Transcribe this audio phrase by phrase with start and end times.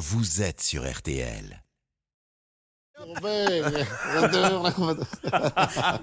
[0.00, 1.62] vous êtes sur RTL.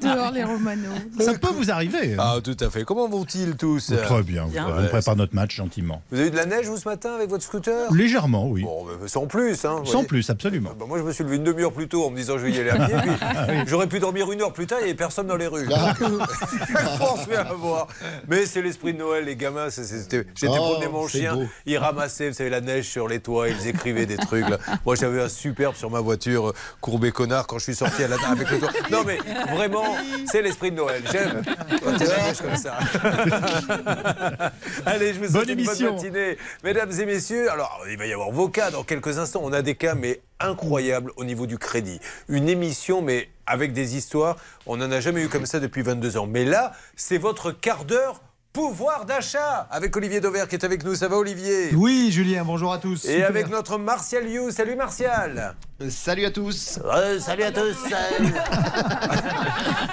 [0.01, 0.89] Dehors les Romano.
[1.19, 2.13] Ça peut vous arriver.
[2.13, 2.17] hein.
[2.19, 2.83] Ah, tout à fait.
[2.83, 4.45] Comment vont-ils tous Très bien.
[4.47, 4.67] Bien.
[4.69, 6.01] On prépare notre match gentiment.
[6.11, 7.91] Vous avez eu de la neige, vous, ce matin, avec votre scooter?
[7.93, 8.63] Légèrement, oui.
[8.63, 9.65] Bon, bah, sans plus.
[9.65, 10.07] Hein, Sans voyez.
[10.07, 10.71] plus, absolument.
[10.77, 12.51] Bah, moi, je me suis levé une demi-heure plus tôt en me disant je vais
[12.51, 12.95] y aller à pied.
[13.47, 15.67] puis J'aurais pu dormir une heure plus tard, il n'y avait personne dans les rues.
[16.97, 17.87] Force à voir.
[18.27, 19.67] Mais c'est l'esprit de Noël, les gamins.
[19.69, 21.43] J'étais Oh, promener mon chien, beau.
[21.65, 24.47] ils ramassaient, vous savez, la neige sur les toits, ils écrivaient des trucs.
[24.47, 24.57] là.
[24.85, 26.53] Moi, j'avais un superbe sur ma voiture, euh,
[26.97, 28.57] courbé connard, quand je suis sorti à la, avec le.
[28.89, 29.19] Non, mais
[29.53, 31.03] vraiment, c'est l'esprit de Noël.
[31.11, 31.43] J'aime
[31.83, 32.79] quand comme ça.
[34.87, 36.37] Allez, je vous souhaite Bonne une bonne matinée.
[36.63, 39.41] Mesdames et messieurs, alors il va y avoir vos cas dans quelques instants.
[39.43, 41.99] On a des cas, mais incroyables au niveau du crédit.
[42.29, 44.37] Une émission, mais avec des histoires.
[44.65, 46.25] On n'en a jamais eu comme ça depuis 22 ans.
[46.25, 48.21] Mais là, c'est votre quart d'heure
[48.61, 50.95] pouvoir d'achat avec Olivier Dauvert qui est avec nous.
[50.95, 51.69] Ça va, Olivier?
[51.75, 53.05] Oui, Julien, bonjour à tous.
[53.05, 53.27] Et Super.
[53.29, 54.49] avec notre Martial You.
[54.49, 55.53] Salut, Martial.
[55.91, 56.79] Salut à tous.
[57.19, 57.75] salut à tous.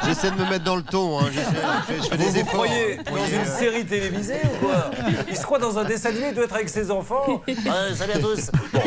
[0.07, 1.21] J'essaie de me mettre dans le ton.
[1.21, 1.27] hein.
[1.31, 2.53] Je fais, je fais Vous des vous efforts.
[2.55, 3.03] croyez hein.
[3.11, 4.91] dans une série télévisée ou quoi?
[5.29, 7.43] Il se croit dans un dessin animé, il doit être avec ses enfants.
[7.47, 7.55] Ouais,
[7.95, 8.51] salut à tous.
[8.73, 8.81] Bon,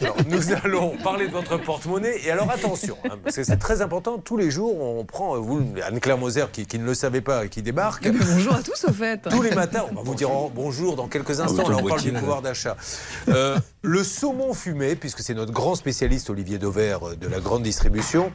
[0.00, 2.20] alors, nous allons parler de votre porte-monnaie.
[2.24, 5.64] Et alors attention, hein, parce que c'est très important, tous les jours, on prend, vous,
[5.86, 8.02] Anne-Claire Moser, qui, qui ne le savait pas et qui débarque.
[8.06, 9.19] Eh ben, bonjour à tous au fait.
[9.28, 12.00] Tous les matins, on va vous dire oh, bonjour dans quelques instants, là on parle
[12.00, 12.76] du pouvoir d'achat.
[13.28, 17.62] Euh, le saumon fumé, puisque c'est notre grand spécialiste Olivier Dauvert euh, de la grande
[17.62, 18.32] distribution.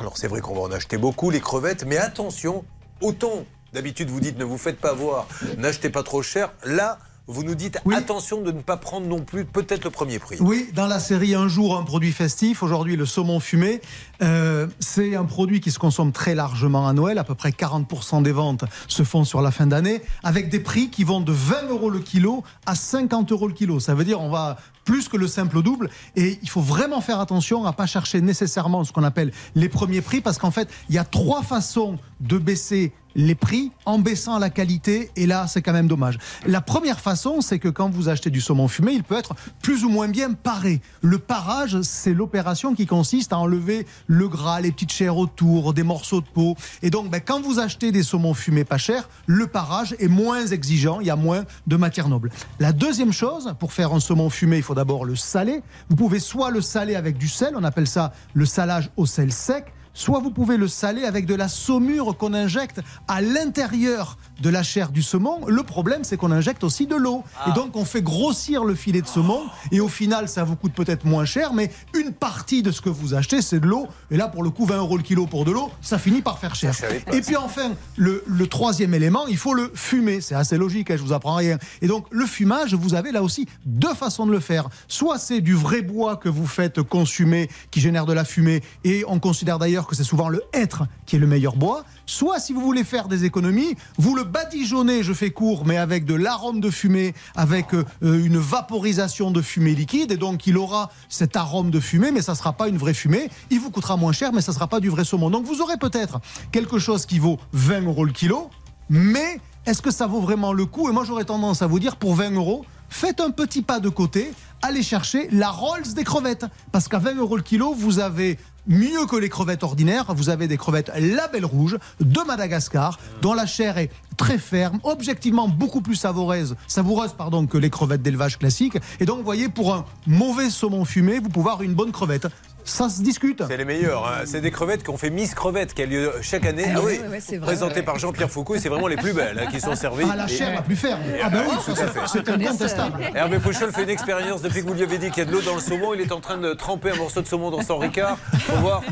[0.00, 2.64] Alors c'est vrai qu'on va en acheter beaucoup, les crevettes, mais attention,
[3.00, 7.42] autant d'habitude vous dites ne vous faites pas voir, n'achetez pas trop cher, là vous
[7.42, 7.94] nous dites Oui.
[7.94, 10.36] attention de ne pas prendre non plus peut-être le premier prix.
[10.40, 13.80] Oui, dans la série Un jour, un produit festif, aujourd'hui le saumon fumé,
[14.22, 18.22] euh, c'est un produit qui se consomme très largement à Noël, à peu près 40%
[18.22, 21.68] des ventes se font sur la fin d'année, avec des prix qui vont de 20
[21.70, 23.80] euros le kilo à 50 euros le kilo.
[23.80, 27.18] Ça veut dire on va plus que le simple double, et il faut vraiment faire
[27.18, 30.94] attention à pas chercher nécessairement ce qu'on appelle les premiers prix, parce qu'en fait, il
[30.94, 35.62] y a trois façons de baisser les prix en baissant la qualité et là c'est
[35.62, 36.18] quand même dommage.
[36.46, 39.84] La première façon c'est que quand vous achetez du saumon fumé il peut être plus
[39.84, 40.80] ou moins bien paré.
[41.02, 45.82] Le parage c'est l'opération qui consiste à enlever le gras, les petites chairs autour, des
[45.82, 49.46] morceaux de peau et donc ben, quand vous achetez des saumons fumés pas chers le
[49.46, 52.30] parage est moins exigeant, il y a moins de matière noble.
[52.60, 55.62] La deuxième chose pour faire un saumon fumé il faut d'abord le saler.
[55.88, 59.32] Vous pouvez soit le saler avec du sel, on appelle ça le salage au sel
[59.32, 64.50] sec soit vous pouvez le saler avec de la saumure qu'on injecte à l'intérieur de
[64.50, 65.46] la chair du saumon.
[65.46, 67.24] Le problème, c'est qu'on injecte aussi de l'eau.
[67.48, 69.40] Et donc, on fait grossir le filet de saumon.
[69.72, 72.90] Et au final, ça vous coûte peut-être moins cher, mais une partie de ce que
[72.90, 73.86] vous achetez, c'est de l'eau.
[74.10, 76.38] Et là, pour le coup, 20 euros le kilo pour de l'eau, ça finit par
[76.38, 76.74] faire cher.
[77.12, 80.20] Et puis enfin, le, le troisième élément, il faut le fumer.
[80.20, 81.58] C'est assez logique, hein, je vous apprends rien.
[81.80, 84.68] Et donc, le fumage, vous avez là aussi deux façons de le faire.
[84.88, 89.04] Soit c'est du vrai bois que vous faites consumer, qui génère de la fumée, et
[89.08, 91.84] on considère d'ailleurs que c'est souvent le hêtre qui est le meilleur bois.
[92.06, 96.04] Soit, si vous voulez faire des économies, vous le badigeonnez, je fais court, mais avec
[96.04, 100.90] de l'arôme de fumée, avec euh, une vaporisation de fumée liquide, et donc il aura
[101.08, 103.28] cet arôme de fumée, mais ça ne sera pas une vraie fumée.
[103.50, 105.30] Il vous coûtera moins cher, mais ça ne sera pas du vrai saumon.
[105.30, 106.20] Donc vous aurez peut-être
[106.52, 108.50] quelque chose qui vaut 20 euros le kilo,
[108.88, 110.88] mais est-ce que ça vaut vraiment le coup?
[110.88, 113.88] Et moi, j'aurais tendance à vous dire, pour 20 euros, faites un petit pas de
[113.88, 114.32] côté,
[114.62, 116.46] allez chercher la Rolls des crevettes.
[116.70, 120.06] Parce qu'à 20 euros le kilo, vous avez mieux que les crevettes ordinaires.
[120.14, 125.48] Vous avez des crevettes label rouge de Madagascar, dont la chair est très ferme, objectivement
[125.48, 128.78] beaucoup plus savoureuse, savoureuse pardon, que les crevettes d'élevage classiques.
[129.00, 132.28] Et donc, vous voyez, pour un mauvais saumon fumé, vous pouvez avoir une bonne crevette.
[132.68, 133.42] Ça se discute.
[133.46, 134.06] C'est les meilleurs.
[134.06, 134.22] hein.
[134.26, 136.64] C'est des crevettes qu'on fait Miss Crevette qui a lieu chaque année.
[136.68, 137.82] Ah, Ah oui, ouais, ouais, c'est vrai, présenté ouais.
[137.82, 140.04] par Jean-Pierre Foucault et c'est vraiment les plus belles hein, qui sont servies.
[140.10, 141.00] Ah, la Et- chair la plus ferme.
[141.22, 143.00] Ah ben oui, ça, c'est- c'est incontestable.
[143.14, 145.32] Hervé Pouchol fait une expérience depuis que vous lui avez dit qu'il y a de
[145.32, 145.94] l'eau dans le saumon.
[145.94, 148.82] Il est en train de tremper un morceau de saumon dans son ricard pour voir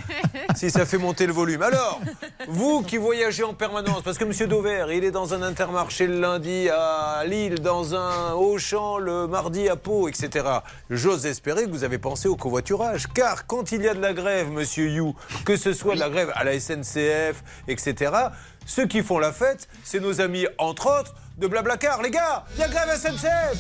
[0.54, 1.62] si ça fait monter le volume.
[1.62, 2.00] Alors,
[2.48, 6.20] vous qui voyagez en permanence, parce que Monsieur Dauvert, il est dans un intermarché le
[6.20, 10.46] lundi à Lille, dans un Auchan le mardi à Pau, etc.
[10.90, 13.08] J'ose espérer que vous avez pensé au covoiturage.
[13.12, 15.14] Car quand il y a de la grève, Monsieur You,
[15.44, 18.12] que ce soit de la grève à la SNCF, etc.,
[18.66, 22.00] ceux qui font la fête, c'est nos amis, entre autres, de Blablacar.
[22.02, 23.58] Les gars, il y a grève SNCF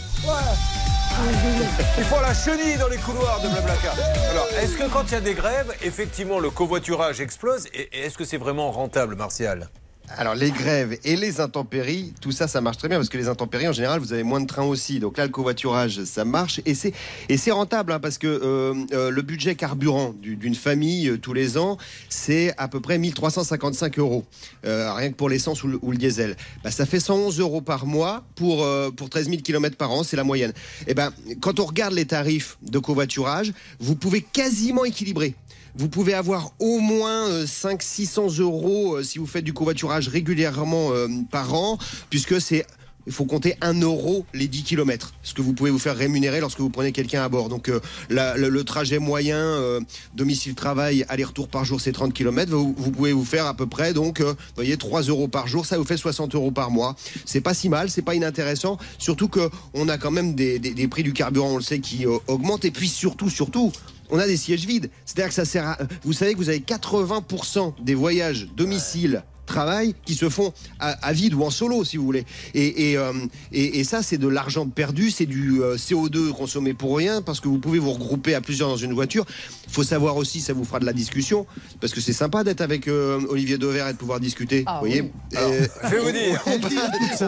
[1.98, 3.94] ils font la chenille dans les couloirs de Blablacar.
[4.30, 8.18] Alors, est-ce que quand il y a des grèves, effectivement, le covoiturage explose et est-ce
[8.18, 9.68] que c'est vraiment rentable, Martial?
[10.10, 13.26] Alors les grèves et les intempéries, tout ça, ça marche très bien parce que les
[13.26, 15.00] intempéries, en général, vous avez moins de trains aussi.
[15.00, 16.92] Donc là, le covoiturage, ça marche et c'est
[17.30, 21.18] et c'est rentable hein, parce que euh, euh, le budget carburant du- d'une famille euh,
[21.18, 21.78] tous les ans,
[22.10, 24.24] c'est à peu près 1355 euros,
[24.66, 26.36] euh, rien que pour l'essence ou, le- ou le diesel.
[26.62, 30.04] Bah, ça fait 111 euros par mois pour euh, pour 13 000 km par an,
[30.04, 30.52] c'est la moyenne.
[30.86, 35.34] Et ben, quand on regarde les tarifs de covoiturage, vous pouvez quasiment équilibrer.
[35.76, 41.08] Vous pouvez avoir au moins 500-600 euros euh, si vous faites du covoiturage régulièrement euh,
[41.30, 41.78] par an,
[42.10, 42.64] puisque c'est
[43.06, 46.40] il faut compter 1 euro les 10 km, ce que vous pouvez vous faire rémunérer
[46.40, 47.48] lorsque vous prenez quelqu'un à bord.
[47.48, 49.80] Donc euh, le, trajet moyen, euh,
[50.14, 52.50] domicile-travail, aller-retour par jour, c'est 30 km.
[52.52, 55.76] Vous, pouvez vous faire à peu près, donc, euh, voyez, 3 euros par jour, ça
[55.78, 56.96] vous fait 60 euros par mois.
[57.24, 60.74] C'est pas si mal, c'est pas inintéressant, surtout que on a quand même des, des-
[60.74, 62.64] des prix du carburant, on le sait, qui euh, augmentent.
[62.64, 63.72] Et puis surtout, surtout,
[64.10, 64.90] on a des sièges vides.
[65.04, 65.78] C'est-à-dire que ça sert à...
[66.04, 71.12] Vous savez que vous avez 80% des voyages domicile travail qui se font à, à
[71.12, 72.24] vide ou en solo si vous voulez
[72.54, 73.12] et, et, euh,
[73.52, 77.40] et- et ça c'est de l'argent perdu c'est du euh, CO2 consommé pour rien parce
[77.40, 79.24] que vous pouvez vous regrouper à plusieurs dans une voiture
[79.70, 81.46] faut savoir aussi ça vous fera de la discussion
[81.80, 84.86] parce que c'est sympa d'être avec euh, Olivier Dever et de pouvoir discuter Ah vous
[84.86, 85.10] voyez oui.
[85.36, 86.40] Euh, Je vais vous dire.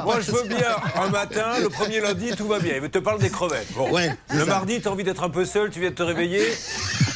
[0.05, 2.75] Moi, je veux bien un matin, le premier lundi, tout va bien.
[2.83, 3.67] Il te parle des crevettes.
[3.75, 3.91] Bon.
[3.93, 4.47] Ouais, c'est le ça.
[4.47, 6.43] mardi, tu as envie d'être un peu seul, tu viens de te réveiller.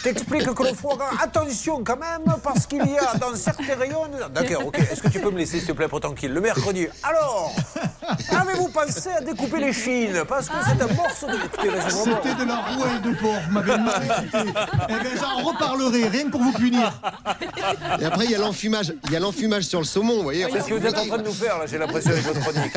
[0.03, 4.05] T'expliques que le foie gras, attention quand même, parce qu'il y a dans certains rayons.
[4.35, 4.79] D'accord, ok.
[4.91, 6.89] Est-ce que tu peux me laisser, s'il te plaît, pour tranquille Le mercredi?
[7.03, 7.55] Alors,
[8.31, 11.33] avez-vous pensé à découper les chines Parce que c'est un morceau de.
[11.53, 13.65] C'était de la rouelle de porc, mal
[14.05, 14.53] écouté.
[14.89, 16.93] Eh bien, j'en reparlerai, rien que pour vous punir.
[18.01, 20.47] et après il y a l'enfumage il y a l'enfumage sur le saumon vous voyez
[20.53, 22.41] C'est ce que vous êtes en train de nous faire, là, j'ai l'impression, avec votre
[22.41, 22.73] chronique.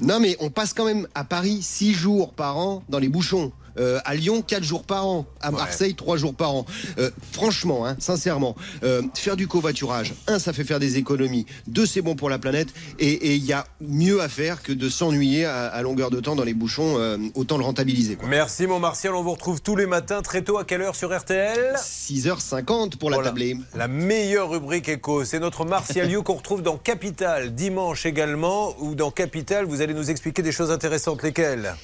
[0.00, 3.52] Non, mais on passe quand même à Paris 6 jours par an dans les bouchons.
[3.78, 5.26] Euh, à Lyon, 4 jours par an.
[5.40, 6.66] À Marseille, 3 jours par an.
[6.98, 11.46] Euh, franchement, hein, sincèrement, euh, faire du covoiturage, un, ça fait faire des économies.
[11.66, 12.68] Deux, c'est bon pour la planète.
[12.98, 16.36] Et il y a mieux à faire que de s'ennuyer à, à longueur de temps
[16.36, 16.96] dans les bouchons.
[17.34, 18.16] autant le rentabiliser.
[18.16, 18.28] Quoi.
[18.28, 19.14] Merci, mon Martial.
[19.14, 20.58] On vous retrouve tous les matins, très tôt.
[20.58, 23.30] À quelle heure sur RTL 6h50 pour la Voilà.
[23.30, 23.56] tablée.
[23.74, 28.74] La meilleure rubrique éco, c'est notre Martial You qu'on retrouve dans Capital dimanche également.
[28.80, 31.22] Ou dans Capital, vous allez nous expliquer des choses intéressantes.
[31.22, 31.74] Lesquelles?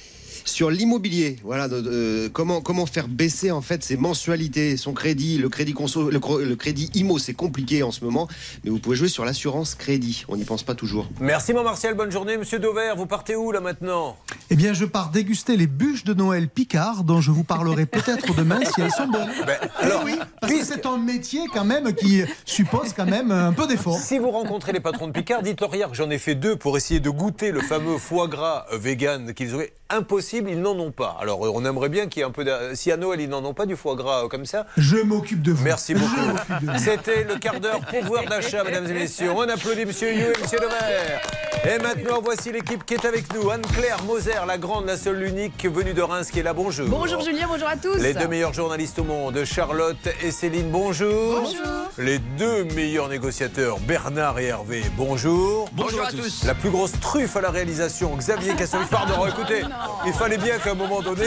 [0.47, 5.39] Sur l'immobilier, voilà, de- de- comment, comment faire baisser en fait ses mensualités, son crédit,
[5.39, 8.27] le crédit conso, le, crédit IMO, c'est compliqué en ce moment,
[8.63, 10.23] mais vous pouvez jouer sur l'assurance crédit.
[10.27, 11.07] On n'y pense pas toujours.
[11.19, 11.95] Merci, mon Martial.
[11.95, 12.95] Bonne journée, Monsieur Dauvert.
[12.95, 14.17] Vous partez où là maintenant?
[14.51, 18.35] Eh bien, je pars déguster les bûches de Noël Picard, dont je vous parlerai peut-être
[18.35, 19.31] demain si elles sont bonnes.
[19.47, 23.31] Ben, Eh alors, oui, parce que c'est un métier quand même qui suppose quand même
[23.31, 23.97] un peu d'effort.
[23.97, 26.77] Si vous rencontrez les patrons de Picard, dites-leur hier que j'en ai fait deux pour
[26.77, 29.73] essayer de goûter le fameux foie gras vegan qu'ils auraient.
[29.89, 31.17] Impossible, ils n'en ont pas.
[31.21, 32.43] Alors euh, on aimerait bien qu'il y ait un peu.
[32.43, 34.65] d'a- Si à Noël ils n'en ont pas du foie gras euh, comme ça.
[34.77, 35.63] Je m'occupe de vous.
[35.63, 36.15] Merci beaucoup.
[36.61, 36.77] de.
[36.77, 39.31] C'était le quart d'heure pouvoir d'achat, mesdames et messieurs.
[39.35, 41.21] On applaudit Monsieur You et Monsieur Lemaire.
[41.63, 43.49] Et maintenant, voici l'équipe qui est avec nous.
[43.49, 46.53] Anne-Claire Moser, la grande, la seule, l'unique, venue de Reims, qui est là.
[46.53, 46.87] Bonjour.
[46.87, 47.95] Bonjour Julien, bonjour à tous.
[47.97, 51.41] Les deux meilleurs journalistes au monde, Charlotte et Céline, bonjour.
[51.41, 51.89] Bonjour.
[51.97, 55.69] Les deux meilleurs négociateurs, Bernard et Hervé, bonjour.
[55.73, 56.43] Bonjour à tous.
[56.45, 58.53] La plus grosse truffe à la réalisation, Xavier.
[58.91, 59.63] Pardon, écoutez,
[60.05, 61.25] il fallait bien qu'à un moment donné,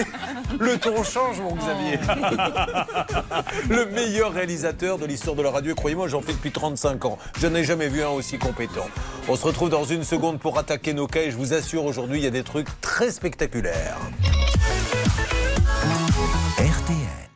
[0.58, 1.98] le ton change, mon Xavier.
[3.68, 5.72] le meilleur réalisateur de l'histoire de la radio.
[5.72, 7.18] Et Croyez-moi, j'en fais depuis 35 ans.
[7.38, 8.88] Je n'ai jamais vu un aussi compétent.
[9.28, 11.22] On se retrouve dans une seconde pour attaquer nos cas.
[11.22, 13.98] Et je vous assure, aujourd'hui, il y a des trucs très spectaculaires.
[16.58, 17.28] RTL.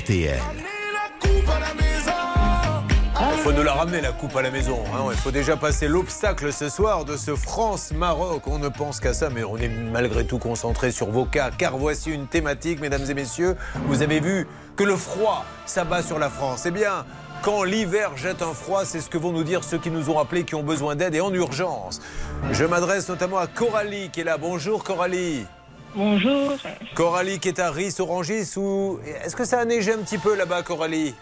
[0.00, 0.40] RTL.
[0.40, 0.73] Il faut nous
[3.64, 4.78] la ramener la coupe à la maison.
[4.94, 5.06] hein.
[5.10, 8.42] Il faut déjà passer l'obstacle ce soir de ce France-Maroc.
[8.46, 11.50] On ne pense qu'à ça, mais on est malgré tout concentré sur vos cas.
[11.56, 13.56] Car voici une thématique, mesdames et messieurs.
[13.86, 14.46] Vous avez vu
[14.76, 16.64] que le froid s'abat sur la France.
[16.66, 17.06] Eh bien,
[17.42, 20.18] quand l'hiver jette un froid, c'est ce que vont nous dire ceux qui nous ont
[20.18, 22.02] appelés, qui ont besoin d'aide et en urgence.
[22.52, 24.36] Je m'adresse notamment à Coralie qui est là.
[24.36, 25.46] Bonjour Coralie.
[25.94, 26.52] Bonjour.
[26.94, 28.98] Coralie qui est à Ris-Orangis ou...
[29.24, 31.14] Est-ce que ça a neigé un petit peu là-bas Coralie?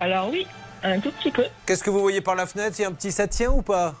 [0.00, 0.46] Alors oui,
[0.82, 1.44] un tout petit peu.
[1.66, 2.76] Qu'est-ce que vous voyez par la fenêtre?
[2.78, 3.94] Il y a un petit ça tient ou pas?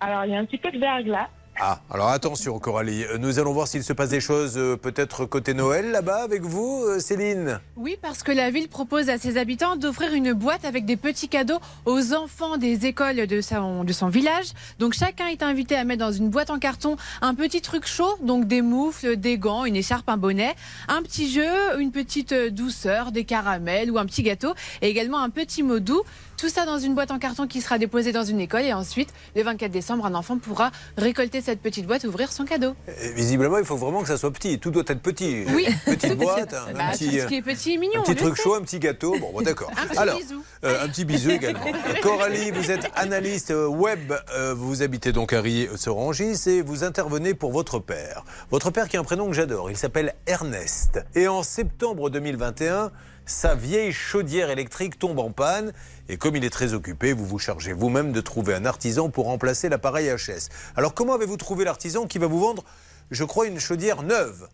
[0.00, 1.28] Alors il y a un petit peu de verglas.
[1.60, 5.26] Ah, alors attention Coralie, Euh, nous allons voir s'il se passe des choses euh, peut-être
[5.26, 7.60] côté Noël là-bas avec vous, euh, Céline.
[7.76, 11.28] Oui, parce que la ville propose à ses habitants d'offrir une boîte avec des petits
[11.28, 14.52] cadeaux aux enfants des écoles de son, de son village.
[14.78, 18.16] Donc chacun est invité à mettre dans une boîte en carton un petit truc chaud,
[18.22, 20.54] donc des moufles, des gants, une écharpe, un bonnet,
[20.88, 25.30] un petit jeu, une petite douceur, des caramels ou un petit gâteau et également un
[25.30, 26.02] petit mot doux.
[26.42, 29.10] Tout ça dans une boîte en carton qui sera déposée dans une école et ensuite,
[29.36, 32.74] le 24 décembre, un enfant pourra récolter cette petite boîte ouvrir son cadeau.
[33.00, 34.58] Et visiblement, il faut vraiment que ça soit petit.
[34.58, 35.44] Tout doit être petit.
[35.54, 35.68] Oui.
[35.86, 38.00] Petite boîte, un, Bah, petit, tout ce qui est petit et mignon.
[38.00, 38.42] un petit truc sait.
[38.42, 39.16] chaud, un petit gâteau.
[39.20, 39.70] Bon, d'accord.
[39.80, 40.42] Un petit Alors, bisou.
[40.64, 41.60] euh, un petit bisou également.
[42.02, 44.12] Coralie, vous êtes analyste euh, web.
[44.34, 48.24] euh, vous habitez donc à Rilly-Sorangis et vous intervenez pour votre père.
[48.50, 49.70] Votre père qui a un prénom que j'adore.
[49.70, 51.04] Il s'appelle Ernest.
[51.14, 52.90] Et en septembre 2021,
[53.26, 55.72] sa vieille chaudière électrique tombe en panne.
[56.12, 59.24] Et comme il est très occupé, vous vous chargez vous-même de trouver un artisan pour
[59.24, 60.50] remplacer l'appareil HS.
[60.76, 62.64] Alors, comment avez-vous trouvé l'artisan qui va vous vendre,
[63.10, 64.46] je crois, une chaudière neuve?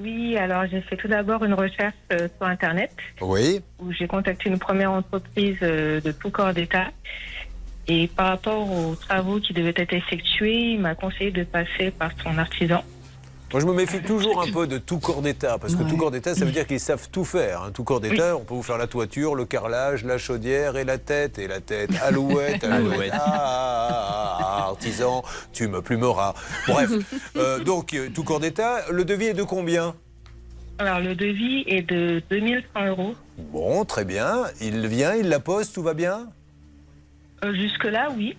[0.00, 3.60] Oui, alors j'ai fait tout d'abord une recherche euh, sur Internet Oui.
[3.80, 6.86] où j'ai contacté une première entreprise euh, de tout corps d'État.
[7.88, 12.12] Et par rapport aux travaux qui devaient être effectués, il m'a conseillé de passer par
[12.22, 12.84] son artisan.
[13.52, 16.12] Moi, je me méfie toujours un peu de tout corps d'État, parce que tout corps
[16.12, 17.62] d'État, ça veut dire qu'ils savent tout faire.
[17.62, 17.70] hein.
[17.74, 20.98] Tout corps d'État, on peut vous faire la toiture, le carrelage, la chaudière et la
[20.98, 23.18] tête, et la tête, alouette, alouette, ah,
[23.90, 26.34] ah, ah, artisan, tu me plumeras.
[26.68, 26.90] Bref,
[27.36, 29.94] Euh, donc, euh, tout corps d'État, le devis est de combien?
[30.78, 33.14] Alors le devis est de 2100 euros.
[33.36, 34.44] Bon, très bien.
[34.60, 36.28] Il vient, il la pose, tout va bien?
[37.44, 38.36] Euh, Jusque-là, oui.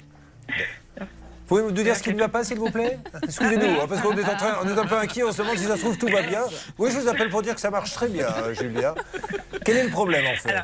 [1.51, 2.97] Pouvez-vous nous dire ce qui ne va pas, s'il vous plaît?
[3.23, 5.57] Excusez-nous, hein, parce qu'on est, en train, on est un peu inquiet, on se demande
[5.57, 6.39] si ça se trouve tout va bien.
[6.77, 8.95] Oui, je vous appelle pour dire que ça marche très bien, euh, Julia.
[9.65, 10.49] Quel est le problème, en fait?
[10.49, 10.63] Alors,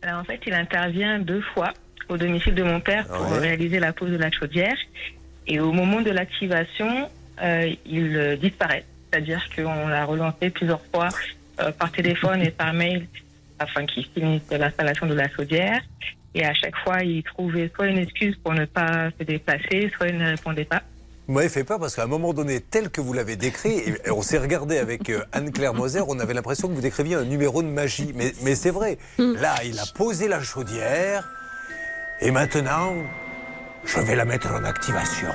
[0.00, 1.74] alors, en fait, il intervient deux fois
[2.08, 3.40] au domicile de mon père pour Ouais.
[3.40, 4.74] réaliser la pose de la chaudière.
[5.46, 7.10] Et au moment de l'activation,
[7.42, 8.86] euh, il euh, disparaît.
[9.10, 11.08] C'est-à-dire qu'on l'a relancé plusieurs fois
[11.60, 13.06] euh, par téléphone et par mail
[13.58, 15.82] afin qu'il finisse l'installation de la chaudière.
[16.34, 20.08] Et à chaque fois, il trouvait soit une excuse pour ne pas se déplacer, soit
[20.08, 20.82] il ne répondait pas.
[21.28, 24.22] Vous m'avez fait peur parce qu'à un moment donné, tel que vous l'avez décrit, on
[24.22, 27.68] s'est regardé avec euh, Anne-Claire Moser, on avait l'impression que vous décriviez un numéro de
[27.68, 28.12] magie.
[28.14, 28.98] Mais, mais c'est vrai.
[29.18, 31.28] Là, il a posé la chaudière
[32.20, 32.94] et maintenant,
[33.84, 35.28] je vais la mettre en activation.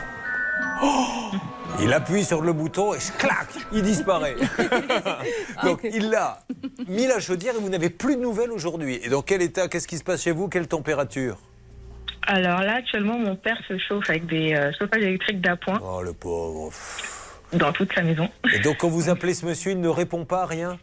[0.84, 1.32] Oh
[1.82, 4.36] il appuie sur le bouton et clac, il disparaît.
[5.64, 6.40] Donc il a
[6.88, 9.00] mis la chaudière et vous n'avez plus de nouvelles aujourd'hui.
[9.04, 10.48] Et dans quel état Qu'est-ce qui se passe chez vous?
[10.48, 11.38] Quelle température?
[12.26, 16.14] Alors là, actuellement, mon père se chauffe avec des euh, chauffages électriques d'appoint Oh le
[16.14, 16.74] pauvre.
[17.54, 18.30] dans toute sa maison.
[18.54, 20.78] Et donc quand vous appelez ce monsieur, il ne répond pas à rien?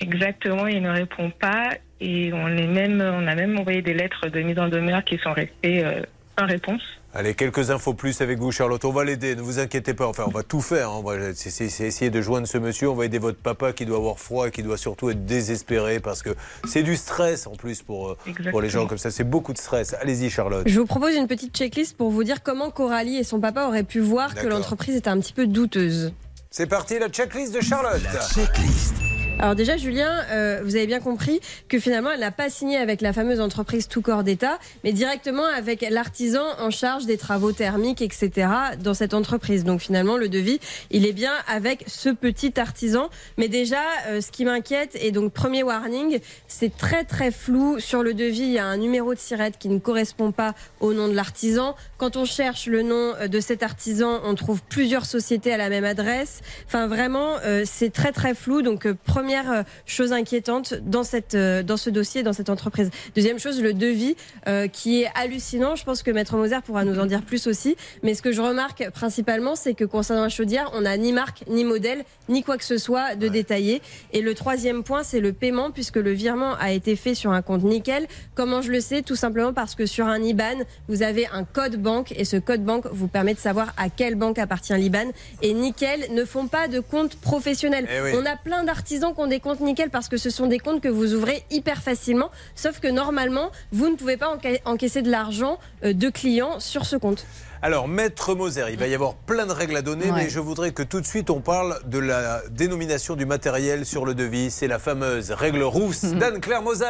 [0.00, 1.70] Exactement, il ne répond pas
[2.00, 5.18] et on est même, on a même envoyé des lettres de mise en demeure qui
[5.18, 6.02] sont restées euh,
[6.38, 6.82] sans réponse.
[7.12, 8.84] Allez, quelques infos plus avec vous, Charlotte.
[8.84, 10.06] On va l'aider, ne vous inquiétez pas.
[10.06, 10.90] Enfin, on va tout faire.
[10.90, 11.00] hein.
[11.00, 12.88] On va essayer de joindre ce monsieur.
[12.88, 15.98] On va aider votre papa qui doit avoir froid et qui doit surtout être désespéré
[15.98, 16.30] parce que
[16.68, 18.16] c'est du stress en plus pour, euh,
[18.52, 19.10] pour les gens comme ça.
[19.10, 19.94] C'est beaucoup de stress.
[20.00, 20.68] Allez-y, Charlotte.
[20.68, 23.82] Je vous propose une petite checklist pour vous dire comment Coralie et son papa auraient
[23.82, 26.12] pu voir que l'entreprise était un petit peu douteuse.
[26.52, 28.02] C'est parti, la checklist de Charlotte.
[28.34, 28.94] Checklist.
[29.42, 33.00] Alors déjà, Julien, euh, vous avez bien compris que finalement, elle n'a pas signé avec
[33.00, 38.02] la fameuse entreprise tout corps d'État, mais directement avec l'artisan en charge des travaux thermiques,
[38.02, 38.48] etc.
[38.80, 39.64] dans cette entreprise.
[39.64, 43.08] Donc finalement, le devis, il est bien avec ce petit artisan.
[43.38, 47.78] Mais déjà, euh, ce qui m'inquiète, et donc premier warning, c'est très très flou.
[47.78, 50.92] Sur le devis, il y a un numéro de sirette qui ne correspond pas au
[50.92, 51.76] nom de l'artisan.
[51.96, 55.70] Quand on cherche le nom euh, de cet artisan, on trouve plusieurs sociétés à la
[55.70, 56.42] même adresse.
[56.66, 58.60] Enfin, vraiment, euh, c'est très très flou.
[58.60, 58.92] Donc, euh,
[59.30, 62.90] première euh, chose inquiétante dans cette euh, dans ce dossier, dans cette entreprise.
[63.14, 64.16] Deuxième chose, le devis
[64.48, 65.76] euh, qui est hallucinant.
[65.76, 67.76] Je pense que Maître Moser pourra nous en dire plus aussi.
[68.02, 71.44] Mais ce que je remarque principalement, c'est que concernant la chaudière, on n'a ni marque,
[71.46, 73.82] ni modèle, ni quoi que ce soit de détaillé.
[74.12, 77.42] Et le troisième point, c'est le paiement, puisque le virement a été fait sur un
[77.42, 78.08] compte nickel.
[78.34, 79.02] Comment je le sais?
[79.02, 82.64] Tout simplement parce que sur un IBAN, vous avez un code banque et ce code
[82.64, 85.12] banque vous permet de savoir à quelle banque appartient l'IBAN.
[85.40, 87.86] Et nickel ne font pas de compte professionnel.
[87.88, 88.10] Eh oui.
[88.16, 91.14] On a plein d'artisans des comptes nickel parce que ce sont des comptes que vous
[91.14, 92.30] ouvrez hyper facilement.
[92.54, 96.84] Sauf que normalement, vous ne pouvez pas enca- encaisser de l'argent euh, de clients sur
[96.86, 97.26] ce compte.
[97.62, 100.22] Alors, Maître Moser, il va y avoir plein de règles à donner, Ouais.
[100.24, 104.06] mais je voudrais que tout de suite on parle de la dénomination du matériel sur
[104.06, 104.50] le devis.
[104.50, 106.86] C'est la fameuse règle rousse d'Anne-Claire Moser.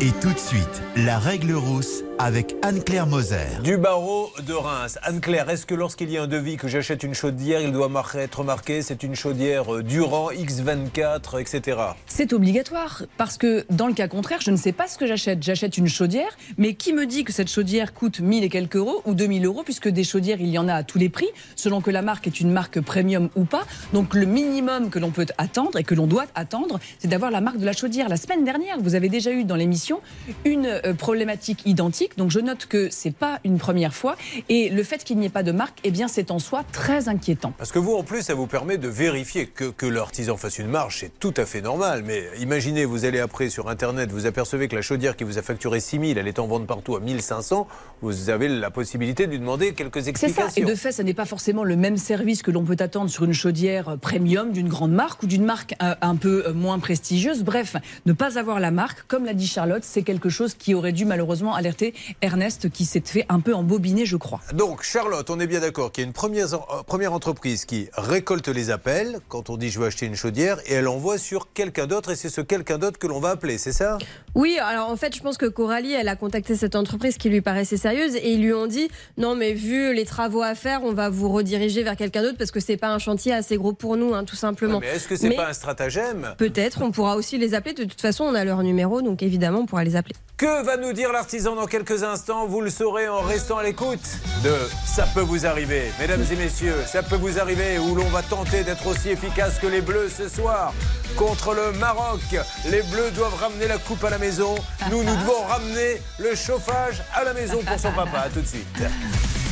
[0.00, 3.44] Et tout de suite, la règle rousse avec Anne-Claire Moser.
[3.62, 4.98] Du barreau de Reims.
[5.02, 8.14] Anne-Claire, est-ce que lorsqu'il y a un devis que j'achète une chaudière, il doit mar-
[8.16, 11.78] être marqué c'est une chaudière euh, Durand X24, etc.
[12.06, 15.42] C'est obligatoire parce que dans le cas contraire, je ne sais pas ce que j'achète.
[15.42, 19.02] J'achète une chaudière, mais qui me dit que cette chaudière coûte 1000 et quelques euros
[19.04, 21.26] ou 2000 euros puisque des chaudières, il y en a à tous les prix,
[21.56, 23.64] selon que la marque est une marque premium ou pas.
[23.92, 27.40] Donc le minimum que l'on peut attendre et que l'on doit attendre, c'est d'avoir la
[27.40, 28.08] marque de la chaudière.
[28.08, 30.00] La semaine dernière, vous avez déjà eu dans l'émission
[30.44, 32.16] une euh, problématique identique.
[32.16, 34.14] Donc je note que c'est pas une première fois.
[34.48, 37.08] Et le fait qu'il n'y ait pas de marque, eh bien c'est en soi très
[37.08, 37.52] inquiétant.
[37.58, 40.68] Parce que vous, en plus, ça vous permet de vérifier que, que l'artisan fasse une
[40.68, 42.04] marge, c'est tout à fait normal.
[42.06, 45.42] Mais imaginez, vous allez après sur Internet, vous apercevez que la chaudière qui vous a
[45.42, 47.66] facturé 6 000, elle est en vente partout à 1500,
[48.02, 50.50] vous avez la possibilité de lui demander quelques C'est explications.
[50.50, 50.60] ça.
[50.60, 53.24] Et de fait, ça n'est pas forcément le même service que l'on peut attendre sur
[53.24, 56.78] une chaudière euh, premium d'une grande marque ou d'une marque euh, un peu euh, moins
[56.78, 57.42] prestigieuse.
[57.42, 60.92] Bref, ne pas avoir la marque, comme l'a dit Charlotte, c'est quelque chose qui aurait
[60.92, 64.40] dû malheureusement alerter Ernest, qui s'est fait un peu embobiner, je crois.
[64.52, 66.48] Donc, Charlotte, on est bien d'accord qu'il y a une première,
[66.86, 70.74] première entreprise qui récolte les appels quand on dit je veux acheter une chaudière et
[70.74, 73.72] elle envoie sur quelqu'un d'autre et c'est ce quelqu'un d'autre que l'on va appeler, c'est
[73.72, 73.98] ça?
[74.34, 77.40] Oui, alors en fait, je pense que Coralie, elle a contacté cette entreprise qui lui
[77.40, 80.92] paraissait sérieuse et ils lui ont dit non, mais vu les travaux à faire, on
[80.92, 83.96] va vous rediriger vers quelqu'un d'autre parce que c'est pas un chantier assez gros pour
[83.96, 84.80] nous, hein, tout simplement.
[84.80, 86.34] Mais est-ce que c'est pas un stratagème?
[86.38, 87.74] Peut-être, on pourra aussi les appeler.
[87.74, 90.14] De toute façon, on a leur numéro, donc évidemment, on pourra les appeler.
[90.36, 92.46] Que va nous dire l'artisan dans quelques instants?
[92.46, 94.00] Vous le saurez en restant à l'écoute
[94.42, 94.52] de
[94.84, 95.84] Ça peut vous arriver.
[96.00, 99.68] Mesdames et messieurs, ça peut vous arriver où l'on va tenter d'être aussi efficace que
[99.68, 100.74] les Bleus ce soir
[101.16, 102.20] contre le Maroc.
[102.68, 104.54] Les Bleus doivent ramener la coupe à la maison.
[104.90, 108.18] Nous, nous devons ramener le chauffage à la maison pour son papa.
[108.26, 109.43] À tout de suite.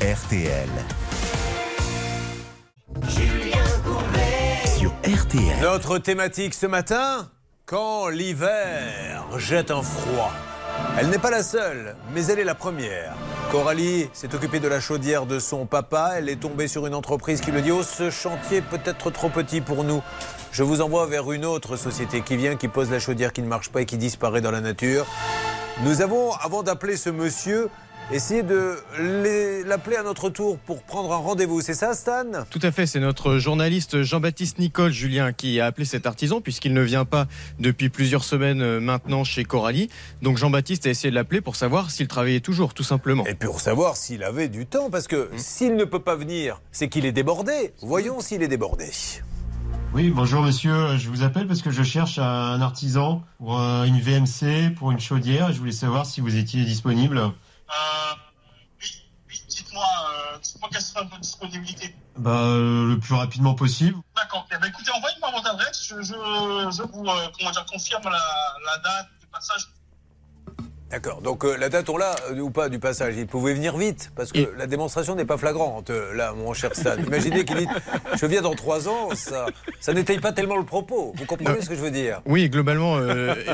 [0.00, 0.68] RTL.
[4.78, 5.60] Sur RTL.
[5.60, 7.28] Notre thématique ce matin,
[7.66, 10.32] quand l'hiver jette un froid.
[11.00, 13.16] Elle n'est pas la seule, mais elle est la première.
[13.50, 16.12] Coralie s'est occupée de la chaudière de son papa.
[16.14, 19.30] Elle est tombée sur une entreprise qui lui dit Oh, ce chantier peut être trop
[19.30, 20.00] petit pour nous.
[20.52, 23.48] Je vous envoie vers une autre société qui vient, qui pose la chaudière qui ne
[23.48, 25.06] marche pas et qui disparaît dans la nature.
[25.82, 27.68] Nous avons, avant d'appeler ce monsieur,
[28.10, 28.76] essayé de
[29.66, 31.60] l'appeler à notre tour pour prendre un rendez-vous.
[31.60, 32.24] C'est ça, Stan?
[32.50, 36.72] Tout à fait, c'est notre journaliste Jean-Baptiste Nicole Julien qui a appelé cet artisan puisqu'il
[36.72, 37.26] ne vient pas
[37.58, 39.90] depuis plusieurs semaines euh, maintenant chez Coralie.
[40.22, 43.26] Donc Jean-Baptiste a essayé de l'appeler pour savoir s'il travaillait toujours, tout simplement.
[43.26, 46.88] Et pour savoir s'il avait du temps, parce que s'il ne peut pas venir, c'est
[46.88, 47.74] qu'il est débordé.
[47.82, 48.90] Voyons s'il est débordé.
[49.94, 53.98] Oui, bonjour monsieur, je vous appelle parce que je cherche un artisan pour euh, une
[53.98, 55.52] VMC, pour une chaudière.
[55.52, 57.32] Je voulais savoir si vous étiez disponible.
[59.48, 61.94] Dites-moi, euh, dites-moi quelle sera votre disponibilité.
[62.16, 63.98] Bah, euh, le plus rapidement possible.
[64.16, 64.46] D'accord.
[64.50, 65.86] Ben, écoutez, envoyez-moi votre adresse.
[65.86, 68.10] Je, je, je vous euh, comment dire, confirme la,
[68.64, 69.68] la date du passage.
[70.90, 71.20] D'accord.
[71.20, 74.10] Donc euh, la date, on l'a euh, ou pas du passage Il pouvait venir vite
[74.16, 75.90] parce que la démonstration n'est pas flagrante.
[75.90, 76.96] euh, là, mon cher Stan.
[77.06, 77.66] Imaginez qu'il dit
[78.18, 79.10] Je viens dans trois ans.
[79.14, 79.46] Ça,
[79.80, 81.12] ça n'étaye pas tellement le propos.
[81.14, 82.22] Vous comprenez ce que je veux dire?
[82.24, 82.96] Oui, globalement,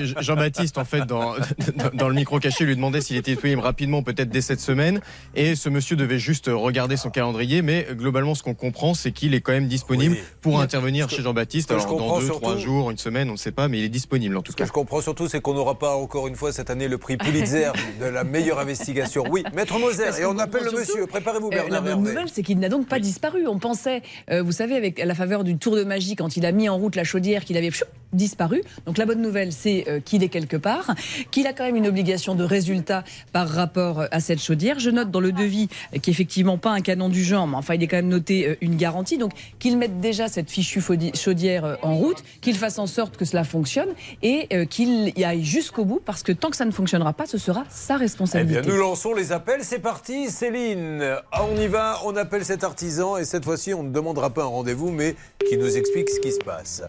[0.03, 4.03] Jean-Baptiste, en fait, dans, dans- dans le micro caché, lui demandait s'il était disponible rapidement,
[4.05, 5.01] peut-être dès cette semaine.
[5.35, 7.63] Et ce monsieur devait juste regarder son calendrier.
[7.63, 11.71] Mais globalement, ce qu'on comprend, c'est qu'il est quand même disponible pour intervenir chez Jean-Baptiste.
[11.71, 13.85] ce Alors, dans deux, surtout- trois jours, une semaine, on ne sait pas, mais il
[13.85, 14.65] est disponible en tout Ce cas.
[14.65, 17.17] que je comprends surtout, c'est qu'on n'aura pas encore une fois cette année le prix
[17.25, 19.25] Pulitzer de la meilleure investigation.
[19.31, 21.07] Oui, Maître Moser, et on appelle le surtout, monsieur.
[21.07, 21.71] Préparez-vous, Euh, Bernard.
[21.71, 23.47] la bonne nouvelle, c'est qu'il n'a donc pas disparu.
[23.47, 26.45] On pensait, euh, vous savez, avec à la faveur du tour de magie, quand il
[26.45, 27.71] a mis en route la chaudière, qu'il avait
[28.13, 28.63] disparu.
[28.87, 30.95] Donc la bonne nouvelle, c'est euh, qu'il est quelque part,
[31.33, 34.79] qu'il a quand même une obligation de résultat par rapport à cette chaudière.
[34.79, 37.83] Je note dans le devis euh, qu'effectivement pas un canon du genre, mais enfin il
[37.83, 39.19] est quand même noté une garantie.
[39.19, 40.81] Donc qu'il mette déjà cette fichue
[41.15, 43.89] chaudière en route, qu'il fasse en sorte que cela fonctionne
[44.23, 47.27] et euh, qu'il y aille jusqu'au bout, parce que tant que ça ne fonctionnera pas,
[47.27, 48.61] ce sera sa Eh responsabilité.
[48.61, 49.65] bien, nous lançons les appels.
[49.65, 51.03] C'est parti, Céline.
[51.33, 54.43] Ah, On y va, on appelle cet artisan et cette fois-ci, on ne demandera pas
[54.43, 55.17] un rendez-vous, mais
[55.49, 56.83] qui nous explique ce qui se passe.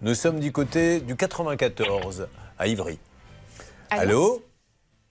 [0.00, 2.98] Nous sommes du côté du 94, à Ivry.
[3.90, 4.42] Allô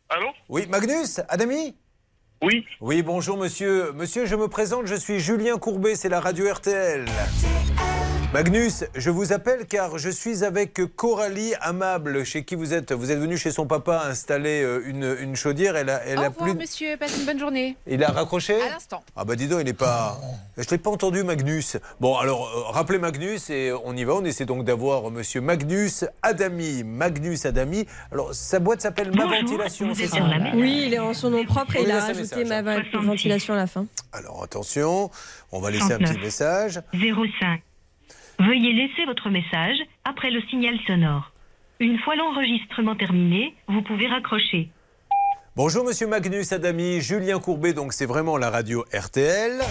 [0.10, 1.76] Allô Oui, Magnus Adami
[2.44, 2.66] Oui.
[2.82, 3.92] Oui, bonjour monsieur.
[3.94, 7.06] Monsieur, je me présente, je suis Julien Courbet, c'est la radio RTL.
[8.34, 12.92] Magnus, je vous appelle car je suis avec Coralie Amable, chez qui vous êtes.
[12.92, 15.76] Vous êtes venu chez son papa installer euh, une, une chaudière.
[15.76, 16.58] Elle a, elle Au a revoir, plus.
[16.58, 16.98] monsieur.
[16.98, 17.78] Passez une bonne journée.
[17.86, 19.04] Il a raccroché À l'instant.
[19.16, 20.20] Ah bah dis donc, il n'est pas...
[20.58, 21.78] Je l'ai pas entendu, Magnus.
[22.00, 24.16] Bon, alors, euh, rappelez Magnus et on y va.
[24.16, 26.84] On essaie donc d'avoir monsieur Magnus Adami.
[26.84, 27.86] Magnus Adami.
[28.12, 30.18] Alors, sa boîte s'appelle Ma Ventilation, c'est ça
[30.56, 32.82] Oui, il est en son nom propre et On il a message, ma hein.
[33.00, 33.86] ventilation à la fin.
[34.12, 35.12] Alors, attention,
[35.52, 36.24] on va laisser un petit 39.
[36.24, 36.82] message.
[36.94, 37.62] 05.
[38.40, 41.32] Veuillez laisser votre message après le signal sonore.
[41.80, 44.70] Une fois l'enregistrement terminé, vous pouvez raccrocher.
[45.56, 49.62] Bonjour Monsieur Magnus Adami, Julien Courbet, donc c'est vraiment la radio RTL.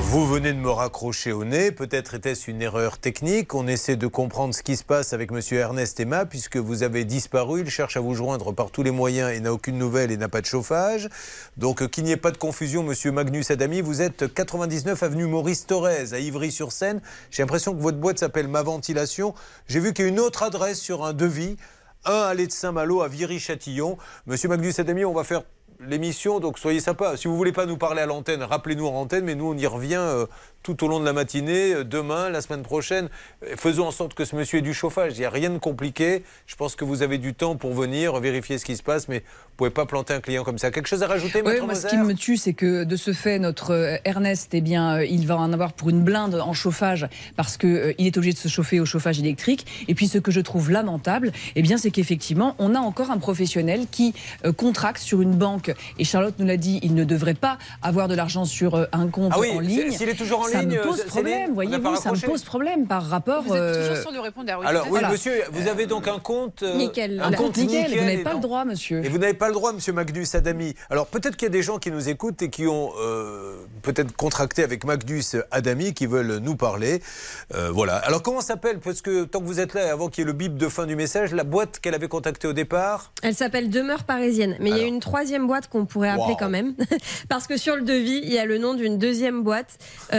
[0.00, 3.54] Vous venez de me raccrocher au nez, peut-être était-ce une erreur technique.
[3.54, 7.04] On essaie de comprendre ce qui se passe avec Monsieur Ernest Emma, puisque vous avez
[7.04, 7.60] disparu.
[7.60, 10.28] Il cherche à vous joindre par tous les moyens et n'a aucune nouvelle et n'a
[10.28, 11.08] pas de chauffage.
[11.56, 15.26] Donc euh, qu'il n'y ait pas de confusion, Monsieur Magnus Adami, vous êtes 99 avenue
[15.26, 17.00] Maurice Thorez à Ivry-sur-Seine.
[17.30, 19.32] J'ai l'impression que votre boîte s'appelle Ma Ventilation.
[19.68, 21.56] J'ai vu qu'il y a une autre adresse sur un devis
[22.04, 23.96] 1 allée de Saint-Malo à Viry-Châtillon.
[24.26, 25.42] Monsieur Magnus Adami, on va faire
[25.80, 27.16] l'émission, donc soyez sympa.
[27.16, 29.66] Si vous voulez pas nous parler à l'antenne, rappelez-nous en antenne, mais nous on y
[29.66, 30.26] revient euh,
[30.62, 33.08] tout au long de la matinée, euh, demain, la semaine prochaine.
[33.44, 35.12] Euh, Faisons en sorte que ce monsieur ait du chauffage.
[35.16, 36.22] Il n'y a rien de compliqué.
[36.46, 39.18] Je pense que vous avez du temps pour venir vérifier ce qui se passe, mais
[39.18, 40.70] vous pouvez pas planter un client comme ça.
[40.70, 43.38] Quelque chose à rajouter, Oui, moi, ce qui me tue, c'est que de ce fait,
[43.38, 47.56] notre euh, Ernest, eh bien, il va en avoir pour une blinde en chauffage parce
[47.56, 49.66] que euh, il est obligé de se chauffer au chauffage électrique.
[49.88, 53.18] Et puis, ce que je trouve lamentable, eh bien, c'est qu'effectivement, on a encore un
[53.18, 55.72] professionnel qui euh, contracte sur une banque.
[55.98, 59.08] Et Charlotte nous l'a dit, il ne devrait pas avoir de l'argent sur euh, un
[59.08, 59.90] compte Ah oui, en ligne.
[59.92, 62.86] s'il est toujours en ça ligne, me pose Céline, problème, voyez-vous, ça me pose problème
[62.86, 63.42] par rapport.
[63.42, 64.60] Vous êtes euh, toujours sur le répondeur.
[64.60, 66.62] oui, Alors oui, monsieur, vous avez donc un compte.
[66.62, 67.20] euh, Nickel.
[67.22, 69.04] Un compte nickel, vous n'avez pas le droit, monsieur.
[69.04, 70.74] Et vous n'avez pas le droit, monsieur Magnus Adami.
[70.90, 74.14] Alors peut-être qu'il y a des gens qui nous écoutent et qui ont euh, peut-être
[74.16, 77.02] contracté avec Magnus Adami, qui veulent nous parler.
[77.54, 77.96] Euh, voilà.
[77.96, 80.32] Alors comment s'appelle Parce que tant que vous êtes là, avant qu'il y ait le
[80.32, 83.12] bip de fin du message, la boîte qu'elle avait contactée au départ?
[83.22, 84.56] Elle s'appelle Demeure parisienne.
[84.60, 86.36] Mais il y a une troisième boîte qu'on pourrait appeler Wow.
[86.38, 86.74] quand même.
[87.28, 89.78] Parce que sur le devis, il y a le nom d'une deuxième boîte.
[90.12, 90.16] Euh,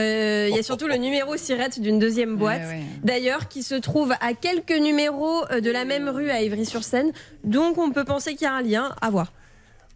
[0.49, 2.61] il y a surtout le numéro sirette d'une deuxième boîte.
[2.61, 2.83] Ouais, ouais.
[3.03, 7.11] D'ailleurs, qui se trouve à quelques numéros euh, de la même rue à Ivry-sur-Seine.
[7.43, 9.31] Donc on peut penser qu'il y a un lien à voir.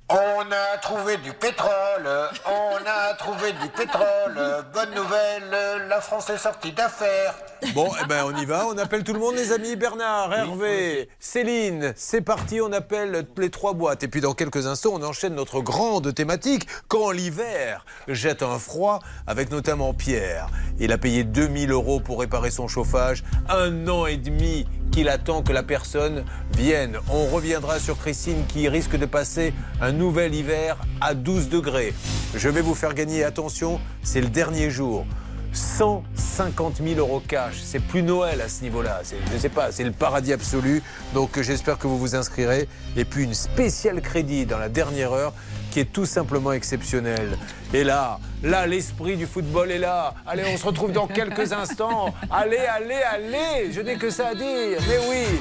[0.09, 2.07] On a trouvé du pétrole,
[2.45, 4.39] on a trouvé du pétrole.
[4.73, 7.35] Bonne nouvelle, la France est sortie d'affaires.
[7.73, 8.67] Bon, eh ben on y va.
[8.67, 9.75] On appelle tout le monde, les amis.
[9.75, 11.93] Bernard, Hervé, Céline.
[11.97, 12.61] C'est parti.
[12.61, 14.03] On appelle les trois boîtes.
[14.03, 16.67] Et puis dans quelques instants, on enchaîne notre grande thématique.
[16.87, 20.47] Quand l'hiver jette un froid, avec notamment Pierre.
[20.79, 23.25] Il a payé 2000 euros pour réparer son chauffage.
[23.49, 26.23] Un an et demi qu'il attend que la personne
[26.55, 26.97] vienne.
[27.09, 31.93] On reviendra sur Christine qui risque de passer un nouvel hiver à 12 degrés.
[32.35, 35.05] Je vais vous faire gagner, attention, c'est le dernier jour.
[35.53, 37.55] 150 000 euros cash.
[37.63, 39.01] C'est plus Noël à ce niveau-là.
[39.29, 40.83] Je ne sais pas, c'est le paradis absolu.
[41.13, 42.67] Donc j'espère que vous vous inscrirez.
[42.95, 45.33] Et puis une spéciale crédit dans la dernière heure
[45.71, 47.37] qui est tout simplement exceptionnelle.
[47.73, 50.13] Et là, là, l'esprit du football est là.
[50.25, 52.13] Allez, on se retrouve dans quelques instants.
[52.31, 54.79] Allez, allez, allez Je n'ai que ça à dire.
[54.87, 55.39] Mais oui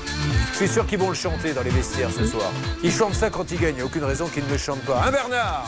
[0.53, 2.51] Je suis sûr qu'ils vont le chanter dans les vestiaires ce soir.
[2.83, 3.75] Ils chantent ça quand ils gagnent.
[3.75, 5.03] Il n'y a aucune raison qu'ils ne le chantent pas.
[5.07, 5.67] Hein, Bernard?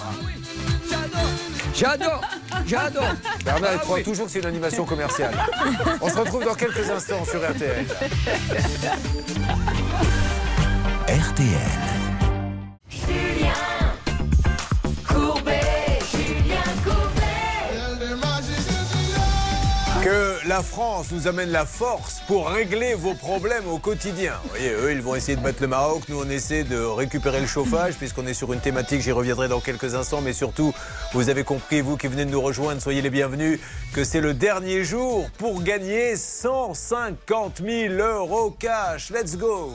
[1.74, 2.22] J'adore,
[2.66, 3.12] j'adore.
[3.44, 4.02] Bernard, il Ah croit oui.
[4.02, 5.34] toujours que c'est une animation commerciale.
[6.00, 7.86] On se retrouve dans quelques instants sur RTL.
[11.06, 11.97] RTL.
[20.48, 24.32] La France nous amène la force pour régler vos problèmes au quotidien.
[24.44, 26.04] Vous voyez, eux, ils vont essayer de battre le Maroc.
[26.08, 29.02] Nous, on essaie de récupérer le chauffage, puisqu'on est sur une thématique.
[29.02, 30.22] J'y reviendrai dans quelques instants.
[30.22, 30.72] Mais surtout,
[31.12, 33.60] vous avez compris, vous qui venez de nous rejoindre, soyez les bienvenus,
[33.92, 39.10] que c'est le dernier jour pour gagner 150 000 euros cash.
[39.10, 39.70] Let's go!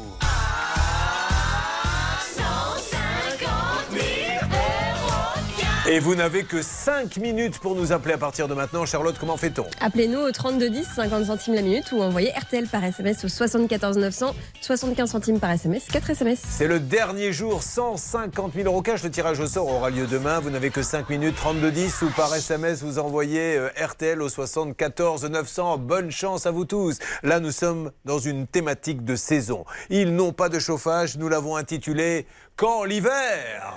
[5.85, 8.85] Et vous n'avez que 5 minutes pour nous appeler à partir de maintenant.
[8.85, 9.65] Charlotte, comment fait-on?
[9.81, 14.33] Appelez-nous au 3210, 50 centimes la minute ou envoyez RTL par SMS au 74 900,
[14.61, 16.41] 75 centimes par SMS, 4 SMS.
[16.41, 19.03] C'est le dernier jour, 150 000 euros cash.
[19.03, 20.39] Le tirage au sort aura lieu demain.
[20.39, 24.29] Vous n'avez que 5 minutes, 32 10 ou par SMS, vous envoyez euh, RTL au
[24.29, 25.79] 74 900.
[25.79, 26.99] Bonne chance à vous tous.
[27.23, 29.65] Là, nous sommes dans une thématique de saison.
[29.89, 31.17] Ils n'ont pas de chauffage.
[31.17, 33.73] Nous l'avons intitulé Quand l'hiver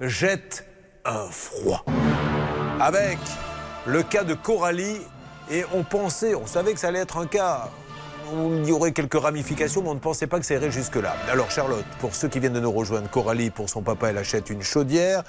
[0.00, 0.64] jette
[1.04, 1.84] un froid.
[2.80, 3.18] Avec
[3.86, 5.00] le cas de Coralie.
[5.50, 7.68] Et on pensait, on savait que ça allait être un cas
[8.32, 11.14] où il y aurait quelques ramifications, mais on ne pensait pas que ça irait jusque-là.
[11.30, 14.50] Alors Charlotte, pour ceux qui viennent de nous rejoindre, Coralie, pour son papa, elle achète
[14.50, 15.24] une chaudière.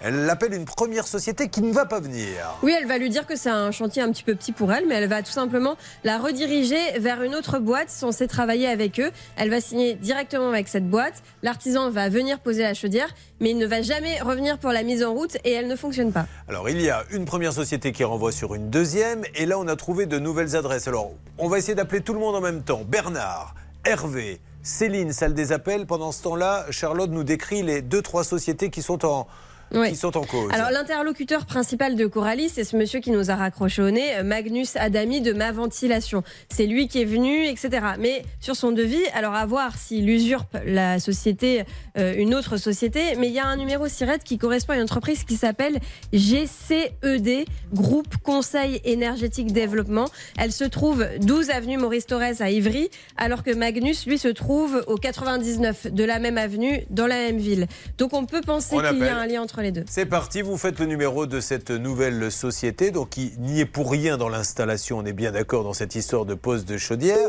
[0.00, 2.56] Elle l'appelle une première société qui ne va pas venir.
[2.62, 4.86] Oui, elle va lui dire que c'est un chantier un petit peu petit pour elle,
[4.86, 9.10] mais elle va tout simplement la rediriger vers une autre boîte censée travailler avec eux.
[9.36, 11.24] Elle va signer directement avec cette boîte.
[11.42, 13.08] L'artisan va venir poser la chaudière,
[13.40, 16.12] mais il ne va jamais revenir pour la mise en route et elle ne fonctionne
[16.12, 16.26] pas.
[16.48, 19.66] Alors, il y a une première société qui renvoie sur une deuxième, et là, on
[19.66, 20.86] a trouvé de nouvelles adresses.
[20.86, 22.82] Alors, on va essayer d'appeler tout le monde en même temps.
[22.86, 25.86] Bernard, Hervé, Céline, salle des appels.
[25.86, 29.26] Pendant ce temps-là, Charlotte nous décrit les deux, trois sociétés qui sont en,
[29.74, 29.90] Oui.
[29.90, 30.50] qui sont en cause.
[30.52, 34.76] Alors l'interlocuteur principal de Coralie, c'est ce monsieur qui nous a raccroché au nez, Magnus
[34.76, 36.22] Adami de Ma Ventilation.
[36.48, 37.70] C'est lui qui est venu, etc.
[37.98, 41.64] Mais sur son devis, alors à voir s'il usurpe la société,
[41.96, 44.82] euh, une autre société, mais il y a un numéro SIRET qui correspond à une
[44.82, 45.78] entreprise qui s'appelle
[46.12, 50.06] GCED, Groupe Conseil Énergétique Développement.
[50.38, 54.84] Elle se trouve 12 avenue Maurice Torres à Ivry, alors que Magnus, lui, se trouve
[54.86, 57.66] au 99 de la même avenue, dans la même ville.
[57.98, 59.84] Donc on peut penser qu'il y a un lien entre les deux.
[59.88, 62.90] C'est parti, vous faites le numéro de cette nouvelle société.
[62.90, 66.24] Donc, il n'y est pour rien dans l'installation, on est bien d'accord dans cette histoire
[66.24, 67.28] de poste de chaudière,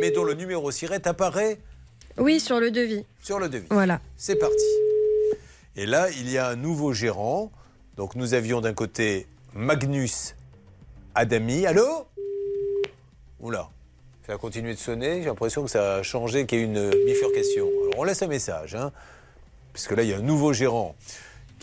[0.00, 1.58] mais dont le numéro SIRET apparaît
[2.18, 3.04] Oui, sur le devis.
[3.22, 3.66] Sur le devis.
[3.70, 4.00] Voilà.
[4.16, 4.64] C'est parti.
[5.76, 7.52] Et là, il y a un nouveau gérant.
[7.96, 10.34] Donc nous avions d'un côté Magnus
[11.14, 11.66] Adami.
[11.66, 12.06] Allô?
[13.40, 13.68] Oula.
[14.26, 15.20] Ça a continué de sonner.
[15.20, 17.66] J'ai l'impression que ça a changé, qu'il y a une bifurcation.
[17.66, 18.74] Alors on laisse un message.
[18.74, 18.90] Hein,
[19.72, 20.96] puisque là, il y a un nouveau gérant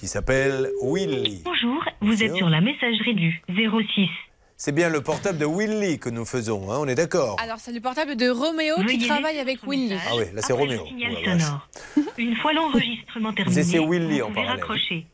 [0.03, 1.43] qui s'appelle Willy.
[1.45, 4.09] Bonjour, vous êtes sur la messagerie du 06.
[4.57, 7.71] C'est bien le portable de Willy que nous faisons, hein, on est d'accord Alors, c'est
[7.71, 9.93] le portable de Roméo qui travaille avec Winnie.
[10.05, 10.85] Ah oui, là c'est Roméo.
[10.87, 11.69] Signal sonore.
[12.17, 14.59] Une fois l'enregistrement Vous terminé, essayez Willy vous en pouvez parallèle.
[14.59, 15.05] raccrocher.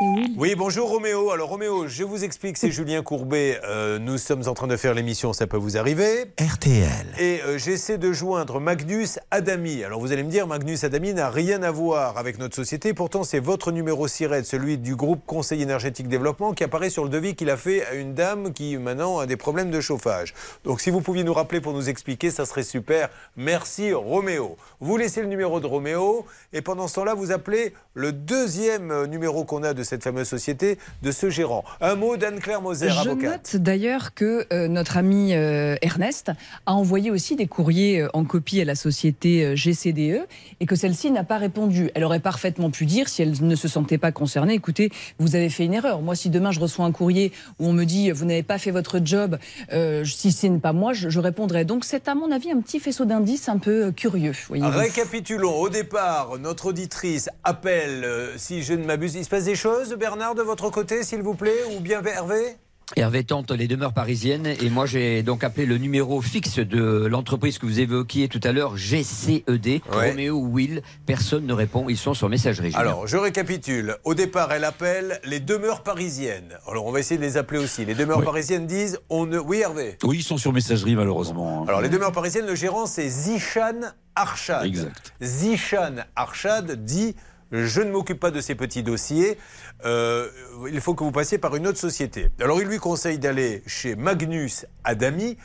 [0.00, 1.32] Oui, bonjour Roméo.
[1.32, 3.60] Alors Roméo, je vous explique, c'est Julien Courbet.
[3.64, 6.26] Euh, nous sommes en train de faire l'émission, ça peut vous arriver.
[6.40, 6.86] RTL.
[7.18, 9.82] Et euh, j'essaie de joindre Magnus Adami.
[9.82, 12.94] Alors vous allez me dire, Magnus Adami n'a rien à voir avec notre société.
[12.94, 17.10] Pourtant, c'est votre numéro SIRET, celui du groupe Conseil énergétique développement, qui apparaît sur le
[17.10, 20.32] devis qu'il a fait à une dame qui maintenant a des problèmes de chauffage.
[20.62, 23.08] Donc si vous pouviez nous rappeler pour nous expliquer, ça serait super.
[23.36, 24.56] Merci Roméo.
[24.78, 29.06] Vous laissez le numéro de Roméo et pendant ce temps-là, vous appelez le deuxième euh,
[29.08, 31.64] numéro qu'on a de cette fameuse société, de ce gérant.
[31.80, 33.54] Un mot d'Anne-Claire Moser, Je avocate.
[33.54, 36.30] note d'ailleurs que euh, notre ami euh, Ernest
[36.66, 40.26] a envoyé aussi des courriers euh, en copie à la société euh, GCDE
[40.60, 41.90] et que celle-ci n'a pas répondu.
[41.94, 45.48] Elle aurait parfaitement pu dire, si elle ne se sentait pas concernée, écoutez, vous avez
[45.48, 46.02] fait une erreur.
[46.02, 48.70] Moi, si demain je reçois un courrier où on me dit, vous n'avez pas fait
[48.70, 49.38] votre job,
[49.72, 51.64] euh, si ce n'est pas moi, je, je répondrai.
[51.64, 54.32] Donc c'est à mon avis un petit faisceau d'indices un peu euh, curieux.
[54.50, 55.54] Récapitulons.
[55.56, 59.14] Au départ, notre auditrice appelle, si je ne m'abuse.
[59.14, 62.56] Il se passe des choses, Bernard, de votre côté, s'il vous plaît Ou bien Hervé
[62.96, 67.58] Hervé tente les demeures parisiennes et moi j'ai donc appelé le numéro fixe de l'entreprise
[67.58, 70.08] que vous évoquiez tout à l'heure, GCED, Ouais.
[70.08, 70.82] Roméo Will.
[71.04, 72.72] Personne ne répond, ils sont sur messagerie.
[72.74, 73.96] Alors, je récapitule.
[74.04, 76.58] Au départ, elle appelle les demeures parisiennes.
[76.66, 77.84] Alors, on va essayer de les appeler aussi.
[77.84, 79.38] Les demeures parisiennes disent on ne.
[79.38, 81.66] Oui, Hervé Oui, ils sont sur messagerie malheureusement.
[81.68, 83.80] Alors, les demeures parisiennes, le gérant, c'est Zishan
[84.16, 84.64] Arshad.
[84.64, 85.12] Exact.
[85.22, 87.14] Zishan Arshad dit
[87.50, 89.38] Je ne m'occupe pas de ces petits dossiers.
[89.84, 90.28] Euh,
[90.70, 92.28] il faut que vous passiez par une autre société.
[92.40, 95.36] Alors, il lui conseille d'aller chez Magnus Adami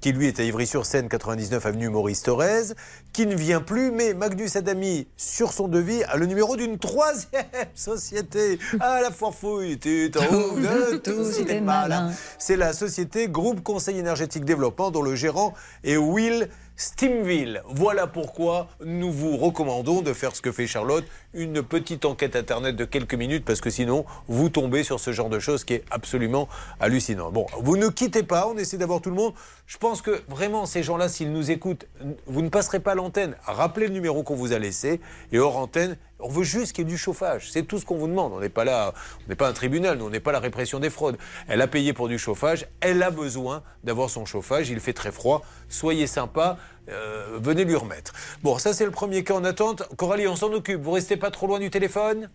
[0.00, 2.72] qui lui est à Ivry-sur-Seine, 99 avenue Maurice Thorez,
[3.12, 7.44] qui ne vient plus, mais Magnus Adami, sur son devis, a le numéro d'une troisième
[7.74, 8.58] société.
[8.80, 12.12] Ah, la forfouille, tu en haut de est malin.
[12.38, 16.48] C'est la société Groupe Conseil énergétique développement, dont le gérant est Will
[16.80, 17.62] Stimville.
[17.66, 22.74] Voilà pourquoi nous vous recommandons de faire ce que fait Charlotte, une petite enquête internet
[22.74, 25.84] de quelques minutes, parce que sinon, vous tombez sur ce genre de choses qui est
[25.90, 26.48] absolument
[26.80, 27.30] hallucinant.
[27.30, 29.34] Bon, vous ne quittez pas, on essaie d'avoir tout le monde.
[29.66, 31.86] Je pense que vraiment, ces gens-là, s'ils nous écoutent,
[32.26, 33.36] vous ne passerez pas l'antenne.
[33.44, 36.88] Rappelez le numéro qu'on vous a laissé, et hors antenne, on veut juste qu'il y
[36.88, 37.50] ait du chauffage.
[37.50, 38.32] C'est tout ce qu'on vous demande.
[38.32, 38.94] On n'est pas là,
[39.26, 41.16] on n'est pas un tribunal, on n'est pas la répression des fraudes.
[41.48, 44.70] Elle a payé pour du chauffage, elle a besoin d'avoir son chauffage.
[44.70, 45.42] Il fait très froid.
[45.68, 48.12] Soyez sympa, euh, venez lui remettre.
[48.42, 49.82] Bon, ça c'est le premier cas en attente.
[49.96, 50.82] Coralie, on s'en occupe.
[50.82, 52.28] Vous restez pas trop loin du téléphone?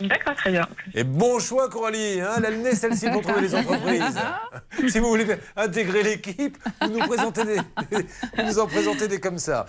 [0.00, 0.66] D'accord, très bien.
[0.94, 2.20] Et bon choix, Coralie.
[2.20, 4.18] Hein, nez, celle-ci, pour trouver les entreprises.
[4.88, 9.38] si vous voulez intégrer l'équipe, vous nous, présentez des, vous nous en présentez des comme
[9.38, 9.66] ça.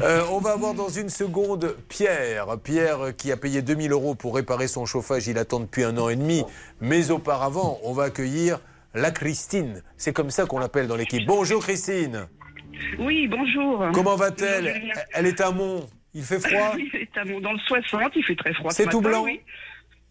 [0.00, 2.46] Euh, on va avoir dans une seconde Pierre.
[2.62, 5.26] Pierre qui a payé 2000 euros pour réparer son chauffage.
[5.26, 6.44] Il attend depuis un an et demi.
[6.80, 8.60] Mais auparavant, on va accueillir
[8.94, 9.82] la Christine.
[9.96, 11.26] C'est comme ça qu'on l'appelle dans l'équipe.
[11.26, 12.28] Bonjour, Christine.
[12.98, 13.86] Oui, bonjour.
[13.92, 14.92] Comment va-t-elle?
[15.12, 15.86] Elle est à Mont.
[16.14, 16.72] Il fait froid?
[16.74, 18.70] Oui, c'est à Mont- dans le 60, il fait très froid.
[18.70, 19.24] C'est ce tout matin, blanc?
[19.24, 19.40] Oui,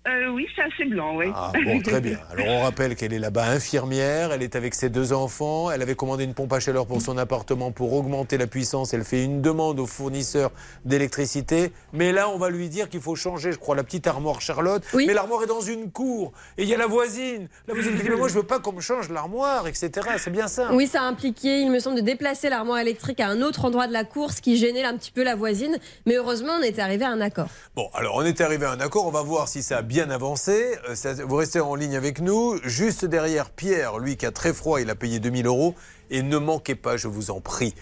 [0.08, 1.28] Euh, oui c'est assez blanc, oui.
[1.36, 2.18] Ah bon, très bien.
[2.32, 5.94] Alors on rappelle qu'elle est là-bas infirmière, elle est avec ses deux enfants, elle avait
[5.94, 9.44] commandé une pompe à chaleur pour son appartement pour augmenter la puissance, elle fait une
[9.44, 10.52] demande au fournisseur
[10.86, 14.42] d'électricité, mais là on va lui dire qu'il faut changer, je crois, la petite armoire
[14.42, 17.48] Charlotte, mais l'armoire est dans une cour, et il y a la voisine.
[17.68, 19.92] La voisine dit, mais moi je veux pas qu'on me change l'armoire, etc.
[20.18, 23.28] C'est bien ça Oui, ça a impliqué, il me semble, de déplacer l'armoire électrique à
[23.28, 25.78] un autre endroit de la course qui gênait un petit peu la voisine.
[26.08, 27.50] Mais heureusement, on était arrivé à un accord.
[27.76, 30.10] Bon, alors on est arrivé à un accord, on va voir si ça a bien
[30.10, 30.77] avancé.
[30.89, 32.58] Euh, vous restez en ligne avec nous.
[32.63, 35.75] Juste derrière Pierre, lui qui a très froid, il a payé 2000 euros.
[36.10, 37.75] Et ne manquez pas, je vous en prie.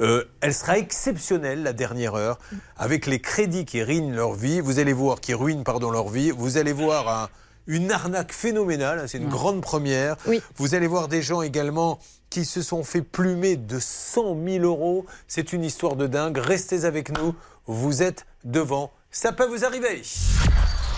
[0.00, 2.38] Euh, elle sera exceptionnelle, la dernière heure,
[2.76, 4.60] avec les crédits qui ruinent leur vie.
[4.60, 6.30] Vous allez voir, qui ruinent pardon, leur vie.
[6.30, 7.28] Vous allez voir un-
[7.66, 9.08] une arnaque phénoménale.
[9.08, 10.16] C'est une grande première.
[10.56, 11.98] Vous allez voir des gens également
[12.30, 15.06] qui se sont fait plumer de 100 000 euros.
[15.26, 16.38] C'est une histoire de dingue.
[16.38, 17.34] Restez avec nous.
[17.66, 18.92] Vous êtes devant.
[19.10, 20.02] Ça peut vous arriver.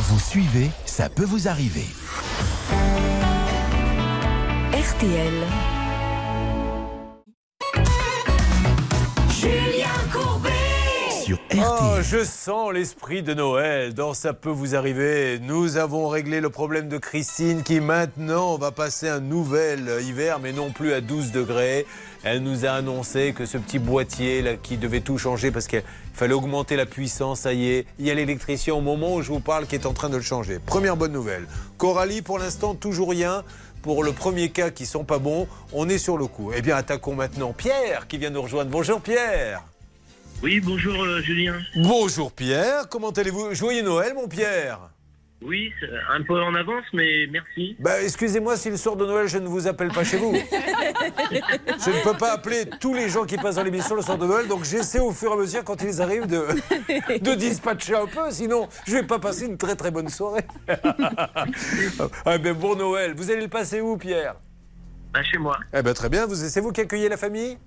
[0.01, 1.87] Vous suivez, ça peut vous arriver.
[4.73, 5.47] RTL.
[9.31, 9.89] Julien
[11.57, 15.39] Oh, je sens l'esprit de Noël dans Ça peut vous arriver.
[15.41, 20.53] Nous avons réglé le problème de Christine qui maintenant va passer un nouvel hiver, mais
[20.53, 21.87] non plus à 12 degrés.
[22.23, 25.83] Elle nous a annoncé que ce petit boîtier là, qui devait tout changer parce qu'il
[26.15, 29.29] fallait augmenter la puissance, ça y est, il y a l'électricien au moment où je
[29.31, 30.59] vous parle qui est en train de le changer.
[30.59, 31.47] Première bonne nouvelle.
[31.79, 33.45] Coralie, pour l'instant, toujours rien.
[33.83, 36.53] Pour le premier cas qui sont pas bons, on est sur le coup.
[36.55, 38.71] Eh bien, attaquons maintenant Pierre qui vient nous rejoindre.
[38.71, 39.63] Bonjour Pierre.
[40.43, 41.61] Oui, bonjour euh, Julien.
[41.77, 43.55] Bonjour Pierre, comment allez-vous?
[43.55, 44.89] Joyeux Noël mon Pierre
[45.43, 45.71] Oui,
[46.11, 47.77] un peu en avance, mais merci.
[47.79, 50.33] Bah excusez-moi si le soir de Noël je ne vous appelle pas chez vous.
[50.51, 54.25] je ne peux pas appeler tous les gens qui passent dans l'émission le soir de
[54.25, 56.47] Noël, donc j'essaie au fur et à mesure quand ils arrivent de,
[57.19, 60.47] de dispatcher un peu, sinon je vais pas passer une très très bonne soirée.
[62.25, 64.37] ah ben bon Noël, vous allez le passer où Pierre?
[65.13, 65.59] Bah, chez moi.
[65.75, 67.59] Eh ben très bien, vous c'est vous qui accueillez la famille?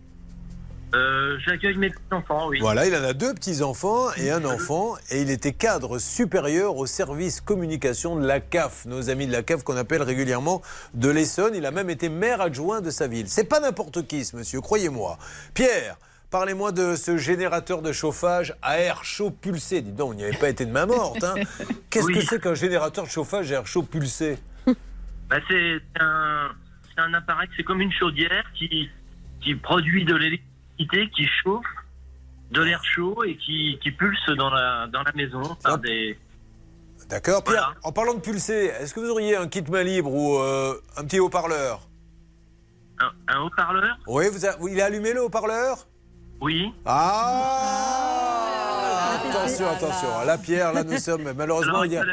[0.94, 2.60] Euh, J'accueille mes petits-enfants, oui.
[2.60, 6.86] Voilà, il en a deux petits-enfants et un enfant, et il était cadre supérieur au
[6.86, 10.62] service communication de la CAF, nos amis de la CAF qu'on appelle régulièrement
[10.94, 11.56] de l'Essonne.
[11.56, 13.28] Il a même été maire adjoint de sa ville.
[13.28, 15.18] C'est pas n'importe qui, ce monsieur, croyez-moi.
[15.56, 15.98] Pierre,
[16.30, 19.82] parlez-moi de ce générateur de chauffage à air chaud pulsé.
[19.82, 21.24] Dis donc, il n'y avait pas été de main morte.
[21.24, 21.34] hein.
[21.90, 22.14] Qu'est-ce Oui.
[22.14, 24.38] que c'est qu'un générateur de chauffage à air chaud pulsé?
[25.30, 26.50] Bah, c'est un,
[26.98, 28.90] un appareil, c'est comme une chaudière qui,
[29.42, 30.53] qui produit de l'électricité,
[30.88, 31.66] qui chauffe
[32.52, 36.18] de l'air chaud et qui, qui pulse dans la, dans la maison par des...
[37.10, 40.38] D'accord, Pierre, en parlant de pulsé, est-ce que vous auriez un kit main libre ou
[40.38, 41.82] euh, un petit haut-parleur?
[43.00, 43.98] Un, un haut-parleur?
[44.08, 45.86] Oui, vous a- il a allumé le haut-parleur?
[46.40, 46.74] Oui.
[46.86, 48.50] Ah!
[49.30, 50.08] Attention, attention.
[50.26, 51.82] Là, Pierre, là, nous sommes malheureusement.
[51.82, 52.06] Alors, il, y a-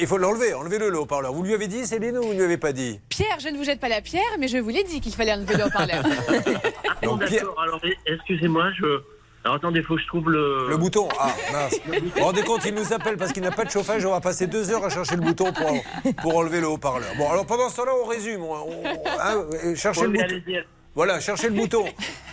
[0.00, 1.32] il faut l'enlever, enlevez-le, le haut-parleur.
[1.32, 3.56] Vous lui avez dit, Céline, ou vous ne lui avez pas dit Pierre, je ne
[3.56, 6.02] vous jette pas la pierre, mais je vous l'ai dit qu'il fallait enlever le haut-parleur.
[7.02, 9.00] D'accord, alors excusez-moi, je...
[9.44, 10.68] Alors attendez, faut que je trouve le...
[10.68, 11.74] Le bouton Ah, mince.
[11.84, 14.04] Vous vous rendez compte, il nous appelle parce qu'il n'a pas de chauffage.
[14.06, 17.08] On va passer deux heures à chercher le bouton pour, pour enlever le haut-parleur.
[17.18, 18.42] Bon, alors pendant ce temps-là, on résume.
[18.44, 18.84] On- on-
[19.18, 20.60] hein, euh, cherchez Ouais, le bouton.
[20.94, 21.84] Voilà, cherchez le bouton.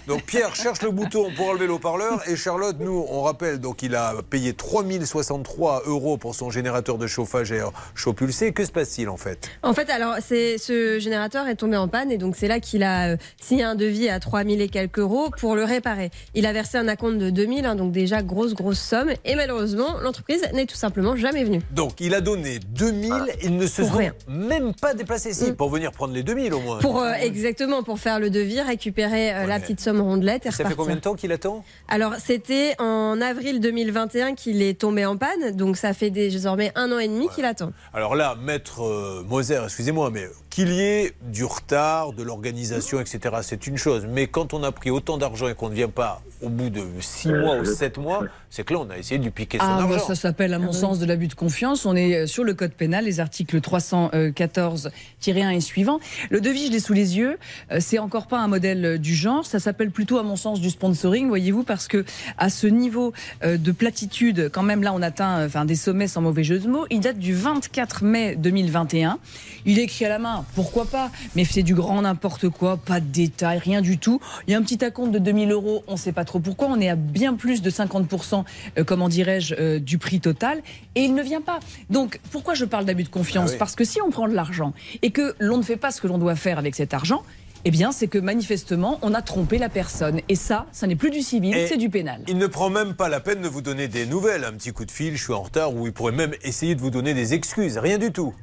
[0.09, 3.83] Donc Pierre cherche le bouton pour enlever le haut-parleur et Charlotte, nous, on rappelle, donc
[3.83, 8.51] il a payé 3063 euros pour son générateur de chauffage à air chaud pulsé.
[8.51, 9.47] Que se passe-t-il en fait?
[9.61, 12.81] En fait, alors, c'est ce générateur est tombé en panne et donc c'est là qu'il
[12.81, 16.09] a euh, signé un devis à 3000 et quelques euros pour le réparer.
[16.33, 19.11] Il a versé un acompte de 2000, hein, donc déjà grosse, grosse somme.
[19.25, 21.61] Et malheureusement, l'entreprise n'est tout simplement jamais venue.
[21.71, 24.13] Donc il a donné 2000, il ne se sont rien.
[24.27, 26.79] même pas déplacés ici pour venir prendre les 2000 au moins.
[26.79, 30.65] Pour euh, exactement pour faire le devis, récupérer euh, la petite somme rondelette et Ça
[30.65, 31.63] fait combien de temps qu'il attend?
[31.87, 36.91] Alors, c'était en avril 2021 qu'il est tombé en panne, donc ça fait désormais un
[36.91, 37.71] an et demi qu'il attend.
[37.93, 43.35] Alors là, maître euh, Moser, excusez-moi, mais qu'il y ait du retard, de l'organisation, etc.,
[43.43, 44.07] c'est une chose.
[44.09, 46.81] Mais quand on a pris autant d'argent et qu'on ne vient pas au bout de
[46.99, 49.65] 6 mois ou 7 mois, c'est que là, on a essayé de lui piquer son
[49.67, 50.07] Ah, bah, argent.
[50.07, 51.85] ça s'appelle, à mon sens, de l'abus de confiance.
[51.85, 55.99] On est euh, sur le code pénal, les articles 314-1 et suivants.
[56.29, 57.37] Le devis, je l'ai sous les yeux.
[57.71, 59.45] Euh, C'est encore pas un modèle euh, du genre.
[59.45, 62.05] Ça s'appelle plutôt, à mon sens, du sponsoring, voyez-vous, parce que
[62.37, 66.07] à ce niveau euh, de platitude, quand même, là, on atteint euh, enfin, des sommets
[66.07, 66.85] sans mauvais jeu de mots.
[66.89, 69.19] Il date du 24 mai 2021.
[69.65, 72.99] Il est écrit à la main, pourquoi pas, mais c'est du grand n'importe quoi, pas
[72.99, 74.19] de détails, rien du tout.
[74.47, 76.67] Il y a un petit acompte de 2000 euros, on ne sait pas trop pourquoi,
[76.69, 78.43] on est à bien plus de 50%,
[78.77, 80.61] euh, comment dirais-je, euh, du prix total,
[80.95, 81.59] et il ne vient pas.
[81.89, 83.57] Donc, pourquoi je parle d'abus de confiance Ah oui.
[83.59, 86.07] Parce que si on prend de l'argent et que l'on ne fait pas ce que
[86.07, 87.23] l'on doit faire avec cet argent,
[87.65, 90.21] eh bien, c'est que manifestement, on a trompé la personne.
[90.29, 92.21] Et ça, ça n'est plus du civil, c'est du pénal.
[92.27, 94.85] Il ne prend même pas la peine de vous donner des nouvelles, un petit coup
[94.85, 97.33] de fil, je suis en retard, ou il pourrait même essayer de vous donner des
[97.33, 98.33] excuses, rien du tout.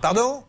[0.00, 0.44] Pardon?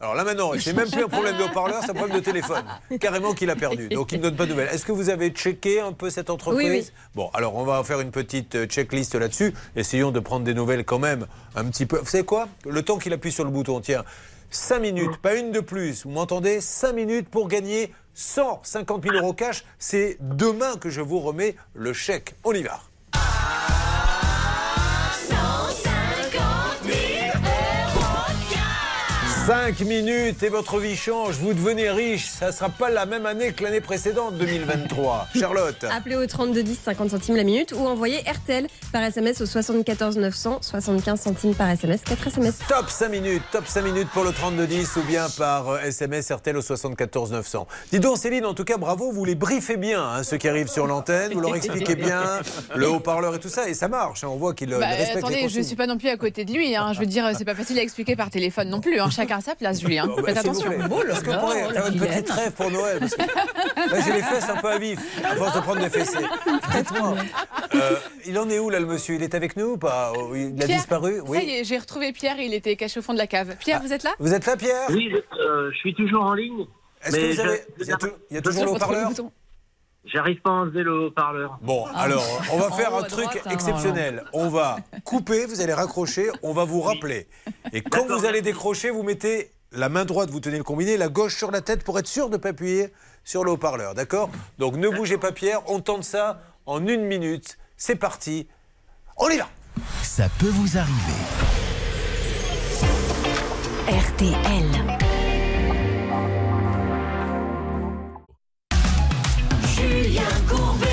[0.00, 2.64] Alors là maintenant, c'est même plus un problème de haut-parleur, c'est un problème de téléphone.
[3.00, 3.88] Carrément qu'il a perdu.
[3.88, 4.68] Donc il ne donne pas de nouvelles.
[4.72, 6.90] Est-ce que vous avez checké un peu cette entreprise Oui, oui.
[7.14, 9.54] Bon, alors on va faire une petite euh, checklist là-dessus.
[9.76, 11.98] Essayons de prendre des nouvelles quand même un petit peu.
[11.98, 12.48] Vous savez quoi?
[12.68, 14.04] Le temps qu'il appuie sur le bouton, tiens.
[14.50, 16.04] 5 minutes, pas une de plus.
[16.04, 16.60] Vous m'entendez?
[16.60, 19.64] 5 minutes pour gagner 150 000 euros cash.
[19.78, 22.34] C'est demain que je vous remets le chèque.
[22.44, 22.80] On y va.
[29.46, 32.28] 5 minutes et votre vie change, vous devenez riche.
[32.30, 35.28] Ça ne sera pas la même année que l'année précédente, 2023.
[35.38, 39.46] Charlotte Appelez au 32 10 50 centimes la minute ou envoyez RTL par SMS au
[39.46, 42.54] 74 900 75 centimes par SMS 4 SMS.
[42.68, 46.56] Top 5 minutes, top 5 minutes pour le 3210 ou bien par euh, SMS RTL
[46.56, 47.66] au 74 900.
[47.92, 50.68] Dis donc Céline, en tout cas bravo, vous les briefez bien, hein, ceux qui arrivent
[50.70, 52.40] sur l'antenne, vous leur expliquez bien
[52.74, 55.12] le haut-parleur et tout ça, et ça marche, hein, on voit qu'ils euh, Bah, respectent
[55.12, 55.64] les attendez, je consignes.
[55.64, 56.74] suis pas non plus à côté de lui.
[56.74, 56.92] hein.
[56.94, 58.98] Je veux dire, c'est pas facile à expliquer par téléphone non plus.
[59.00, 59.10] hein.
[59.10, 60.06] Chacun quelqu'un à sa place, Julien.
[60.10, 60.70] Oh, bah, Faites attention.
[60.72, 64.22] Est-ce que vous pourriez faire une petite trêve pour Noël parce que Là, j'ai les
[64.22, 66.24] fesses un peu à vif, à force de prendre des fessées.
[66.74, 67.14] Dites-moi,
[67.74, 69.14] euh, il en est où là, le monsieur?
[69.16, 70.12] Il est avec nous ou pas?
[70.16, 73.02] Oh, Il a Pierre, disparu Ça y est, j'ai retrouvé Pierre, il était caché au
[73.02, 73.56] fond de la cave.
[73.60, 74.10] Pierre, vous êtes là?
[74.18, 74.86] Vous êtes là, Pierre?
[74.90, 76.66] Oui, euh, je suis toujours en ligne.
[77.04, 77.96] Est-ce que vous avez- il y a
[78.30, 79.10] il y a toujours le haut-parleur?
[80.06, 81.58] J'arrive pas à enlever le haut-parleur.
[81.62, 82.02] Bon, Ah.
[82.02, 84.24] alors, on va faire un truc droite, hein, exceptionnel.
[84.32, 87.26] On va couper, vous allez raccrocher, on va vous rappeler.
[87.72, 91.08] Et quand vous allez décrocher, vous mettez la main droite, vous tenez le combiné, la
[91.08, 92.92] gauche sur la tête pour être sûr de ne pas appuyer
[93.24, 93.94] sur le haut-parleur.
[93.94, 94.30] D'accord?
[94.58, 95.60] Donc ne bougez pas, Pierre.
[95.68, 97.58] On tente ça en une minute.
[97.76, 98.46] C'est parti.
[99.16, 99.48] On y va
[100.02, 101.18] Ça peut vous arriver.
[103.88, 105.03] RTL.
[110.48, 110.86] Courbet.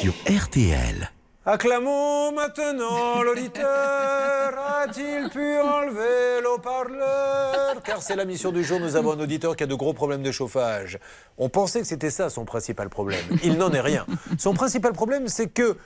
[0.00, 1.10] Sur RTL.
[1.46, 4.52] Acclamons maintenant l'auditeur.
[4.82, 7.82] A-t-il pu enlever l'eau-parleur?
[7.84, 8.78] Car c'est la mission du jour.
[8.80, 10.98] Nous avons un auditeur qui a de gros problèmes de chauffage.
[11.38, 13.24] On pensait que c'était ça son principal problème.
[13.42, 14.06] Il n'en est rien.
[14.38, 15.76] Son principal problème, c'est que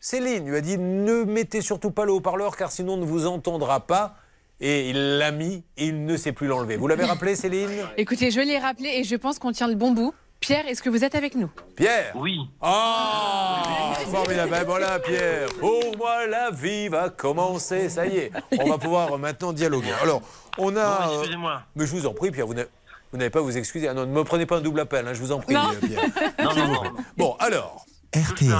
[0.00, 3.26] Céline lui a dit ne mettez surtout pas le haut-parleur car sinon on ne vous
[3.26, 4.14] entendra pas.
[4.60, 6.76] Et il l'a mis et il ne sait plus l'enlever.
[6.76, 7.68] Vous l'avez rappelé, Céline?
[7.96, 10.14] Écoutez, je l'ai rappelé et je pense qu'on tient le bon bout.
[10.42, 11.48] Pierre, est-ce que vous êtes avec nous?
[11.76, 12.12] Pierre?
[12.16, 12.36] Oui.
[12.60, 14.50] Ah Formidable.
[14.50, 15.48] Ben voilà, Pierre.
[15.60, 17.88] Pour moi, la vie va commencer.
[17.88, 18.32] Ça y est.
[18.60, 19.92] On va pouvoir maintenant dialoguer.
[20.02, 20.20] Alors,
[20.58, 21.06] on a.
[21.06, 21.62] Bon, euh, excusez-moi.
[21.76, 22.68] mais je vous en prie, Pierre, vous n'avez
[23.12, 23.86] vous n'avez pas à vous excuser.
[23.86, 25.70] Ah non, ne me prenez pas un double appel, hein, je vous en prie, Non.
[25.80, 26.02] euh, Pierre.
[26.42, 26.82] Non, non, non.
[27.16, 27.86] Bon, alors.
[28.14, 28.52] RTL.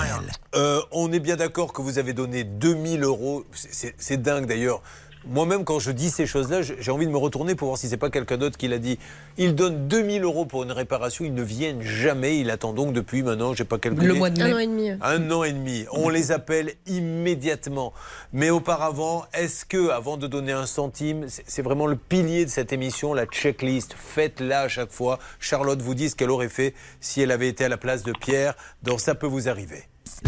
[0.54, 3.44] Euh, on est bien d'accord que vous avez donné 2000 euros.
[3.52, 4.80] C'est dingue d'ailleurs.
[5.26, 7.96] Moi-même, quand je dis ces choses-là, j'ai envie de me retourner pour voir si c'est
[7.96, 8.98] pas quelqu'un d'autre qui l'a dit.
[9.38, 12.38] Il donne 2000 euros pour une réparation, ils ne viennent jamais.
[12.38, 14.06] Il attend donc depuis maintenant, j'ai pas calculé.
[14.06, 14.50] Le mois de mai.
[14.50, 14.90] Un an et demi.
[15.00, 15.84] Un an et demi.
[15.92, 17.92] On les appelle immédiatement.
[18.32, 22.50] Mais auparavant, est-ce que, avant de donner un centime, c'est c'est vraiment le pilier de
[22.50, 23.94] cette émission, la checklist?
[23.96, 25.18] Faites-la à chaque fois.
[25.38, 28.12] Charlotte vous dit ce qu'elle aurait fait si elle avait été à la place de
[28.12, 28.54] Pierre.
[28.82, 29.84] Donc ça peut vous arriver.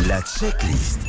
[0.07, 1.01] La checklist.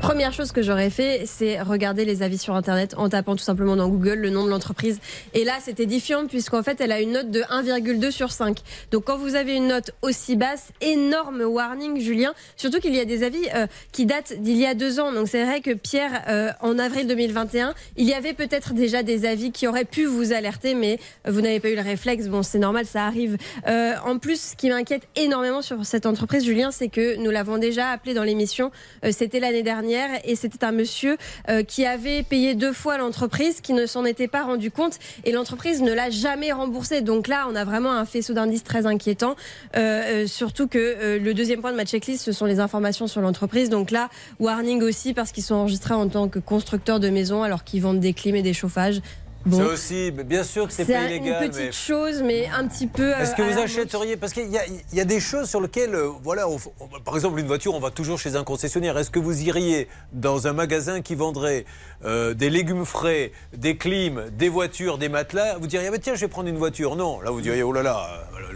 [0.00, 3.76] Première chose que j'aurais fait, c'est regarder les avis sur Internet en tapant tout simplement
[3.76, 4.98] dans Google le nom de l'entreprise.
[5.34, 8.58] Et là, c'est édifiant puisqu'en fait, elle a une note de 1,2 sur 5.
[8.92, 12.32] Donc quand vous avez une note aussi basse, énorme warning, Julien.
[12.56, 15.12] Surtout qu'il y a des avis euh, qui datent d'il y a deux ans.
[15.12, 19.26] Donc c'est vrai que Pierre, euh, en avril 2021, il y avait peut-être déjà des
[19.26, 20.98] avis qui auraient pu vous alerter, mais
[21.28, 22.28] vous n'avez pas eu le réflexe.
[22.28, 23.36] Bon, c'est normal, ça arrive.
[23.66, 27.58] Euh, en plus, ce qui m'inquiète énormément sur cette entreprise, Julien, c'est que nous l'avons
[27.58, 28.70] déjà appelé dans l'émission.
[29.04, 29.89] Euh, c'était l'année dernière
[30.24, 31.16] et c'était un monsieur
[31.48, 35.32] euh, qui avait payé deux fois l'entreprise, qui ne s'en était pas rendu compte et
[35.32, 37.00] l'entreprise ne l'a jamais remboursé.
[37.00, 39.34] Donc là, on a vraiment un faisceau d'indices très inquiétant.
[39.76, 43.20] Euh, euh, surtout que le deuxième point de ma checklist, ce sont les informations sur
[43.20, 43.68] l'entreprise.
[43.70, 47.64] Donc là, warning aussi parce qu'ils sont enregistrés en tant que constructeurs de maisons alors
[47.64, 49.00] qu'ils vendent des clims et des chauffages.
[49.46, 49.56] Bon.
[49.56, 51.42] Ça aussi, mais bien sûr que c'est pas C'est illégal.
[51.44, 51.72] une petite mais...
[51.72, 53.14] chose, mais un petit peu.
[53.14, 55.62] euh, Est-ce que vous achèteriez Parce qu'il y, a- il y a des choses sur
[55.62, 58.98] lesquelles, euh, voilà, on- on- par exemple, une voiture, on va toujours chez un concessionnaire.
[58.98, 61.64] Est-ce que vous iriez dans un magasin qui vendrait
[62.04, 65.56] euh, des légumes frais, des clims, des voitures, des matelas?
[65.58, 66.94] Vous diriez, ah, bah, tiens, je vais prendre une voiture.
[66.96, 68.08] Non, là, vous diriez, oh là là,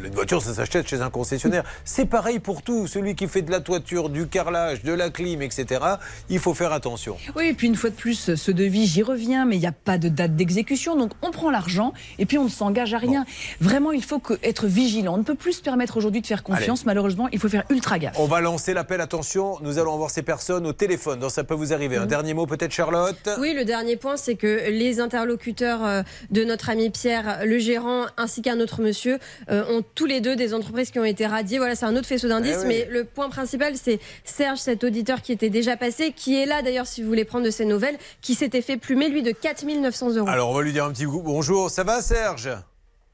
[0.05, 1.65] une voiture, ça s'achète chez un concessionnaire.
[1.87, 2.87] C'est pareil pour tout.
[2.89, 5.81] Celui qui fait de la toiture, du carrelage, de la clim, etc.,
[6.29, 7.17] il faut faire attention.
[7.37, 9.73] Oui, et puis une fois de plus, ce devis, j'y reviens, mais il n'y a
[9.73, 10.74] pas de date d'exécution.
[10.97, 13.25] Donc on prend l'argent et puis on ne s'engage à rien.
[13.61, 15.15] Vraiment, il faut que- être vigilant.
[15.15, 16.81] On ne peut plus se permettre aujourd'hui de faire confiance.
[16.81, 16.87] Allez.
[16.87, 18.17] Malheureusement, il faut faire ultra gaffe.
[18.19, 19.01] On va lancer l'appel.
[19.01, 21.21] Attention, nous allons avoir ces personnes au téléphone.
[21.21, 21.97] Donc ça peut vous arriver.
[21.97, 23.29] Un dernier mot, peut-être, Charlotte?
[23.39, 28.05] Oui, le dernier point, c'est que les interlocuteurs euh, de notre ami Pierre, le gérant,
[28.17, 29.19] ainsi qu'un autre monsieur,
[29.51, 31.59] euh, ont tous les deux des entreprises qui ont été radiées.
[31.59, 32.57] Voilà, c'est un autre faisceau d'indices.
[32.61, 32.69] Eh oui.
[32.69, 36.63] Mais le point principal, c'est Serge, cet auditeur qui était déjà passé, qui est là
[36.63, 40.17] d'ailleurs, si vous voulez prendre de ses nouvelles, qui s'était fait plumer, lui, de 4900
[40.17, 40.29] euros.
[40.29, 41.07] Alors, on va lui dire un petit.
[41.07, 42.51] Bonjour, ça va, Serge?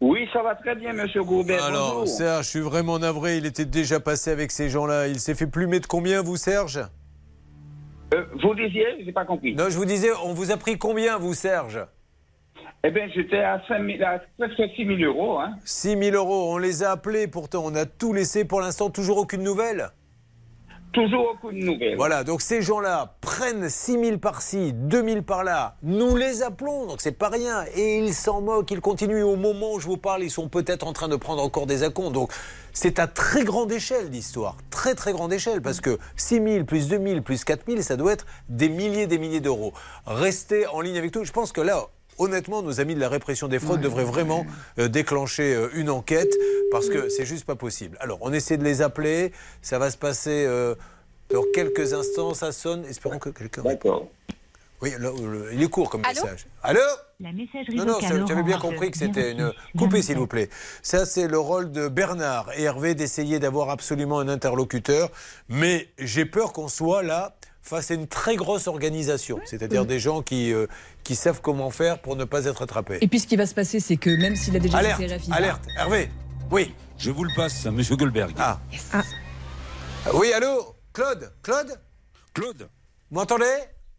[0.00, 1.58] Oui, ça va très bien, monsieur Gourbet.
[1.58, 2.08] Alors, Bonjour.
[2.08, 3.36] Serge, je suis vraiment navré.
[3.36, 5.08] Il était déjà passé avec ces gens-là.
[5.08, 6.80] Il s'est fait plumer de combien, vous, Serge?
[8.14, 9.54] Euh, vous disiez, j'ai pas compris.
[9.54, 11.84] Non, je vous disais, on vous a pris combien, vous, Serge?
[12.82, 15.38] Eh bien, j'étais à, 5 000, à presque 6 000 euros.
[15.38, 15.54] Hein.
[15.64, 16.54] 6 000 euros.
[16.54, 17.62] On les a appelés, pourtant.
[17.66, 18.46] On a tout laissé.
[18.46, 19.90] Pour l'instant, toujours aucune nouvelle?
[20.92, 21.96] Toujours aucune nouvelle.
[21.96, 25.76] Voilà, donc ces gens-là prennent 6 000 par-ci, 2 000 par-là.
[25.82, 27.64] Nous les appelons, donc c'est pas rien.
[27.76, 29.22] Et ils s'en moquent, ils continuent.
[29.22, 31.84] Au moment où je vous parle, ils sont peut-être en train de prendre encore des
[31.84, 32.12] acomptes.
[32.12, 32.32] Donc
[32.72, 34.56] c'est à très grande échelle l'histoire.
[34.70, 37.96] Très très grande échelle, parce que 6 000 plus 2 000 plus 4 000, ça
[37.96, 39.72] doit être des milliers des milliers d'euros.
[40.06, 41.24] Restez en ligne avec nous.
[41.24, 41.86] Je pense que là,
[42.20, 44.46] honnêtement, nos amis de la répression des fraudes devraient vraiment
[44.78, 46.32] euh, déclencher euh, une enquête
[46.70, 47.96] parce que c'est juste pas possible.
[48.00, 49.32] Alors, on essaie de les appeler.
[49.62, 50.74] Ça va se passer euh,
[51.32, 52.34] dans quelques instants.
[52.34, 52.84] Ça sonne.
[52.84, 53.62] Espérons que quelqu'un.
[53.62, 54.06] D'accord.
[54.82, 56.46] Oui, le- le- il est court comme Allô message.
[56.62, 56.80] Allô
[57.20, 59.52] La messagerie Non, non, j'avais bien compris que c'était une.
[59.76, 60.48] Coupez, s'il vous plaît.
[60.82, 65.10] Ça, c'est le rôle de Bernard et Hervé d'essayer d'avoir absolument un interlocuteur.
[65.50, 69.38] Mais j'ai peur qu'on soit là face à une très grosse organisation.
[69.44, 70.66] C'est-à-dire des gens qui, euh,
[71.04, 72.98] qui savent comment faire pour ne pas être attrapés.
[73.00, 75.22] Et puis ce qui va se passer, c'est que même s'il a déjà Alerte, CRF,
[75.26, 76.10] il va- alerte, Hervé.
[76.50, 76.74] Oui.
[76.98, 78.32] Je vous le passe, monsieur Goldberg.
[78.38, 78.58] Ah.
[80.14, 81.78] Oui, allô Claude Claude?
[82.34, 82.68] Claude
[83.10, 83.44] Vous m'entendez?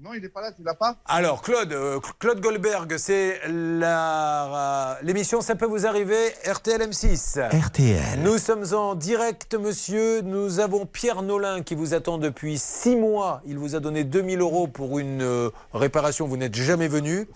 [0.04, 0.98] Non, il n'est pas là, tu l'as pas?
[1.06, 7.40] Alors, Claude, euh, Claude Goldberg, c'est la- l'émission Ça peut vous arriver, RTL M6.
[7.52, 8.20] RTL.
[8.24, 10.22] Nous sommes en direct, monsieur.
[10.22, 13.42] Nous avons Pierre Nolin qui vous attend depuis six mois.
[13.46, 16.26] Il vous a donné 2000 euros pour une euh, réparation.
[16.28, 17.28] Vous n'êtes jamais venu.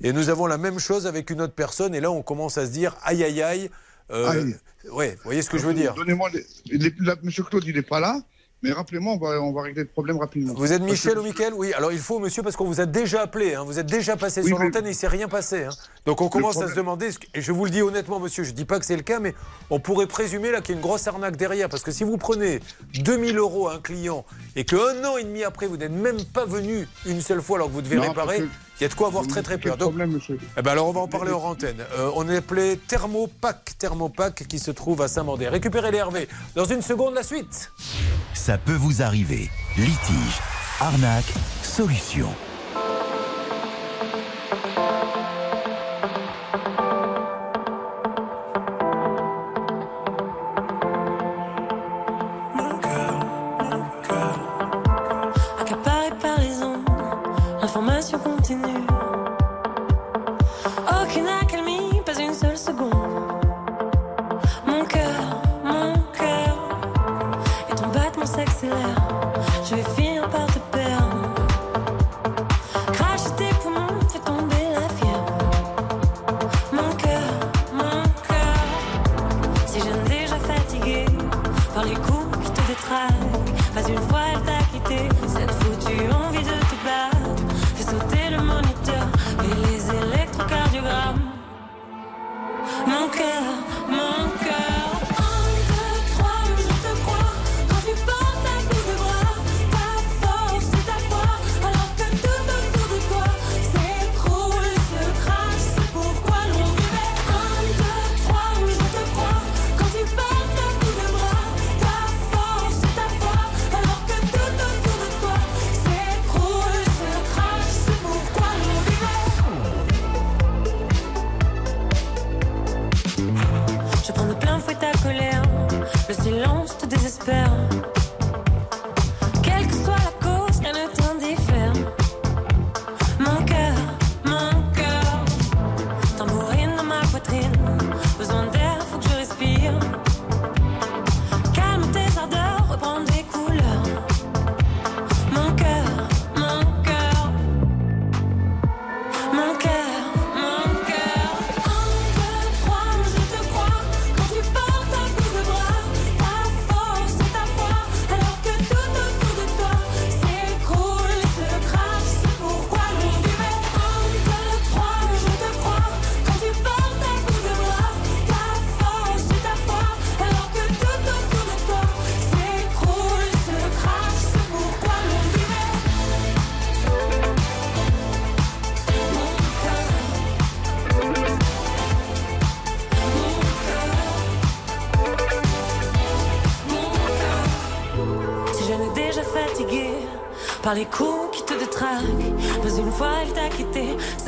[0.00, 1.92] Et nous avons la même chose avec une autre personne.
[1.92, 3.70] Et là, on commence à se dire aïe, aïe, aïe.
[4.12, 4.56] Euh, Aïe.
[4.92, 5.94] Ouais, vous voyez ce que je veux dire?
[5.94, 6.28] Donnez-moi.
[6.30, 6.92] les-
[7.22, 8.20] Monsieur Claude, il n'est pas là.
[8.62, 10.54] Mais rappelez-moi, on va, on va régler le problème rapidement.
[10.54, 12.86] Vous êtes Michel que- ou Mickaël Oui, alors il faut, monsieur, parce qu'on vous a
[12.86, 15.26] déjà appelé, hein, vous êtes déjà passé Oui, sur l'antenne et il ne s'est rien
[15.28, 15.64] passé.
[15.64, 15.70] hein.
[16.06, 18.56] Donc on commence à se demander, et je vous le dis honnêtement, monsieur, je ne
[18.56, 19.34] dis pas que c'est le cas, mais
[19.70, 21.68] on pourrait présumer là qu'il y a une grosse arnaque derrière.
[21.68, 22.60] Parce que si vous prenez
[22.94, 26.44] 2000 euros à un client et qu'un an et demi après, vous n'êtes même pas
[26.44, 28.44] venu une seule fois alors que vous devez Non, réparer,
[28.78, 29.76] il y a de quoi avoir très très peur.
[29.76, 31.80] Donc, problème, monsieur eh ben alors on va en parler en antenne.
[31.96, 35.48] Euh, on est appelé Thermopack, Thermopack qui se trouve à Saint-Mandé.
[35.48, 36.28] Récupérez les Hervé.
[36.54, 37.72] Dans une seconde, la suite.
[38.34, 39.50] Ça peut vous arriver.
[39.76, 40.40] Litige,
[40.80, 42.28] arnaque, solution.
[69.72, 70.11] Je vais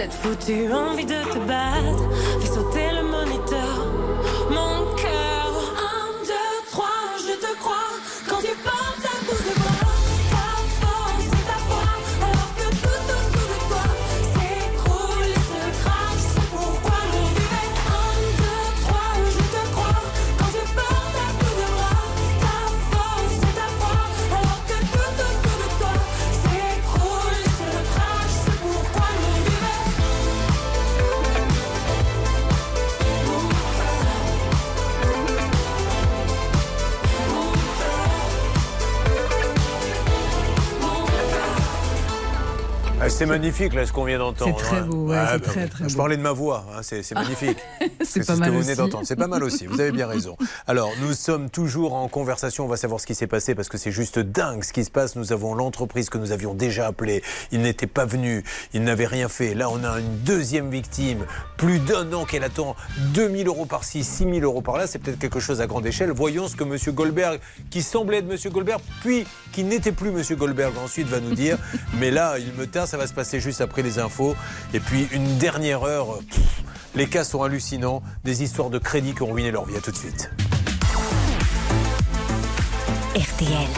[0.04, 1.38] cette foutue envie de te
[43.14, 44.56] c'est magnifique là ce qu'on vient d'entendre.
[44.58, 45.98] C'est très beau, ouais, c'est bah, très, très Je beau.
[45.98, 47.58] parlais de ma voix, hein, c'est magnifique.
[48.20, 49.04] C'est pas ce mal que vous venez d'entendre.
[49.06, 50.36] C'est pas mal aussi, vous avez bien raison.
[50.66, 53.78] Alors, nous sommes toujours en conversation, on va savoir ce qui s'est passé parce que
[53.78, 55.16] c'est juste dingue ce qui se passe.
[55.16, 59.28] Nous avons l'entreprise que nous avions déjà appelée, il n'était pas venu, il n'avait rien
[59.28, 59.54] fait.
[59.54, 62.76] Là, on a une deuxième victime, plus d'un an qu'elle attend,
[63.14, 66.10] 2000 euros par-ci, 6000 euros par-là, c'est peut-être quelque chose à grande échelle.
[66.10, 66.94] Voyons ce que M.
[66.94, 67.40] Goldberg,
[67.70, 68.52] qui semblait être M.
[68.52, 70.22] Goldberg, puis qui n'était plus M.
[70.36, 71.58] Goldberg ensuite va nous dire.
[71.98, 74.34] Mais là, il me tarde, ça va se passer juste après les infos.
[74.72, 79.22] Et puis une dernière heure, pff, les cas sont hallucinants, des histoires de crédit qui
[79.22, 79.76] ont ruiné leur vie.
[79.76, 80.30] À tout de suite.
[83.16, 83.68] RTL.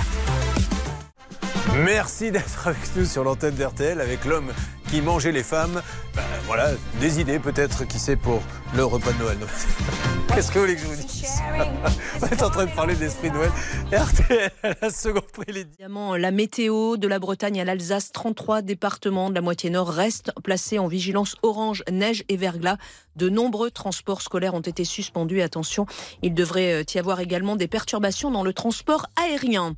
[1.85, 4.51] Merci d'être avec nous sur l'antenne d'RTL avec l'homme
[4.97, 5.83] qui mangeait les femmes.
[6.15, 6.71] Ben, voilà,
[7.01, 8.41] des idées peut-être, qui sait, pour
[8.75, 9.37] le repas de Noël.
[10.35, 11.43] Qu'est-ce que vous voulez que je vous dise?
[12.23, 13.51] On est en train de parler d'esprit de Noël.
[13.93, 18.63] RTL à la seconde près les Évidemment, la météo de la Bretagne à l'Alsace, 33
[18.63, 22.77] départements de la moitié nord restent placés en vigilance orange, neige et verglas.
[23.17, 25.41] De nombreux transports scolaires ont été suspendus.
[25.41, 25.87] Attention,
[26.23, 29.75] il devrait euh, y avoir également des perturbations dans le transport aérien.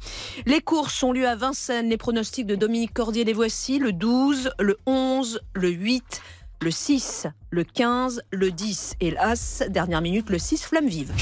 [0.47, 1.89] Les courses ont lieu à Vincennes.
[1.89, 3.79] Les pronostics de Dominique Cordier les voici.
[3.79, 5.08] Le 12, le 11,
[5.55, 6.23] le 8,
[6.61, 9.63] le 6, le 15, le 10 et l'As.
[9.69, 11.13] Dernière minute, le 6, flamme vive.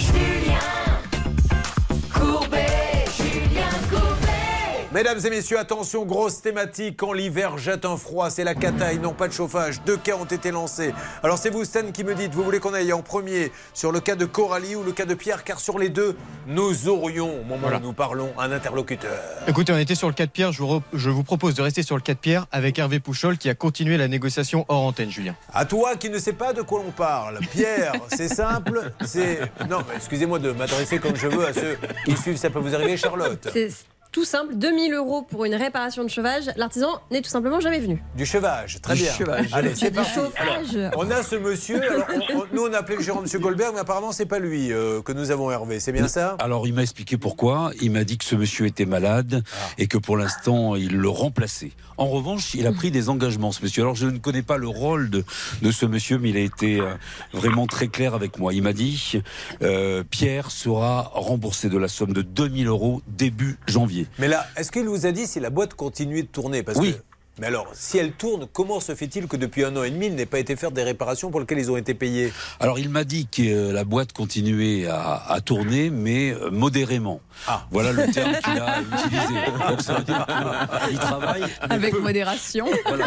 [4.97, 6.97] Mesdames et messieurs, attention, grosse thématique.
[6.97, 9.83] Quand l'hiver jette un froid, c'est la cata, ils n'ont pas de chauffage.
[9.85, 10.95] Deux cas ont été lancés.
[11.23, 14.01] Alors c'est vous, Stan, qui me dites, vous voulez qu'on aille en premier sur le
[14.01, 15.45] cas de Coralie ou le cas de Pierre?
[15.45, 16.17] Car sur les deux,
[16.47, 17.77] nous aurions, au moment Voilà.
[17.77, 19.19] où nous parlons, un interlocuteur.
[19.47, 20.53] Écoutez, on était sur le cas de Pierre.
[20.53, 22.99] Je vous, re- je vous propose de rester sur le cas de Pierre avec Hervé
[22.99, 25.35] Pouchol qui a continué la négociation hors antenne, Julien.
[25.53, 29.41] À toi qui ne sais pas de quoi l'on parle, Pierre, c'est simple, c'est...
[29.69, 31.77] Non, excusez-moi de m'adresser comme je veux à ceux
[32.07, 33.47] qui suivent, ça peut vous arriver, Charlotte.
[34.17, 36.45] Tout simple, 2000 euros pour une réparation de chauffage.
[36.57, 38.03] L'artisan n'est tout simplement jamais venu.
[38.17, 39.13] Du chevage, très Du bien.
[39.13, 39.49] chevage.
[39.53, 40.15] Allez, c'est Du parti.
[40.15, 40.75] chauffage.
[40.75, 43.41] Alors, on a ce monsieur, alors, on- on- nous on a appelé le gérant M.
[43.43, 46.35] Goldberg, mais apparemment c'est pas lui euh, que nous avons Hervé, c'est bien ça?
[46.39, 47.73] Alors il m'a expliqué pourquoi.
[47.83, 49.67] Il m'a dit que ce monsieur était malade Ah.
[49.77, 51.73] et que pour l'instant il le remplaçait.
[51.99, 53.83] En revanche, il a pris des engagements, ce monsieur.
[53.83, 55.25] Alors je ne connais pas le rôle de,
[55.61, 56.95] de ce monsieur, mais il a été euh,
[57.35, 58.55] vraiment très clair avec moi.
[58.55, 59.21] Il m'a dit
[59.61, 64.06] euh, Pierre sera remboursé de la somme de 2000 euros début janvier.
[64.19, 66.93] Mais là, est-ce qu'il vous a dit si la boîte continuait de tourner Parce Oui.
[66.95, 66.99] que-
[67.39, 70.15] mais alors, si elle tourne, comment se fait-il que depuis un an et demi, il
[70.15, 73.05] n'ait pas été faire des réparations pour lesquelles ils ont été payés Alors il m'a
[73.05, 77.21] dit que euh, la boîte continuait à, à tourner, mais euh, modérément.
[77.47, 77.67] Ah.
[77.71, 79.35] Voilà le terme qu'il a utilisé.
[79.69, 80.27] Donc ça veut dire
[80.89, 82.01] qu'il travaille Avec peu.
[82.01, 82.67] modération.
[82.87, 83.05] Voilà.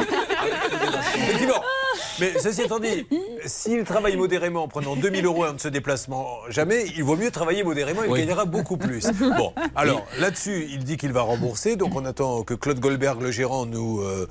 [2.20, 3.05] Mais ceci étant dit,
[3.45, 7.32] s'il travaille modérément en prenant 2000 euros un de ce déplacement, jamais, il vaut mieux
[7.32, 8.20] travailler modérément, il Oui.
[8.20, 9.05] gagnera beaucoup plus.
[9.38, 13.32] Bon, alors là-dessus, il dit qu'il va rembourser, donc on attend que Claude Goldberg, le
[13.32, 14.28] gérant, nous, euh,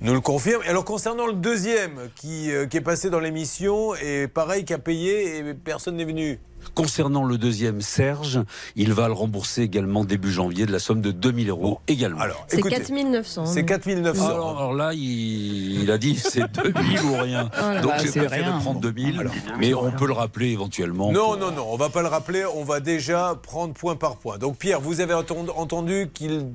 [0.00, 0.62] nous le confirme.
[0.64, 4.74] Et alors concernant le deuxième qui, euh, qui est passé dans l'émission, et pareil, qui
[4.74, 6.38] a payé et personne n'est venu.
[6.82, 8.38] Concernant le deuxième, Serge,
[8.76, 12.20] il va le rembourser également début janvier de la somme de 2000 euros également.
[12.20, 13.46] Alors, C'est écoutez, 4900.
[13.46, 14.24] c'est 4900.
[14.28, 17.50] Alors, alors là, il, il a dit c'est 2000 ou rien.
[17.60, 18.58] là Donc là, j'ai c'est préféré rien.
[18.60, 19.28] prendre 2000.
[19.58, 21.10] mais on peut le rappeler éventuellement.
[21.10, 24.16] Non, pour- non, non, on va pas le rappeler, on va déjà prendre point par
[24.18, 24.38] point.
[24.38, 26.46] Donc Pierre, vous avez entendu, entendu qu'il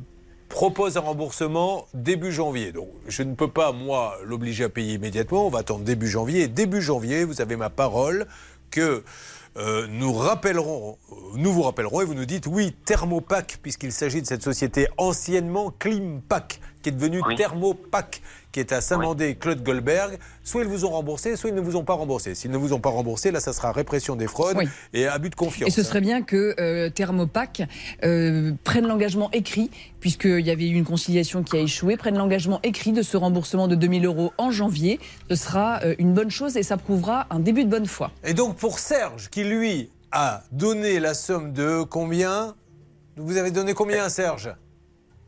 [0.48, 2.72] propose un remboursement début janvier.
[2.72, 6.44] Donc je ne peux pas, moi, l'obliger à payer immédiatement, on va attendre début janvier.
[6.44, 8.26] Et début janvier, vous avez ma parole
[8.72, 9.04] que
[9.56, 14.22] euh, nous rappellerons, euh, nous vous rappellerons et vous nous dites oui, Thermopac, puisqu'il s'agit
[14.22, 18.22] de cette société anciennement Climpac, qui est devenue Thermopac,
[18.52, 20.20] qui est à Saint-Mandé, Claude Goldberg.
[20.44, 22.36] Soit ils vous ont remboursé, soit ils ne vous ont pas remboursé.
[22.36, 24.68] S'ils ne vous ont pas remboursé, là, ça sera répression des fraudes Oui.
[24.94, 25.68] et abus de confiance.
[25.68, 25.84] Et ce hein.
[25.86, 27.64] serait bien que euh, Thermopac
[28.04, 32.60] euh, prenne l'engagement écrit, puisqu'il y avait eu une conciliation qui a échoué, prenne l'engagement
[32.64, 35.00] écrit de ce remboursement de 2000 euros en janvier.
[35.30, 38.12] Ce sera euh, une bonne chose et ça prouvera un début de bonne foi.
[38.24, 42.56] Et donc pour Serge, qui lui a donné la somme de combien?
[43.16, 44.54] Vous avez donné combien à Serge?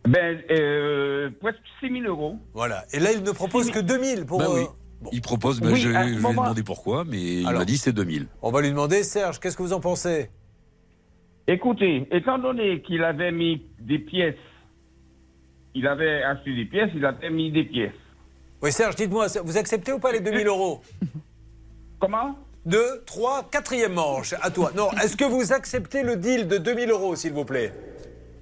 [0.07, 2.37] Ben, euh, presque 6 000 euros.
[2.53, 2.85] Voilà.
[2.93, 4.39] Et là, il ne propose que 2000 pour.
[4.39, 4.61] Bah oui.
[4.61, 7.77] euh, Il propose, mais Oui, je, je lui ai demandé pourquoi, mais il m'a dit
[7.77, 8.27] c'est 2000.
[8.41, 10.29] On va lui demander, Serge, qu'est-ce que vous en pensez?
[11.47, 14.35] Écoutez, étant donné qu'il avait mis des pièces,
[15.75, 17.91] il avait acheté des pièces, il avait mis des pièces.
[18.63, 20.81] Oui, Serge, dites-moi, vous acceptez ou pas les 2000 euros?
[21.99, 22.35] Comment?
[22.65, 24.71] Deux, trois, quatrième manche, à toi.
[24.75, 27.71] Non, est-ce que vous acceptez le deal de 2000 euros, s'il vous plaît?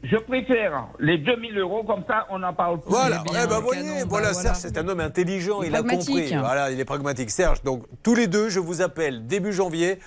[0.03, 2.91] Je préfère les 2000 euros, comme ça on n'en parle plus.
[2.91, 4.33] Voilà, eh ben, voyez, canon, voilà, voilà.
[4.33, 6.07] Serge, c'est un homme intelligent, Il a pragmatique.
[6.07, 6.35] compris.
[6.37, 7.29] Voilà, il est pragmatique.
[7.31, 9.99] Serge, donc tous les deux, je vous appelle début janvier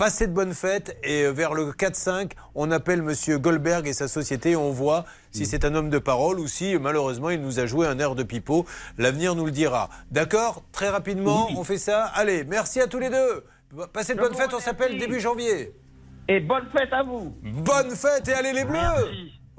[0.00, 4.08] Passez de bonnes fêtes et euh, vers le 4-5, on appelle Monsieur Goldberg et sa
[4.08, 7.60] société et on voit si c'est un homme de parole ou si malheureusement il nous
[7.60, 8.64] a joué un air de pipeau.
[8.96, 9.90] L'avenir nous le dira.
[10.10, 10.62] D'accord?
[10.72, 12.06] Très rapidement, on fait ça.
[12.14, 13.44] Allez, merci à tous les deux.
[13.92, 15.74] Passez de bonnes fêtes, on s'appelle début janvier.
[16.28, 17.36] Et bonne fête à vous.
[17.42, 18.78] Bonne fête et allez les bleus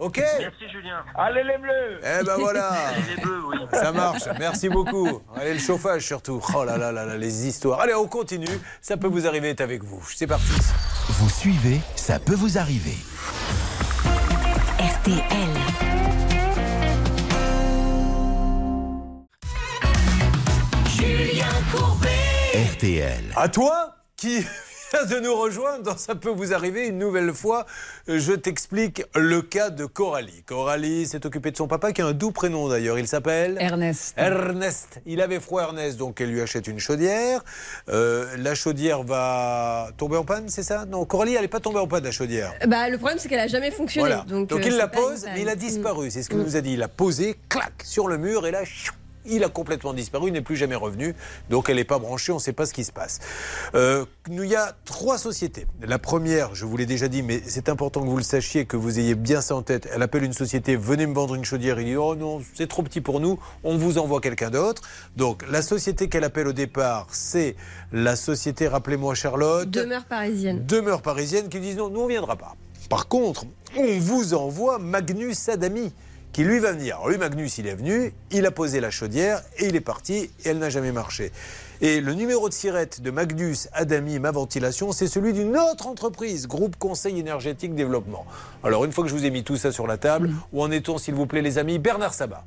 [0.01, 1.03] Ok Merci Julien.
[1.13, 3.57] Allez les bleus Eh ben voilà Allez les bleus, oui.
[3.71, 5.21] Ça marche, merci beaucoup.
[5.35, 6.41] Allez, le chauffage surtout.
[6.55, 7.79] Oh là là là là, les histoires.
[7.81, 8.47] Allez, on continue.
[8.81, 10.03] Ça peut vous arriver, est avec vous.
[10.15, 10.53] C'est parti.
[11.07, 12.95] Vous suivez, ça peut vous arriver.
[14.79, 15.21] RTL.
[20.97, 22.73] Julien Courbet.
[22.73, 23.23] RTL.
[23.35, 24.43] À toi qui
[25.09, 27.65] de nous rejoindre dans Ça peut vous arriver une nouvelle fois.
[28.07, 30.43] Je t'explique le cas de Coralie.
[30.45, 32.99] Coralie s'est occupée de son papa qui a un doux prénom d'ailleurs.
[32.99, 34.13] Il s'appelle Ernest.
[34.17, 34.99] Ernest.
[35.05, 37.43] Il avait froid Ernest, donc elle lui achète une chaudière.
[37.89, 40.85] Euh, la chaudière va tomber en panne, c'est ça?
[40.85, 42.53] Non, Coralie, elle n'est pas tombée en panne la chaudière.
[42.67, 44.09] Bah, le problème, c'est qu'elle a jamais fonctionné.
[44.09, 44.25] Voilà.
[44.27, 46.11] Donc, Donc, euh, il la pose, mais il a disparu.
[46.11, 46.43] C'est ce qu'il Mm.
[46.43, 46.73] nous a dit.
[46.73, 48.93] Il a posé, clac, sur le mur, et là, chou,
[49.25, 50.29] il a complètement disparu.
[50.29, 51.15] Il n'est plus jamais revenu.
[51.49, 52.31] Donc elle n'est pas branchée.
[52.31, 53.19] On ne sait pas ce qui se passe.
[53.75, 55.67] Euh, il y a trois sociétés.
[55.81, 58.77] La première, je vous l'ai déjà dit, mais c'est important que vous le sachiez, que
[58.77, 59.89] vous ayez bien ça en tête.
[59.93, 61.79] Elle appelle une société, venez me vendre une chaudière.
[61.79, 63.39] Il dit, oh non, c'est trop petit pour nous.
[63.63, 64.81] On vous envoie quelqu'un d'autre.
[65.15, 67.55] Donc la société qu'elle appelle au départ, c'est
[67.91, 69.69] la société, rappelez-moi Charlotte.
[69.69, 70.65] Demeure parisienne.
[70.65, 72.55] Demeure parisienne qui disent non, nous on viendra pas.
[72.89, 73.45] Par contre,
[73.77, 75.93] on vous envoie Magnus Adami
[76.31, 76.95] qui lui va venir.
[76.95, 80.15] Alors lui, Magnus, il est venu, il a posé la chaudière et il est parti
[80.15, 81.31] et elle n'a jamais marché.
[81.81, 86.47] Et le numéro de sirette de Magnus Adami Ma Ventilation, c'est celui d'une autre entreprise,
[86.47, 88.25] Groupe Conseil Énergétique Développement.
[88.63, 90.71] Alors une fois que je vous ai mis tout ça sur la table, où en
[90.71, 91.79] est-on s'il vous plaît les amis?
[91.79, 92.43] Bernard Sabat.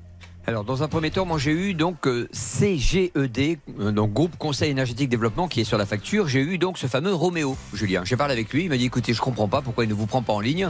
[0.47, 4.70] Alors, dans un premier temps, moi j'ai eu donc euh, CGED, euh, donc Groupe Conseil
[4.70, 6.28] Énergétique Développement, qui est sur la facture.
[6.28, 8.03] J'ai eu donc ce fameux Roméo, Julien.
[8.05, 10.05] J'ai parlé avec lui, il m'a dit écoutez, je comprends pas pourquoi il ne vous
[10.05, 10.68] prend pas en ligne.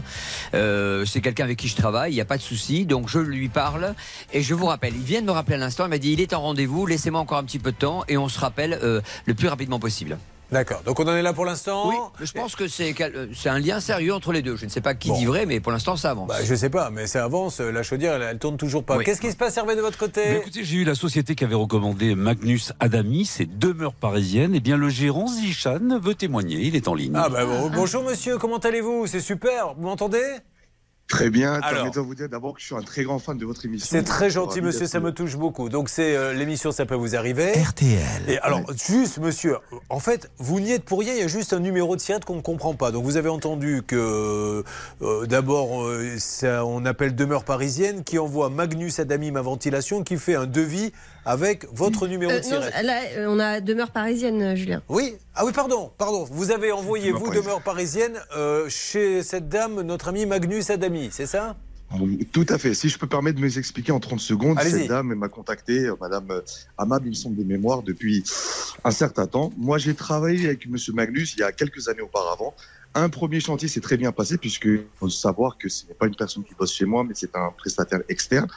[0.54, 2.86] Euh, c'est quelqu'un avec qui je travaille, il n'y a pas de souci.
[2.86, 3.94] Donc je lui parle
[4.32, 4.94] et je vous rappelle.
[4.94, 7.18] Il vient de me rappeler à l'instant, il m'a dit il est en rendez-vous, laissez-moi
[7.18, 10.18] encore un petit peu de temps et on se rappelle euh, le plus rapidement possible.
[10.52, 13.48] D'accord, donc on en est là pour l'instant Oui, je pense que c'est euh, c'est
[13.48, 14.56] un lien sérieux entre les deux.
[14.56, 15.18] Je ne sais pas qui Bon.
[15.18, 16.28] dit vrai, mais pour l'instant ça avance.
[16.28, 18.96] Bah, je sais pas, mais ça avance, la chaudière, elle, elle tourne toujours pas.
[18.96, 19.04] Oui.
[19.04, 20.20] Qu'est-ce qui se passe, Hervé, de votre côté?
[20.28, 24.52] Mais écoutez, j'ai eu la société qui avait recommandé Magnus Adami, c'est demeure parisienne.
[24.54, 26.58] Eh bien, le gérant Zichan veut témoigner.
[26.60, 27.14] Il est en ligne.
[27.16, 29.06] Ah bah bon, bonjour monsieur, comment allez-vous?
[29.06, 30.22] C'est super, vous m'entendez?
[31.08, 31.54] Très bien.
[31.54, 31.70] Alors.
[31.70, 33.88] Permettez-moi de vous dire d'abord que je suis un très grand fan de votre émission.
[33.90, 35.68] C'est très gentil monsieur, ça me touche beaucoup.
[35.68, 37.52] Donc c'est euh, l'émission Ça peut vous arriver.
[37.52, 38.22] RTL.
[38.28, 39.56] Et alors, juste monsieur,
[39.90, 42.24] en fait, vous n'y êtes pour rien, il y a juste un numéro de sirette
[42.24, 42.90] qu'on ne comprend pas.
[42.90, 44.64] Donc vous avez entendu que
[45.02, 50.16] euh, d'abord, euh, ça, on appelle Demeure Parisienne qui envoie Magnus Adami Ma Ventilation qui
[50.16, 50.92] fait un devis
[51.24, 54.82] avec votre numéro Euh, de non, là, euh, on a demeure parisienne, euh, Julien.
[54.88, 56.24] Oui, ah oui, pardon, pardon.
[56.30, 57.44] Vous avez envoyé, Demeure vous, parisienne.
[57.44, 61.56] demeure parisienne, euh, chez cette dame, notre ami Magnus Adami, c'est ça?
[62.32, 62.74] Tout à fait.
[62.74, 64.80] Si je peux permettre de m'expliquer en 30 secondes, Allez-y.
[64.80, 66.40] cette dame m'a contacté, euh, Madame euh,
[66.76, 68.24] Amable, il me semble, des mémoires, depuis
[68.82, 69.52] un certain temps.
[69.56, 72.54] Moi, j'ai travaillé avec Monsieur Magnus il y a quelques années auparavant.
[72.96, 74.68] Un premier chantier s'est très bien passé, puisque
[74.98, 77.52] faut savoir que ce n'est pas une personne qui bosse chez moi, mais c'est un
[77.56, 78.48] prestataire externe.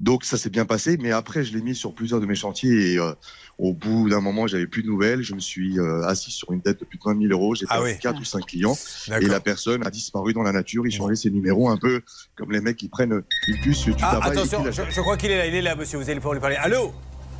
[0.00, 2.92] Donc ça s'est bien passé, mais après je l'ai mis sur plusieurs de mes chantiers
[2.92, 3.12] et euh,
[3.58, 5.22] au bout d'un moment j'avais plus de nouvelles.
[5.22, 7.54] Je me suis euh, assis sur une dette de plus de 20 000 euros.
[7.54, 7.98] J'ai Ah perdu oui.
[8.00, 8.76] quatre ou cinq clients
[9.20, 10.86] et la personne a disparu dans la nature.
[10.86, 12.02] Ils changeaient ses numéros un peu
[12.36, 14.26] comme les mecs qui prennent une puce du Ah, tabac.
[14.26, 16.40] attention, je, je crois qu'il est là, il est là, monsieur, vous allez pouvoir lui
[16.40, 16.56] parler.
[16.56, 16.92] Allô?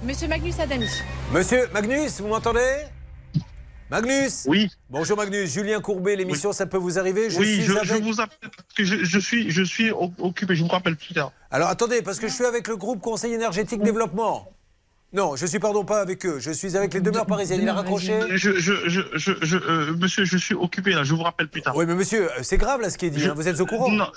[0.03, 0.89] Monsieur Magnus Adami.
[1.35, 2.61] Monsieur Magnus, vous m'entendez?
[3.91, 4.69] Magnus Oui.
[4.91, 8.21] Bonjour Magnus, Julien Courbet, l'émission Ça peut vous arriver oui, suis je, avec- je vous
[8.21, 10.57] appelle parce que je, je suis, je suis occupé.
[10.57, 11.33] Je vous rappelle plus tard.
[11.51, 14.49] Alors attendez, parce que je suis avec le groupe Conseil Énergétique Développement.
[15.13, 17.63] Non, je suis pardon pas avec eux, je suis avec les demeures parisiennes.
[17.63, 21.05] Il a raccroché Je, je, je, je, je- euh, monsieur, je suis occupé là.
[21.05, 21.77] Je vous rappelle plus tard.
[21.77, 23.61] Oui, mais monsieur, euh, c'est grave là ce qui est dit, Je- hein, vous êtes
[23.61, 24.09] au courant Non.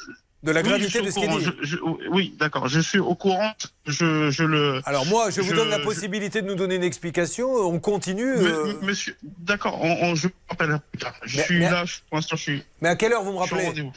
[0.43, 1.77] de la Oui, gravité de ce qui est dit Je- je-
[2.11, 2.67] oui, d'accord.
[2.67, 3.51] Je suis au courant.
[3.85, 4.81] Je, je le.
[4.85, 8.33] Alors moi, je vous donne la je- possibilité de nous donner une explication, on continue.
[8.37, 9.79] Euh, Monsieur, d'accord.
[9.81, 11.13] On, on- je vous rappellerai plus tard.
[11.23, 11.85] Je Mais- suis mais- là.
[11.85, 12.63] je- Pour l'instant, je suis.
[12.81, 13.91] Mais à quelle heure vous me je suis au rappelez.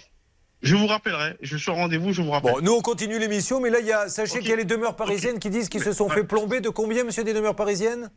[0.63, 1.37] Je vous rappellerai.
[1.43, 2.13] Je suis au rendez-vous.
[2.13, 2.53] Je vous rappelle.
[2.53, 4.65] Bon, nous on continue l'émission, mais là, il y a, sachez qu'il y a les
[4.65, 8.11] demeures parisiennes qui disent qu'ils se sont fait plomber de combien, monsieur, des demeures parisiennes?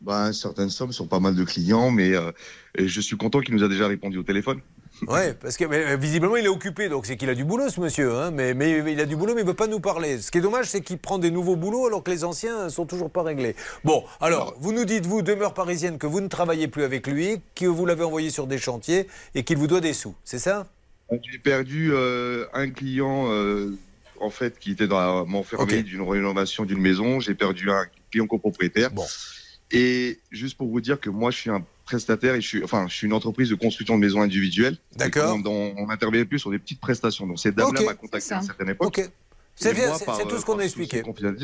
[0.00, 2.30] Ben, certaines sommes sont pas mal de clients, mais euh,
[2.78, 4.60] je suis content qu'il nous a déjà répondu au téléphone.
[5.06, 7.68] Ouais, parce que mais, euh, visiblement il est occupé, donc c'est qu'il a du boulot
[7.68, 8.16] ce monsieur.
[8.16, 10.20] Hein, mais, mais il a du boulot, mais il veut pas nous parler.
[10.20, 12.84] Ce qui est dommage, c'est qu'il prend des nouveaux boulots alors que les anciens sont
[12.84, 13.54] toujours pas réglés.
[13.84, 17.40] Bon, alors vous nous dites vous demeure parisienne que vous ne travaillez plus avec lui,
[17.54, 19.06] que vous l'avez envoyé sur des chantiers
[19.36, 20.66] et qu'il vous doit des sous, c'est ça?
[21.10, 23.76] J'ai perdu euh, un client euh,
[24.20, 25.84] en fait qui était dans m'enfermer Ok.
[25.84, 27.20] d'une rénovation d'une maison.
[27.20, 28.90] J'ai perdu un client copropriétaire.
[28.90, 29.06] Bon.
[29.70, 32.86] Et juste pour vous dire que moi, je suis un prestataire et je suis, enfin,
[32.88, 34.76] je suis une entreprise de construction de maisons individuelles.
[34.96, 35.38] D'accord.
[35.44, 37.26] On, on, on intervient plus sur des petites prestations.
[37.26, 39.00] Donc cette dame-là m'a contacté à une certaine époque.
[39.54, 41.02] C'est Et bien, moi, c'est- tout euh, ce qu'on a expliqué.
[41.02, 41.34] envoyé,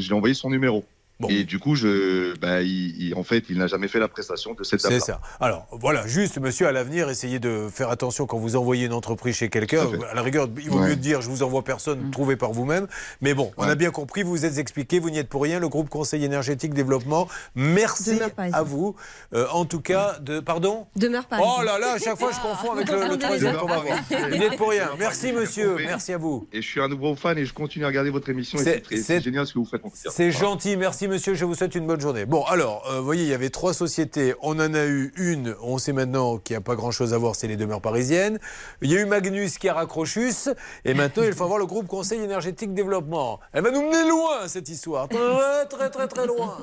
[0.00, 0.84] j'ai envoyé son numéro.
[1.30, 4.52] Et du coup, je, bah, il, il- en fait, il n'a jamais fait la prestation
[4.52, 5.20] de cette C'est ça.
[5.40, 9.36] Alors, voilà, juste, monsieur, à l'avenir, essayez de faire attention quand vous envoyez une entreprise
[9.36, 9.86] chez quelqu'un.
[10.10, 10.88] À la rigueur, il vaut Ouais.
[10.90, 12.86] mieux dire je vous envoie personne, trouvez par vous-même.
[13.22, 15.58] Mais bon, on a bien compris, vous vous êtes expliqué, vous n'y êtes pour rien.
[15.58, 18.18] Le groupe Conseil énergétique développement, merci
[18.52, 18.94] à vous.
[19.32, 20.40] Euh, en tout cas, de.
[20.40, 20.86] Pardon?
[20.96, 21.50] Demeure parisien.
[21.58, 23.98] Oh là là, à chaque fois, je confonds avec le, le troisième qu'on va voir.
[24.30, 24.90] Vous n'y êtes pour rien.
[24.98, 25.76] Merci, monsieur.
[25.76, 26.46] Merci à vous.
[26.52, 28.58] Et je suis un nouveau fan et je continue à regarder votre émission.
[28.58, 29.80] C'est- génial ce que vous faites.
[29.94, 32.26] C'est gentil, merci monsieur, je vous souhaite une bonne journée.
[32.26, 35.54] Bon, alors, euh, vous voyez, il y avait trois sociétés, on en a eu une,
[35.62, 38.38] on sait maintenant qu'il n'y a pas grand-chose à voir, c'est les demeures parisiennes.
[38.82, 40.50] Il y a eu Magnus qui a raccrochus,
[40.84, 43.40] et maintenant il faut avoir le groupe Conseil énergétique développement.
[43.52, 46.58] Elle va nous mener loin, cette histoire, très très très très loin.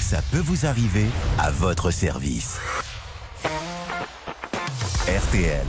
[0.00, 1.06] Ça peut vous arriver
[1.38, 2.58] à votre service.
[5.06, 5.64] RTL.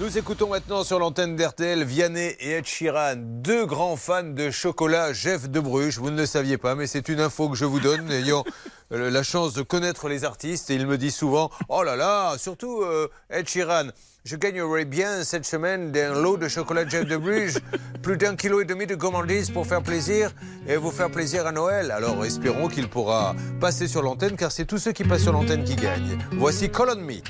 [0.00, 5.12] Nous écoutons maintenant sur l'antenne d'RTL Vianney et Ed Sheeran, deux grands fans de chocolat
[5.12, 5.98] Jeff de Bruges.
[5.98, 8.42] Vous ne le saviez pas, mais c'est une info que je vous donne, ayant
[8.92, 10.70] euh, la chance de connaître les artistes.
[10.70, 13.88] Et il me dit souvent Oh là là, surtout euh, Ed Sheeran.
[14.24, 17.58] Je gagnerais bien cette semaine d'un lot de chocolat Jeff de Bruges,
[18.02, 20.32] plus d'un kilo et demi de gourmandise pour faire plaisir
[20.66, 21.90] et vous faire plaisir à Noël.
[21.90, 25.62] Alors espérons qu'il pourra passer sur l'antenne, car c'est tous ceux qui passent sur l'antenne
[25.62, 26.16] qui gagnent.
[26.32, 27.20] Voici Call on Me.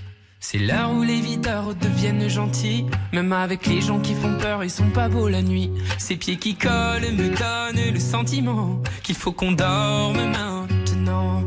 [0.43, 2.87] C'est l'heure où les videurs deviennent gentils.
[3.13, 5.71] Même avec les gens qui font peur, ils sont pas beaux la nuit.
[5.99, 11.43] Ces pieds qui collent me donnent le sentiment qu'il faut qu'on dorme maintenant.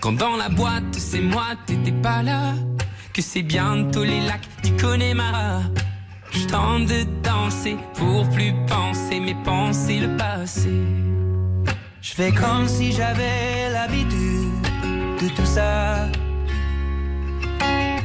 [0.00, 2.54] Quand dans la boîte, c'est moi, t'étais pas là.
[3.14, 5.60] Que c'est bientôt les lacs du Connemara.
[6.32, 10.70] Je de danser pour plus penser, mais penser le passé.
[12.00, 14.62] Je fais comme si j'avais l'habitude
[15.20, 16.08] de tout ça.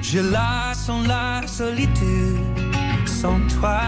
[0.02, 2.38] Je la sens la solitude
[3.06, 3.82] sans toi.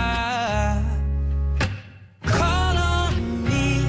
[2.26, 3.14] Call on
[3.46, 3.86] me,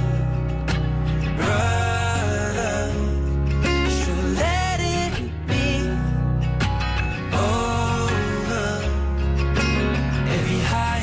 [1.37, 2.93] brother.
[4.37, 5.15] Let it
[5.49, 5.89] be
[7.33, 8.71] over.
[10.37, 11.03] Every high,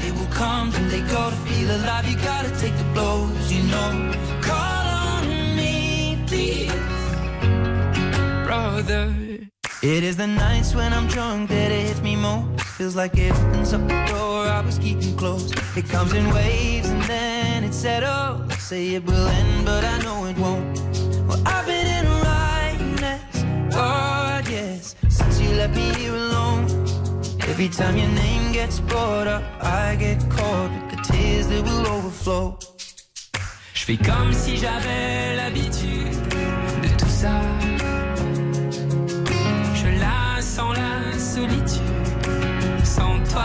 [0.00, 2.06] they will come they go to feel alive.
[2.06, 4.12] You gotta take the blows, you know.
[4.42, 6.72] Call on me, please,
[8.46, 9.21] brother.
[9.82, 12.60] It is the nights when I'm drunk that it hits me most.
[12.78, 15.58] Feels like it opens up the door I was keeping closed.
[15.76, 18.54] It comes in waves and then it settles.
[18.62, 20.78] Say it will end, but I know it won't.
[21.26, 26.66] Well, I've been in a rightness, God, yes, since you left me here alone.
[27.48, 31.88] Every time your name gets brought up, I get caught with the tears that will
[31.88, 32.56] overflow.
[33.74, 36.28] Je fais comme si j'avais l'habitude
[36.82, 37.32] de tout ça.
[40.54, 41.80] Je la solitude
[42.84, 43.42] sans toi.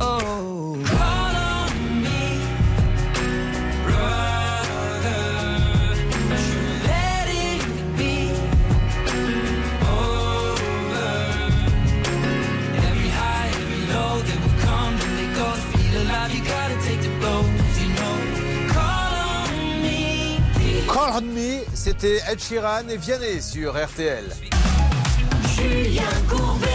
[0.00, 2.40] Oh, call on me,
[3.84, 5.24] brother.
[6.44, 6.60] Je
[13.12, 13.52] high,
[13.92, 14.22] low,
[15.36, 15.48] go.
[15.70, 16.02] Feel
[16.34, 17.12] you gotta take the.
[18.72, 20.40] Call on me.
[20.88, 24.51] Call on Me, c'était Ed Sheeran et Vianney sur RTL.
[25.62, 26.66] Julien Courbet.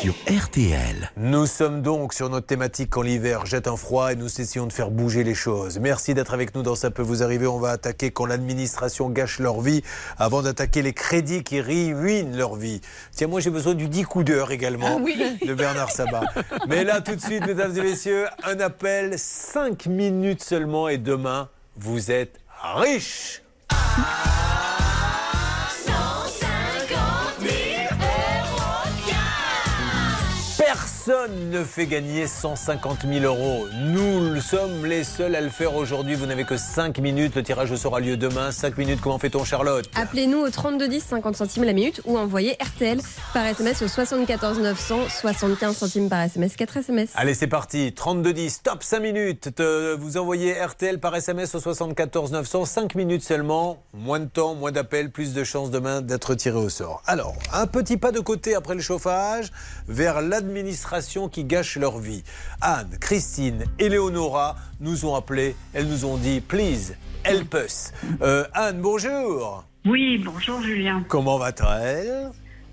[0.00, 1.10] Sur RTL.
[1.16, 4.72] Nous sommes donc sur notre thématique quand l'hiver jette un froid et nous essayons de
[4.72, 5.80] faire bouger les choses.
[5.80, 7.48] Merci d'être avec nous dans Ça peut vous arriver.
[7.48, 9.82] On va attaquer quand l'administration gâche leur vie
[10.18, 12.80] avant d'attaquer les crédits qui ruinent leur vie.
[13.10, 16.26] Tiens, moi j'ai besoin du 10 coups d'heure également de Bernard Sabat.
[16.68, 21.48] Mais là tout de suite, mesdames et messieurs, un appel, 5 minutes seulement et demain,
[21.76, 23.42] vous êtes riches.
[23.70, 24.57] 150
[31.08, 33.66] Personne ne fait gagner 150 000 euros.
[33.80, 36.14] Nous sommes les seuls à le faire aujourd'hui.
[36.14, 37.34] Vous n'avez que 5 minutes.
[37.34, 38.52] Le tirage aura lieu demain.
[38.52, 39.00] 5 minutes.
[39.00, 43.00] Comment fait-on, Charlotte Appelez-nous au 3210 50 centimes la minute ou envoyez RTL
[43.32, 47.08] par SMS au 74 900 75 centimes par SMS 4 SMS.
[47.14, 47.94] Allez, c'est parti.
[47.96, 49.54] 32-10, top 5 minutes.
[49.54, 52.66] Te- vous envoyez RTL par SMS au 74 900.
[52.66, 53.82] 5 minutes seulement.
[53.94, 57.02] Moins de temps, moins d'appels, plus de chances demain d'être tiré au sort.
[57.06, 59.50] Alors, un petit pas de côté après le chauffage
[59.88, 60.97] vers l'administration
[61.30, 62.22] qui gâche leur vie.
[62.60, 65.54] Anne, Christine, Eleonora nous ont appelés.
[65.72, 66.94] Elles nous ont dit Please,
[67.24, 67.92] help us.
[68.22, 69.64] Euh, Anne, bonjour.
[69.86, 71.04] Oui, bonjour Julien.
[71.08, 72.30] Comment va-t-elle?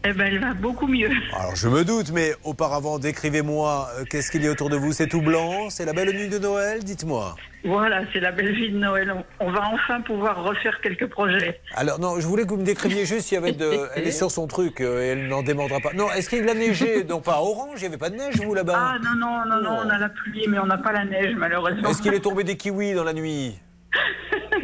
[0.07, 1.09] Eh ben, elle va beaucoup mieux.
[1.33, 4.91] Alors je me doute, mais auparavant, décrivez-moi, euh, qu'est-ce qu'il y a autour de vous?
[4.91, 5.71] C'est tout blanc?
[5.71, 6.83] C'est la belle nuit de Noël?
[6.83, 7.35] Dites-moi.
[7.63, 9.11] Voilà, c'est la belle vie de Noël.
[9.39, 11.59] On, on va enfin pouvoir refaire quelques projets.
[11.73, 13.89] Alors non, je voulais que vous me décriviez juste s'il y avait de...
[13.95, 15.93] Elle est sur son truc euh, et elle n'en démordra pas.
[15.93, 18.35] Non, est-ce qu'il a neigé Non, pas à Orange, il n'y avait pas de neige,
[18.35, 18.77] vous, là-bas?
[18.77, 21.33] Ah non, non, non, non, on a la pluie, mais on n'a pas la neige,
[21.35, 21.89] malheureusement.
[21.89, 23.57] Est-ce qu'il est tombé des kiwis dans la nuit?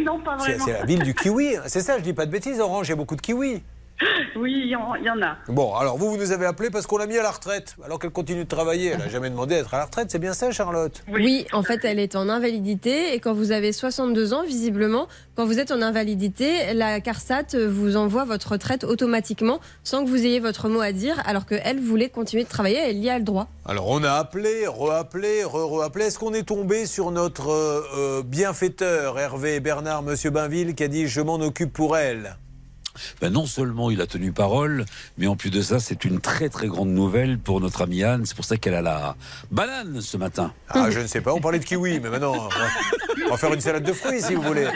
[0.05, 0.65] Non, pas vraiment.
[0.65, 1.63] c'est la ville du kiwi, hein.
[1.67, 3.61] c'est ça, je dis pas de bêtises, Orange, il y a beaucoup de kiwis.
[4.35, 5.35] Oui, il y, en- il y en a.
[5.49, 7.99] Bon, alors vous, vous nous avez appelé parce qu'on l'a mis à la retraite, alors
[7.99, 8.91] qu'elle continue de travailler.
[8.91, 11.03] Elle n'a jamais demandé d'être à la retraite, c'est bien ça, Charlotte?
[11.11, 11.45] Oui.
[11.53, 15.59] en fait, elle est en invalidité et quand vous avez 62 ans, visiblement, quand vous
[15.59, 20.69] êtes en invalidité, la CARSAT vous envoie votre retraite automatiquement sans que vous ayez votre
[20.69, 23.47] mot à dire, alors qu'elle voulait continuer de travailler, elle y a le droit.
[23.65, 26.05] Alors on a appelé, re-appelé, re-re-appelé.
[26.05, 30.87] Est-ce qu'on est tombé sur notre euh, euh, bienfaiteur, Hervé Bernard, Monsieur Bainville, qui a
[30.87, 32.37] dit je m'en occupe pour elle
[33.21, 34.85] Ben, non seulement il a tenu parole,
[35.17, 38.25] mais en plus de ça, c'est une très très grande nouvelle pour notre amie Anne.
[38.25, 39.15] C'est pour ça qu'elle a la
[39.51, 40.53] banane ce matin.
[40.69, 42.65] Ah, je ne sais pas, on parlait de kiwi, mais maintenant, on va,
[43.27, 44.67] on va faire une salade de fruits si vous voulez.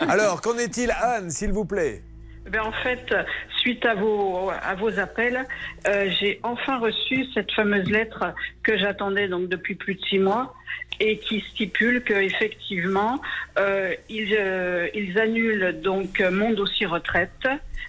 [0.00, 2.02] Alors, qu'en est-il, Anne, s'il vous plaît?
[2.50, 3.12] Ben, en fait,
[3.58, 5.44] suite à vos, à vos appels,
[5.88, 10.54] euh, j'ai enfin reçu cette fameuse lettre que j'attendais donc depuis plus de six mois
[11.00, 13.20] et qui stipule que effectivement
[13.58, 17.46] euh, ils, euh, ils annulent donc mon dossier retraite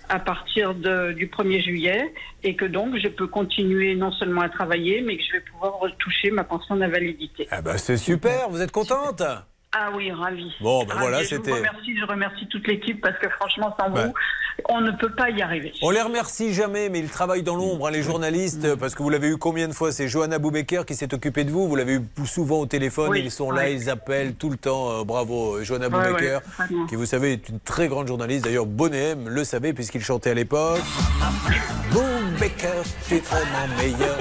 [0.09, 4.49] à partir de- du 1er juillet et que donc je peux continuer non seulement à
[4.49, 7.47] travailler mais que je vais pouvoir retoucher ma pension d'invalidité.
[7.51, 9.21] Ah bah c'est super, vous êtes contente?
[9.73, 10.51] Ah oui, ravi.
[10.61, 10.99] Bon, ben Ravi.
[11.01, 14.07] voilà, je c'était- vous remercie, je remercie toute l'équipe parce que franchement, sans Ben.
[14.07, 14.13] vous,
[14.69, 15.73] on ne peut pas y arriver.
[15.81, 19.09] On les remercie jamais, mais ils travaillent dans l'ombre, hein, les journalistes, parce que vous
[19.09, 19.91] l'avez eu combien de fois?
[19.91, 21.67] C'est Johanna Boubecker qui s'est occupée de vous.
[21.67, 23.09] Vous l'avez eu souvent au téléphone.
[23.09, 25.01] Oui, ils sont là, ils appellent tout le temps.
[25.01, 28.45] Euh, bravo, euh, Johanna Ouais, Boubecker, ouais, qui vous savez est une très grande journaliste.
[28.45, 30.79] D'ailleurs, Bonnet M le savait puisqu'il chantait à l'époque.
[31.91, 34.17] Boubecker, tu es vraiment meilleur.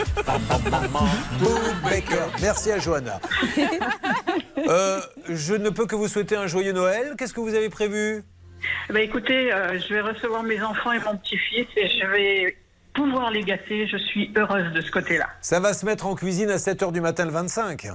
[1.40, 2.26] Boubecker.
[2.42, 3.20] Merci à Johanna.
[4.58, 7.14] Euh, je ne peux que vous souhaiter un joyeux Noël.
[7.18, 8.22] Qu'est-ce que vous avez prévu?
[8.88, 12.56] Ben, écoutez, euh, je vais recevoir mes enfants et mon petit-fils et je vais
[12.94, 13.86] pouvoir les gâter.
[13.86, 15.26] Je suis heureuse de ce côté-là.
[15.40, 17.88] Ça va se mettre en cuisine à 7h du matin le 25.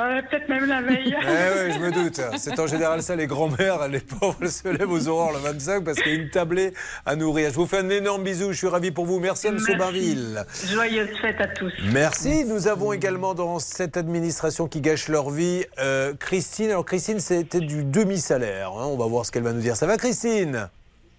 [0.00, 1.14] Euh, Peut-être même la veille.
[1.20, 1.24] Eh
[1.68, 2.20] oui, je me doute.
[2.36, 5.98] C'est en général ça, les grands-mères, les pauvres, se lèvent aux aurores le 25 parce
[6.00, 6.72] qu'il y a une tablée
[7.06, 7.50] à nourrir.
[7.50, 9.20] Je vous fais un énorme bisou, je suis ravi pour vous.
[9.20, 9.58] Merci à M.
[9.78, 10.44] Bainville.
[10.66, 11.72] Joyeuse fête à tous.
[11.92, 12.44] Merci.
[12.44, 16.70] Nous avons également dans cette administration qui gâche leur vie euh, Christine.
[16.70, 18.70] Alors Christine, c'était du demi-salaire.
[18.70, 18.86] hein.
[18.86, 19.76] On va voir ce qu'elle va nous dire.
[19.76, 20.68] Ça va Christine?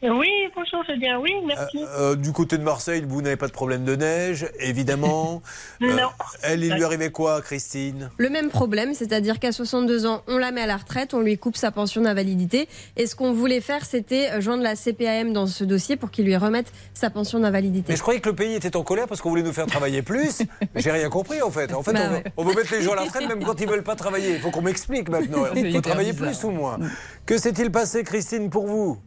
[0.04, 1.20] Oui, bonjour, je viens.
[1.20, 1.80] Oui, merci.
[1.98, 5.42] Euh, Du côté de Marseille, vous n'avez pas de problème de neige, évidemment.
[5.82, 6.10] Euh, Non.
[6.44, 8.10] Elle, il lui arrivait quoi, Christine?
[8.18, 11.38] Le même problème, c'est-à-dire qu'à 62 ans, on la met à la retraite, on lui
[11.38, 12.68] coupe sa pension d'invalidité.
[12.98, 16.26] Et ce qu'on voulait faire, c'était euh, joindre la CPAM dans ce dossier pour qu'il
[16.26, 17.88] lui remette sa pension d'invalidité.
[17.92, 20.02] Mais je croyais que le pays était en colère parce qu'on voulait nous faire travailler
[20.02, 20.44] plus.
[20.76, 21.74] J'ai rien compris en fait.
[21.74, 22.24] En fait, Bah on, veut, ouais.
[22.38, 24.34] on veut mettre les gens à la retraite même quand ils veulent pas travailler.
[24.36, 25.46] Il faut qu'on m'explique maintenant.
[25.54, 26.30] C'est Il faut travailler bizarre.
[26.30, 26.78] plus ou moins.
[27.26, 28.98] Que s'est-il passé, Christine, pour vous?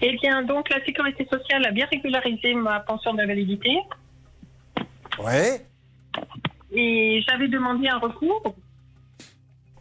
[0.00, 3.76] Eh bien, donc, la sécurité sociale a bien régularisé ma pension d'invalidité
[5.18, 5.60] Ouais.
[6.72, 8.54] et j'avais demandé un recours.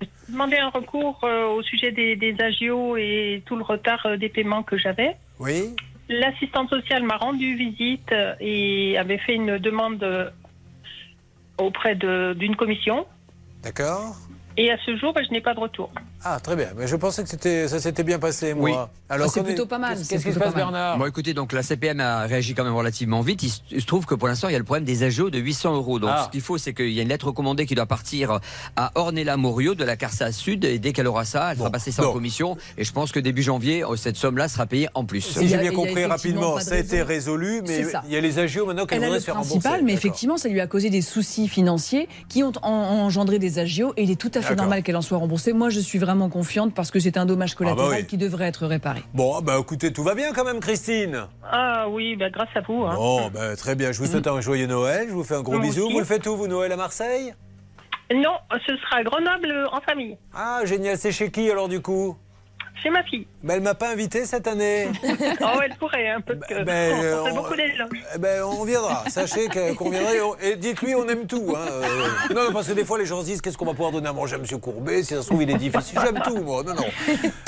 [0.01, 4.17] J'ai demandé un recours euh, au sujet des, des agios et tout le retard euh,
[4.17, 5.15] des paiements que j'avais.
[5.39, 5.75] Oui.
[6.09, 10.33] L'assistante sociale m'a rendu visite euh, et avait fait une demande
[11.59, 13.05] auprès de- d'une commission.
[13.61, 14.15] D'accord.
[14.57, 15.91] Et à ce jour, je n'ai pas de retour.
[16.23, 16.69] Ah, très bien.
[16.75, 18.69] Mais je pensais que c'était, ça s'était bien passé, moi.
[18.69, 18.75] Oui.
[19.09, 20.53] Alors, c'est qu'en est- plutôt pas mal, Qu'est-ce c'est qui se passe.
[20.53, 23.43] Bernard Bon, écoutez, donc la CPM a réagi quand même relativement vite.
[23.43, 25.29] Il se, il se trouve que pour l'instant, il y a le problème des agios
[25.29, 25.99] de 800 euros.
[25.99, 26.23] Donc, Ah.
[26.25, 28.39] ce qu'il faut, c'est qu'il y a une lettre commandée qui doit partir
[28.75, 30.65] à Ornella Morio de la CARSA Sud.
[30.65, 32.13] Et dès qu'elle aura ça, elle fera passer ça en donc.
[32.15, 32.57] commission.
[32.77, 35.21] Et je pense que début janvier, euh, cette somme-là sera payée en plus.
[35.21, 38.39] Si j'ai bien compris rapidement, ça a été résolu, mais C'est il y a les
[38.39, 39.85] agios maintenant qu'elle Elle a voudrait le se faire principal, rembourser.
[39.85, 42.67] mais effectivement, ça lui a causé des soucis financiers qui ont en-
[43.05, 45.53] engendré des agios et il est tout à fait normal qu'elle en soit remboursée.
[45.53, 48.07] Moi, je suis vraiment confiante parce que c'est un dommage collatéral Ah bah oui.
[48.07, 49.03] qui devrait être réparé.
[49.13, 51.27] Bon, bah écoutez, tout va bien quand même, Christine.
[51.51, 52.85] Ah oui, ben, grâce à vous.
[52.85, 52.95] hein.
[52.95, 53.91] Bon, bah, très bien.
[53.91, 55.07] Je vous souhaite un joyeux Noël.
[55.09, 55.83] Je vous fais un gros Moi bisou.
[55.83, 55.93] aussi.
[55.93, 57.33] Vous le faites où, vous, Noël à Marseille?
[58.13, 60.17] Non, ce sera à Grenoble en famille.
[60.33, 60.97] Ah, génial.
[60.97, 62.15] C'est chez qui alors, du coup?
[62.83, 63.25] Chez ma fille.
[63.43, 64.87] bah, Elle m'a pas invité cette année.
[65.03, 66.63] oh, elle pourrait, un peu que.
[66.63, 67.53] ben, on, euh, fait on- beaucoup.
[68.15, 69.03] Eh ben, on viendra.
[69.09, 70.13] Sachez qu'on viendra.
[70.13, 71.53] Et, on- et dites-lui, on aime tout.
[71.55, 71.65] hein.
[71.69, 74.07] Euh, non, parce que des fois, les gens se disent qu'est-ce qu'on va pouvoir donner
[74.09, 74.59] à manger à M.
[74.59, 75.01] Courbet?
[75.03, 75.99] Si ça se trouve, il est difficile.
[76.03, 76.61] J'aime tout, moi.
[76.63, 76.85] Non, non.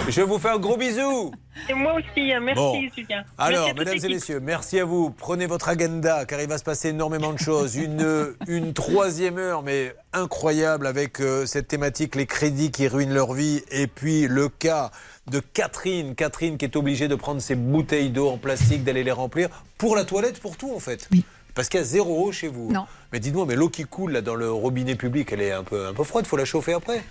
[0.10, 1.32] Je vous fais un gros bisou.
[1.70, 2.40] Et moi aussi, hein.
[2.40, 2.82] merci Bon.
[2.96, 3.24] Julien.
[3.38, 5.12] Alors, Merci mesdames et messieurs, merci à vous.
[5.12, 7.76] Prenez votre agenda car il va se passer énormément de choses.
[7.76, 13.34] Une, une troisième heure, mais incroyable avec euh, cette thématique, les crédits qui ruinent leur
[13.34, 13.62] vie.
[13.72, 14.90] Et puis le cas
[15.28, 16.16] de Catherine.
[16.16, 19.96] Catherine qui est obligée de prendre ses bouteilles d'eau en plastique, d'aller les remplir pour
[19.96, 21.08] la toilette, pour tout en fait.
[21.54, 22.72] Parce qu'il y a zéro eau chez vous.
[22.72, 22.86] Non.
[23.14, 25.86] Mais dites-moi, mais l'eau qui coule là dans le robinet public, elle est un peu,
[25.88, 27.04] un peu froide, il faut la chauffer après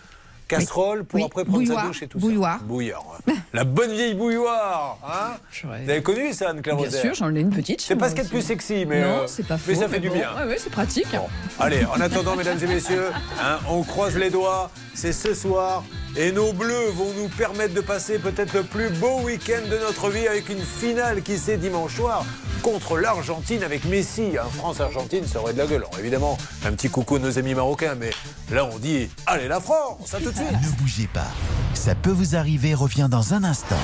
[0.48, 1.26] Casserole pour Oui.
[1.26, 2.58] après prendre sa douche et tout Bouilloire.
[2.58, 2.64] ça.
[2.64, 3.18] Bouilloire.
[3.52, 4.98] La bonne vieille bouilloire.
[5.06, 7.80] Hein vous avez connu ça, Anne-Claire Bien sûr, j'en ai une petite.
[7.80, 9.70] C'est pas ce qu'il y a de plus sexy, mais, non, euh, c'est pas faux.
[9.70, 10.30] mais ça fait du bon, bien.
[10.36, 11.08] Ouais, ouais, c'est pratique.
[11.60, 13.10] Allez, en attendant, mesdames et messieurs,
[13.42, 14.70] hein, on croise les doigts.
[14.94, 15.84] C'est ce soir.
[16.16, 20.08] Et nos bleus vont nous permettre de passer peut-être le plus beau week-end de notre
[20.10, 22.24] vie avec une finale qui c'est dimanche soir
[22.62, 24.36] contre l'Argentine avec Messi.
[24.38, 25.84] Hein, France-Argentine, ça aurait de la gueule.
[25.88, 27.94] Alors, évidemment, un petit coucou à nos amis marocains.
[27.98, 28.10] Mais
[28.50, 30.52] là, on dit Allez, la France, à tout de suite.
[30.52, 31.26] Ne bougez pas.
[31.74, 33.76] Ça peut vous arriver, revient dans un instant.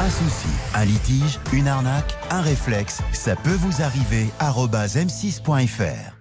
[0.00, 4.28] Un souci, un litige, une arnaque, un réflexe, ça peut vous arriver.
[4.38, 6.16] arobase m6.fr.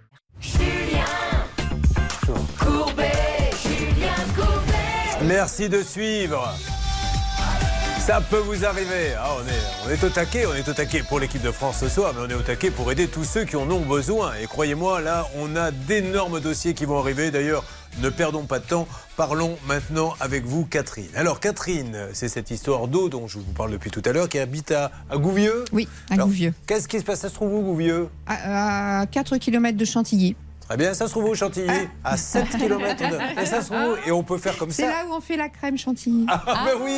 [2.60, 5.26] Courbet, Julien Courbet.
[5.26, 6.54] Merci de suivre.
[8.10, 9.14] Ça peut vous arriver.
[9.20, 11.78] Ah, on, est, on est au taquet, on est au taquet pour l'équipe de France
[11.82, 14.32] ce soir, mais on est au taquet pour aider tous ceux qui en ont besoin.
[14.42, 17.30] Et croyez-moi, là, on a d'énormes dossiers qui vont arriver.
[17.30, 17.64] D'ailleurs,
[18.02, 18.88] ne perdons pas de temps.
[19.16, 21.12] Parlons maintenant avec vous, Catherine.
[21.14, 24.40] Alors, Catherine, c'est cette histoire d'eau dont je vous parle depuis tout à l'heure, qui
[24.40, 25.66] habite à, à Gouvieux.
[25.72, 26.56] Oui, à Alors, Gouvieux.
[26.66, 27.20] Qu'est-ce qui se passe?
[27.20, 28.10] Ça se trouve où, Gouvieux?
[28.26, 30.36] À, à 4 km de Chantilly.
[30.70, 31.68] Très bien, ça se trouve où, Chantilly
[32.04, 33.18] À 7 km de...
[33.42, 35.36] Et ça se trouve Et on peut faire comme C'est ça là où on fait
[35.36, 36.28] la crème Chantilly.
[36.30, 36.96] Ah, ben oui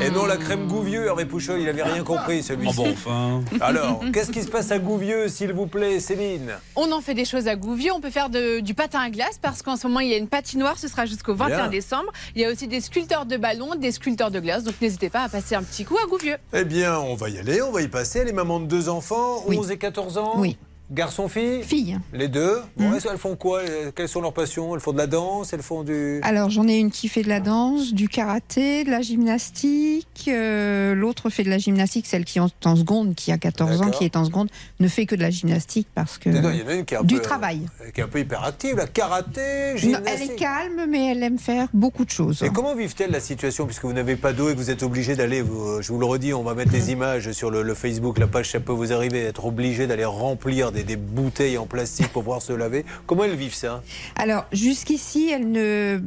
[0.00, 2.76] Et non la crème Gouvieux, Hervé Pouchol, il avait rien compris celui-ci.
[2.78, 3.42] Oh bon, enfin.
[3.60, 6.52] Alors, qu'est-ce qui se passe à Gouvieux, s'il vous plaît, Céline?
[6.76, 7.90] On en fait des choses à Gouvieux.
[7.92, 10.16] On peut faire de- du patin à glace parce qu'en ce moment, il y a
[10.16, 10.78] une patinoire.
[10.78, 11.68] Ce sera jusqu'au 21 Bien.
[11.68, 12.12] décembre.
[12.36, 14.62] Il y a aussi des sculpteurs de ballons, des sculpteurs de glace.
[14.62, 16.36] Donc n'hésitez pas à passer un petit coup à Gouvieux.
[16.52, 18.24] Eh bien, on va y aller, on va y passer.
[18.24, 20.34] Les mamans de deux enfants, 11 et 14 ans?
[20.36, 20.56] Oui.
[20.90, 21.98] Garçon, fille.
[22.14, 22.60] Les deux.
[22.78, 23.60] Bon, Elles font quoi?
[23.94, 24.74] Quelles sont leurs passions?
[24.74, 25.52] Elles font de la danse?
[25.52, 26.18] Elles font du...
[26.22, 30.06] Alors j'en ai une qui fait de la danse, du karaté, de la gymnastique.
[30.28, 33.90] euh, L'autre fait de la gymnastique, celle qui est en seconde, qui a 14 ans,
[33.90, 34.48] qui est en seconde,
[34.80, 36.94] ne fait que de la gymnastique parce que Non, il y en a une qui
[36.94, 37.66] est un du peu, travail.
[37.82, 40.08] euh, qui est un peu hyperactive, la karaté, Non, gymnastique.
[40.22, 42.42] elle est calme, mais elle aime faire beaucoup de choses.
[42.42, 43.66] Et comment vivent-elles la situation?
[43.66, 45.44] Puisque vous n'avez pas d'eau et que vous êtes obligé d'aller,
[45.80, 48.50] je vous le redis, on va mettre les images sur le, le Facebook, la page
[48.52, 52.42] ça peut vous arriver, être obligé d'aller remplir des, des bouteilles en plastique pour pouvoir
[52.42, 52.84] se laver.
[53.06, 53.82] Comment elles vivent ça?
[54.16, 56.00] Alors jusqu'ici, elle ne,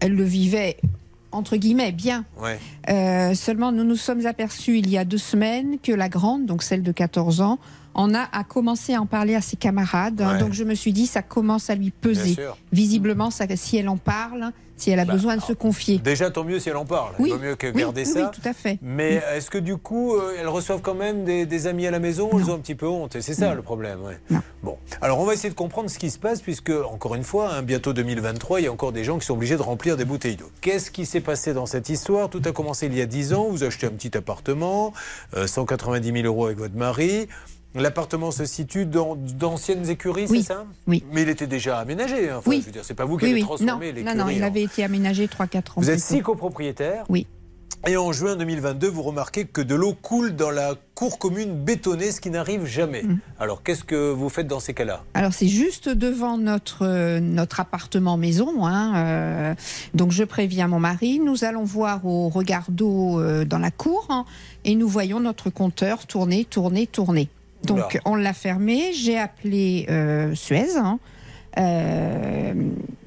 [0.00, 0.76] elle le vivait
[1.32, 2.24] entre guillemets bien.
[2.40, 2.58] Ouais.
[2.88, 6.62] Euh, seulement, nous nous sommes aperçus il y a deux semaines que la grande, donc
[6.62, 7.58] celle de 14 ans,
[7.96, 10.20] en a, a commencé à en parler à ses camarades.
[10.20, 10.38] Ouais.
[10.38, 12.36] Donc je me suis dit, ça commence à lui peser.
[12.72, 15.96] Visiblement, ça, si elle en parle, si elle a Bah, besoin de se confier.
[15.98, 17.14] Déjà, tant mieux si elle en parle.
[17.18, 18.20] Oui, Il vaut mieux que oui, garder oui, ça.
[18.24, 18.78] oui, tout à fait.
[18.82, 21.98] Mais est-ce que du coup, euh, elles reçoivent quand même des, des amis à la
[21.98, 22.28] maison?
[22.34, 23.16] Elles ont un petit peu honte.
[23.16, 24.00] Et c'est ça le problème.
[24.02, 24.18] ouais.
[24.62, 27.54] Bon, alors on va essayer de comprendre ce qui se passe, puisque, encore une fois,
[27.54, 30.04] hein, bientôt 2023, il y a encore des gens qui sont obligés de remplir des
[30.04, 30.50] bouteilles d'eau.
[30.60, 32.28] Qu'est-ce qui s'est passé dans cette histoire?
[32.28, 33.46] Tout a commencé il y a 10 ans.
[33.48, 34.92] Vous achetez un petit appartement,
[35.34, 37.28] euh, 190 000 euros avec votre mari.
[37.76, 40.64] L'appartement se situe dans d'anciennes écuries, Oui, c'est ça?
[40.86, 41.04] Oui.
[41.12, 42.30] Mais il était déjà aménagé.
[42.30, 42.36] hein.
[42.38, 42.58] Enfin, Oui.
[42.60, 43.46] Je veux dire, c'est pas vous qui Oui, avez oui.
[43.46, 44.16] transformé l'écurie.
[44.16, 45.80] non, non, il en- avait été aménagé 3-4 ans.
[45.82, 47.26] vous êtes six copropriétaires Oui.
[47.88, 52.10] Et en juin 2022, vous remarquez que de l'eau coule dans la cour commune bétonnée,
[52.10, 53.02] ce qui n'arrive jamais.
[53.04, 53.18] Mm.
[53.38, 55.04] Alors, qu'est-ce que vous faites dans ces cas-là?
[55.14, 58.66] Alors c'est juste devant notre euh, notre appartement maison.
[58.66, 59.54] Hein, euh,
[59.94, 61.20] donc je préviens mon mari.
[61.20, 64.24] Nous allons voir au regard d'eau euh, dans la cour hein,
[64.64, 67.28] et nous voyons notre compteur tourner, tourner, tourner.
[67.66, 68.00] Donc Oula.
[68.04, 68.92] on l'a fermé.
[68.94, 70.76] J'ai appelé euh, Suez.
[70.76, 70.98] hein.
[71.58, 72.52] Euh,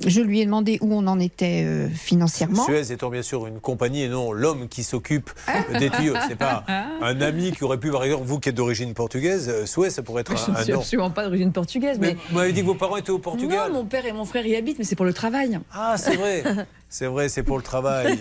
[0.07, 2.63] je lui ai demandé où on en était euh, financièrement.
[2.63, 5.29] Suez étant bien sûr une compagnie et non l'homme qui s'occupe
[5.77, 6.15] des tuyaux.
[6.27, 6.63] C'est pas
[7.01, 10.21] un ami qui aurait pu, par exemple, vous qui êtes d'origine portugaise, Suez, ça pourrait
[10.21, 10.79] être Je un, ne un suis nom.
[10.79, 11.97] absolument pas d'origine portugaise.
[12.01, 13.71] Mais Mais, vous m'avez dit que vos parents étaient au Portugal.
[13.71, 15.59] Non, mon père et mon frère y habitent, mais c'est pour le travail.
[15.71, 16.43] Ah, c'est vrai.
[16.91, 18.17] C'est vrai, c'est pour le travail.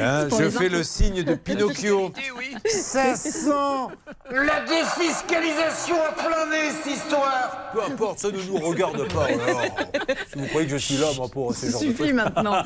[0.00, 2.12] Hein, pour je fais le signe de Pinocchio.
[2.66, 3.50] Ça sent
[4.30, 7.70] la défiscalisation à plein nez, cette histoire.
[7.72, 9.24] Peu importe, ça ne nous regarde pas.
[9.28, 9.62] alors.
[10.32, 12.62] Si vous croyez que je suis là, moi, pour ce Ça genre de suffit maintenant.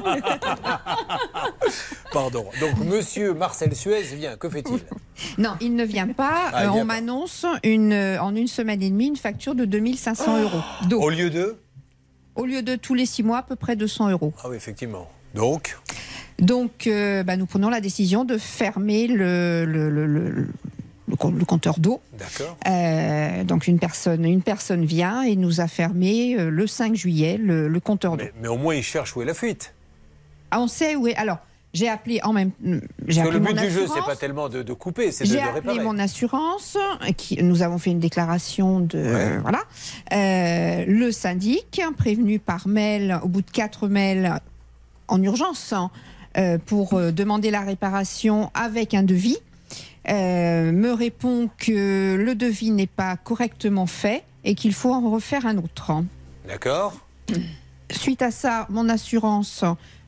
[2.13, 2.47] Pardon.
[2.61, 4.37] Donc, monsieur Marcel Suez vient.
[4.37, 4.81] Que fait-il?
[5.39, 6.51] Non, il ne vient pas.
[6.53, 6.95] Ah, il Euh, vient on pas.
[6.95, 11.01] m'annonce une, euh, en une semaine et demie une facture de 2500 euros d'eau.
[11.01, 11.57] Au lieu de?
[12.37, 14.33] Au lieu de tous les six mois, à peu près 200 euros.
[14.43, 15.09] Ah oui, effectivement.
[15.35, 15.77] Donc,
[16.39, 20.49] Donc, euh, bah, nous prenons la décision de fermer le, le, le- le-
[21.07, 22.01] le com- le compteur d'eau.
[22.19, 22.57] d'accord.
[22.67, 27.39] Euh, donc, une personne, une personne vient et nous a fermé euh, le 5 juillet
[27.41, 28.25] le, le compteur d'eau.
[28.25, 29.75] Mais, mais au moins, il cherche où est la fuite.
[30.51, 31.15] Ah, on sait où est.
[31.17, 31.39] Alors,
[31.73, 32.51] J'ai appelé en même.
[33.07, 35.29] J'ai que appelé le but du jeu, c'est pas tellement de, de couper, c'est de,
[35.29, 35.81] J'ai de appelé réparer.
[35.85, 36.77] mon assurance.
[37.17, 39.63] Qui, nous avons fait une déclaration de euh, voilà.
[40.13, 44.41] Euh, le syndic prévenu par mail au bout de quatre mails
[45.09, 45.91] en urgence hein,
[46.67, 49.39] pour euh, demander la réparation avec un devis.
[50.09, 55.47] euh, me répond que le devis n'est pas correctement fait et qu'il faut en refaire
[55.47, 55.93] un autre.
[56.47, 56.95] D'accord
[57.91, 59.65] Suite à ça, mon assurance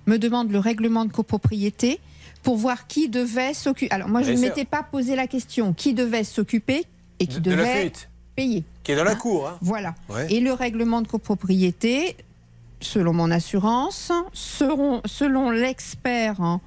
[0.07, 1.99] me demande le règlement de copropriété
[2.43, 3.93] pour voir qui devait s'occuper.
[3.95, 6.85] Alors moi, je ne m'étais pas posé la question qui devait s'occuper
[7.18, 8.09] et qui De- de la devait fuite.
[8.37, 8.64] payer.
[8.85, 9.48] Qui est dans la cour.
[9.48, 9.59] Hein.
[9.62, 9.94] Voilà.
[10.11, 10.32] Ouais.
[10.32, 12.16] Et le règlement de copropriété,
[12.81, 16.61] selon mon assurance, seront, selon l'expert hein,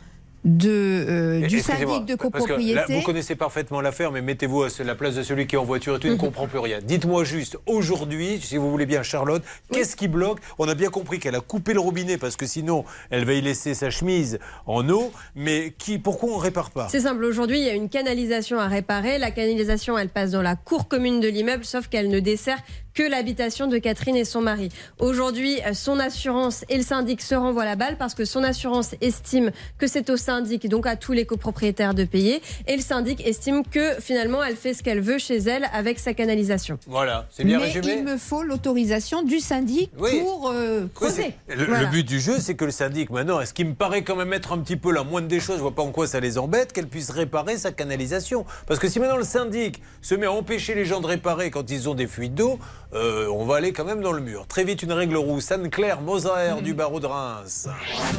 [0.45, 2.95] de, euh, du Excusez-moi, syndic de parce que là, copropriété.
[2.95, 5.97] vous connaissez parfaitement l'affaire, mais mettez-vous à la place de celui qui est en voiture
[5.97, 6.21] et tout, il ne Mhm.
[6.21, 6.79] comprend plus rien.
[6.81, 10.39] Dites-moi juste, aujourd'hui, si vous voulez bien, Charlotte, qu'est-ce qui bloque?
[10.57, 13.41] On a bien compris qu'elle a coupé le robinet parce que sinon, elle va y
[13.41, 16.87] laisser sa chemise en eau, mais qui, pourquoi on ne répare pas?
[16.89, 19.17] C'est simple, aujourd'hui il y a une canalisation à réparer.
[19.17, 22.59] La canalisation elle passe dans la cour commune de l'immeuble, sauf qu'elle ne dessert
[22.99, 24.67] que l'habitation de Catherine et son mari.
[24.97, 28.93] Aujourd'hui, euh, son assurance et le syndic se renvoient la balle parce que son assurance
[28.99, 33.25] estime que c'est au syndic, donc à tous les copropriétaires de payer, et le syndic
[33.25, 36.77] estime que finalement elle fait ce qu'elle veut chez elle avec sa canalisation.
[36.87, 40.19] Voilà, c'est bien Mais résumé il me faut l'autorisation du syndic Oui.
[40.19, 41.35] pour euh, creuser.
[41.47, 41.83] le, Voilà.
[41.83, 44.33] le but du jeu, c'est que le syndic, maintenant, est-ce qui me paraît quand même
[44.33, 46.37] être un petit peu la moindre des choses, je vois pas en quoi ça les
[46.37, 48.45] embête, qu'elle puisse réparer sa canalisation.
[48.67, 51.71] Parce que si maintenant le syndic se met à empêcher les gens de réparer quand
[51.71, 52.59] ils ont des fuites d'eau,
[52.95, 54.47] euh, on va aller quand même dans le mur.
[54.47, 55.51] Très vite, une règle rousse.
[55.51, 57.67] Anne-Claire Moser du barreau de Reims.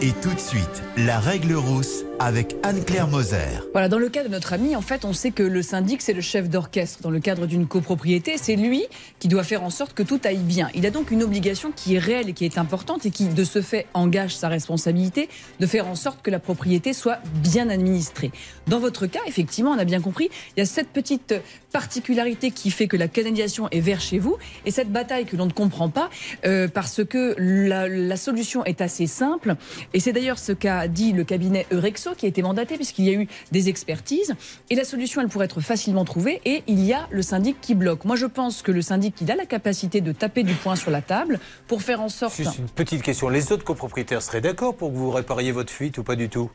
[0.01, 3.49] Et tout de suite, la règle rousse avec Anne-Claire Moser.
[3.73, 6.13] Voilà, dans le cas de notre ami, en fait, on sait que le syndic, c'est
[6.13, 8.37] le chef d'orchestre dans le cadre d'une copropriété.
[8.37, 8.85] C'est lui
[9.19, 10.69] qui doit faire en sorte que tout aille bien.
[10.75, 13.45] Il a donc une obligation qui est réelle et qui est importante et qui, de
[13.45, 15.29] ce fait, engage sa responsabilité
[15.59, 18.31] de faire en sorte que la propriété soit bien administrée.
[18.69, 21.35] Dans votre cas, effectivement, on a bien compris, il y a cette petite
[21.73, 25.47] particularité qui fait que la canalisation est vers chez vous et cette bataille que l'on
[25.47, 26.11] ne comprend pas
[26.45, 29.57] euh, parce que la, la solution est assez simple
[29.95, 33.11] et c'est d'ailleurs ce qu'a dit le cabinet Eurexo qui a été mandaté puisqu'il y
[33.11, 34.35] a eu des expertises
[34.70, 37.74] et la solution elle pourrait être facilement trouvée et il y a le syndic qui
[37.74, 38.05] bloque.
[38.05, 40.91] Moi je pense que le syndic il a la capacité de taper du poing sur
[40.91, 43.28] la table pour faire en sorte Juste une petite question.
[43.28, 46.51] Les autres copropriétaires seraient d'accord pour que vous répariez votre fuite ou pas du tout?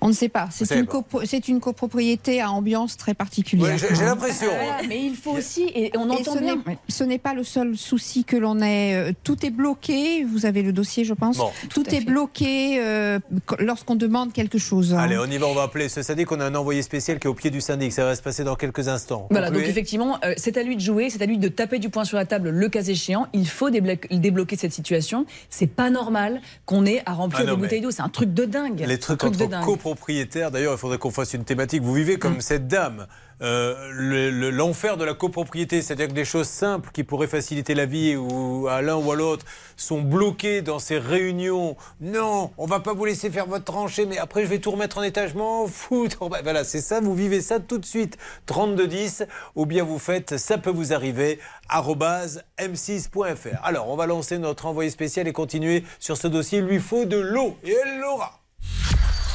[0.00, 0.48] On ne sait pas.
[0.50, 3.70] C'est une, copro- copropriété à ambiance très particulière.
[3.72, 4.06] Ouais, j'ai- hein.
[4.06, 4.46] l'impression.
[4.48, 6.56] Voilà, mais il faut aussi et on Et entend ce bien.
[6.66, 8.94] n'est- Ce n'est pas le seul souci que l'on ait.
[8.94, 10.24] euh, Tout est bloqué.
[10.24, 11.36] Vous avez le dossier, je pense.
[11.38, 11.50] Bon.
[11.70, 13.18] tout est bloqué euh,
[13.58, 14.94] lorsqu'on demande quelque chose.
[14.94, 14.98] hein.
[14.98, 16.30] Allez, on y va, on va appeler ce syndic.
[16.32, 17.92] On a un envoyé spécial qui est au pied du syndic.
[17.92, 19.26] Ça va se passer dans quelques instants.
[19.30, 21.88] Voilà, donc effectivement, euh, c'est à lui de jouer, c'est à lui de taper du
[21.90, 23.26] poing sur la table le cas échéant.
[23.32, 25.26] Il faut déblo- débloquer cette situation.
[25.50, 27.90] C'est pas normal qu'on ait à remplir Ah non, des bouteilles d'eau.
[27.90, 28.84] C'est un truc de dingue.
[28.86, 29.64] Les trucs Un truc de entre dingue.
[29.88, 31.82] Copropriétaires, d'ailleurs, il faudrait qu'on fasse une thématique.
[31.82, 32.18] Vous vivez Mm.
[32.18, 33.06] comme cette dame.
[33.40, 37.72] Euh, le- le- L'enfer de la copropriété, c'est-à-dire que des choses simples qui pourraient faciliter
[37.76, 39.46] la vie ou à l'un ou à l'autre
[39.76, 41.76] sont bloquées dans ces réunions.
[42.00, 44.98] Non, on va pas vous laisser faire votre tranchée, mais après je vais tout remettre
[44.98, 45.68] en étagement.
[45.68, 46.18] Foutre.
[46.42, 48.18] Voilà, c'est ça, vous vivez ça tout de suite.
[48.46, 49.22] 3210,
[49.54, 51.38] ou bien vous faites ça peut vous arriver,
[51.68, 53.60] arobase m6.fr.
[53.62, 56.58] Alors, on va lancer notre envoyé spécial et continuer sur ce dossier.
[56.58, 58.40] Il lui faut de l'eau, et elle l'aura.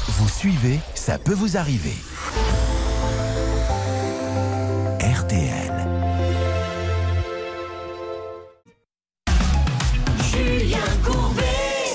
[0.10, 1.96] Vous suivez, ça peut vous arriver.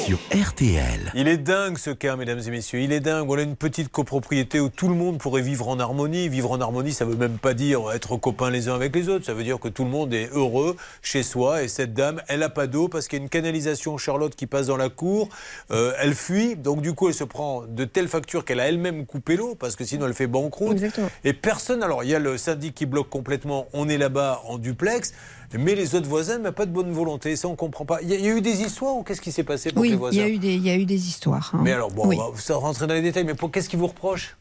[0.08, 1.12] Sur RTL.
[1.14, 2.80] Il est dingue ce cas, mesdames et messieurs.
[2.80, 3.26] Il est dingue.
[3.26, 6.30] Voilà une petite copropriété où tout le monde pourrait vivre en harmonie.
[6.30, 9.26] Vivre en harmonie, ça veut même pas dire être copains les uns avec les autres.
[9.26, 11.62] Ça veut dire que tout le monde est heureux chez soi.
[11.62, 14.46] Et cette dame, elle a pas d'eau parce qu'il y a une canalisation Charlotte qui
[14.46, 15.28] passe dans la cour.
[15.72, 16.56] Euh, elle fuit.
[16.56, 19.76] Donc du coup, elle se prend de telles factures qu'elle a elle-même coupé l'eau parce
[19.76, 20.72] que sinon elle fait banqueroute.
[20.72, 21.10] Exactement.
[21.24, 21.82] Et personne.
[21.82, 23.66] Alors il y a le syndic qui bloque complètement.
[23.74, 25.12] On est là-bas en duplex.
[25.54, 27.34] Mais les autres voisins n'ont pas de bonne volonté.
[27.36, 28.00] Ça, on comprend pas.
[28.02, 29.80] Il y, a- il y a eu des histoires ou qu'est-ce qui s'est passé pour
[29.80, 31.52] Oui, les il voisins y, a eu des, il y a eu des histoires.
[31.54, 31.60] hein.
[31.62, 32.16] mais alors, bon, Oui.
[32.20, 34.36] on va rentrer dans les détails, mais pour qu'est-ce qu'ils vous reprochent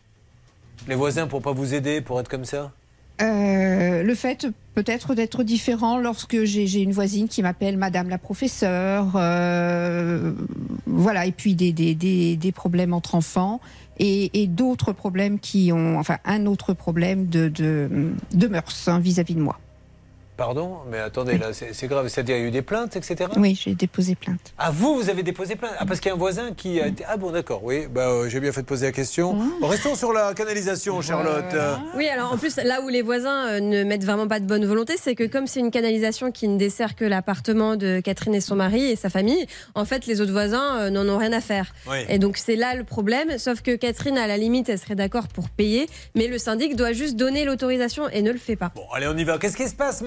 [0.87, 2.71] Les voisins pour pas vous aider, pour être comme ça?
[3.19, 9.13] Euh, le fait peut-être d'être différent lorsque j'ai une voisine qui m'appelle Madame la professeure,
[9.15, 10.33] euh,
[10.85, 13.59] voilà, et puis des, des, des, des problèmes entre enfants
[13.97, 18.99] et, et d'autres problèmes qui ont, enfin un autre problème de, de, de mœurs hein,
[18.99, 19.57] vis-à-vis de moi.
[20.37, 22.07] Pardon Mais attendez, là, c'est grave.
[22.07, 23.29] C'est-à-dire, il y a eu des plaintes, etc.
[23.37, 24.53] Oui, j'ai déposé plainte.
[24.57, 25.73] Ah, vous, vous avez déposé plainte?
[25.79, 27.03] Ah, parce qu'il y a un voisin qui a été.
[27.07, 27.87] Ah, bon, d'accord, oui.
[27.87, 29.35] Bah, euh, j'ai bien fait de poser la question.
[29.61, 31.55] Restons sur la canalisation, Charlotte.
[31.95, 34.65] Oui, alors en plus, là où les voisins euh, ne mettent vraiment pas de bonne
[34.65, 38.41] volonté, c'est que comme c'est une canalisation qui ne dessert que l'appartement de Catherine et
[38.41, 41.41] son mari et sa famille, en fait, les autres voisins euh, n'en ont rien à
[41.41, 41.73] faire.
[41.89, 41.97] Oui.
[42.09, 43.39] Et donc, c'est là le problème.
[43.39, 46.93] Sauf que Catherine, à la limite, elle serait d'accord pour payer, mais le syndic doit
[46.93, 48.71] juste donner l'autorisation et ne le fait pas.
[48.75, 49.39] Bon, allez, on y va.
[49.39, 50.01] Qu'est-ce qui se passe,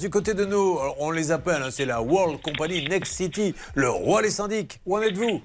[0.00, 3.88] Du côté de nous On les appelle, hein, c'est la World Company Next City, le
[3.88, 4.80] roi des syndics.
[4.84, 5.40] Où en êtes-vous?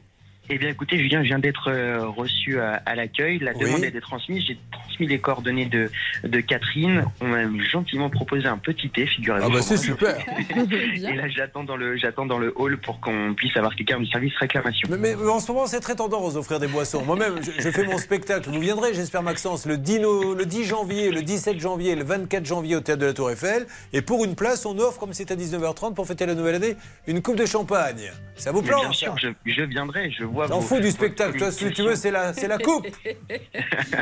[0.50, 3.40] Eh bien, écoutez, Julien, je viens d'être euh, reçu à, à l'accueil.
[3.40, 3.62] La Oui.
[3.66, 4.44] demande a été transmise.
[4.46, 5.90] J'ai transmis les coordonnées de,
[6.24, 7.04] de Catherine.
[7.20, 9.48] On m'a gentiment proposé un petit thé, figurez-vous.
[9.48, 10.16] Ah bah, c'est super.
[10.56, 14.06] Et là, j'attends dans le, j'attends dans le hall pour qu'on puisse avoir quelqu'un du
[14.08, 14.88] service réclamation.
[14.92, 17.04] Mais, mais en ce moment, c'est très tendance d'offrir des boissons.
[17.04, 18.50] Moi-même, je, je fais mon spectacle.
[18.50, 22.46] Vous viendrez, j'espère, Maxence, le 10, no- le 10 janvier, le 17 janvier, le 24
[22.46, 23.66] janvier au Théâtre de la Tour Eiffel.
[23.94, 26.76] Et pour une place, on offre, comme c'est à 19h30 pour fêter la nouvelle année,
[27.08, 28.12] une coupe de champagne.
[28.36, 30.12] Ça vous plaît Bien sûr, je, je viendrai.
[30.12, 30.48] Je vois.
[30.48, 31.38] T'en fous du spectacle.
[31.40, 32.86] Toi, si tu veux, c'est la, c'est la coupe.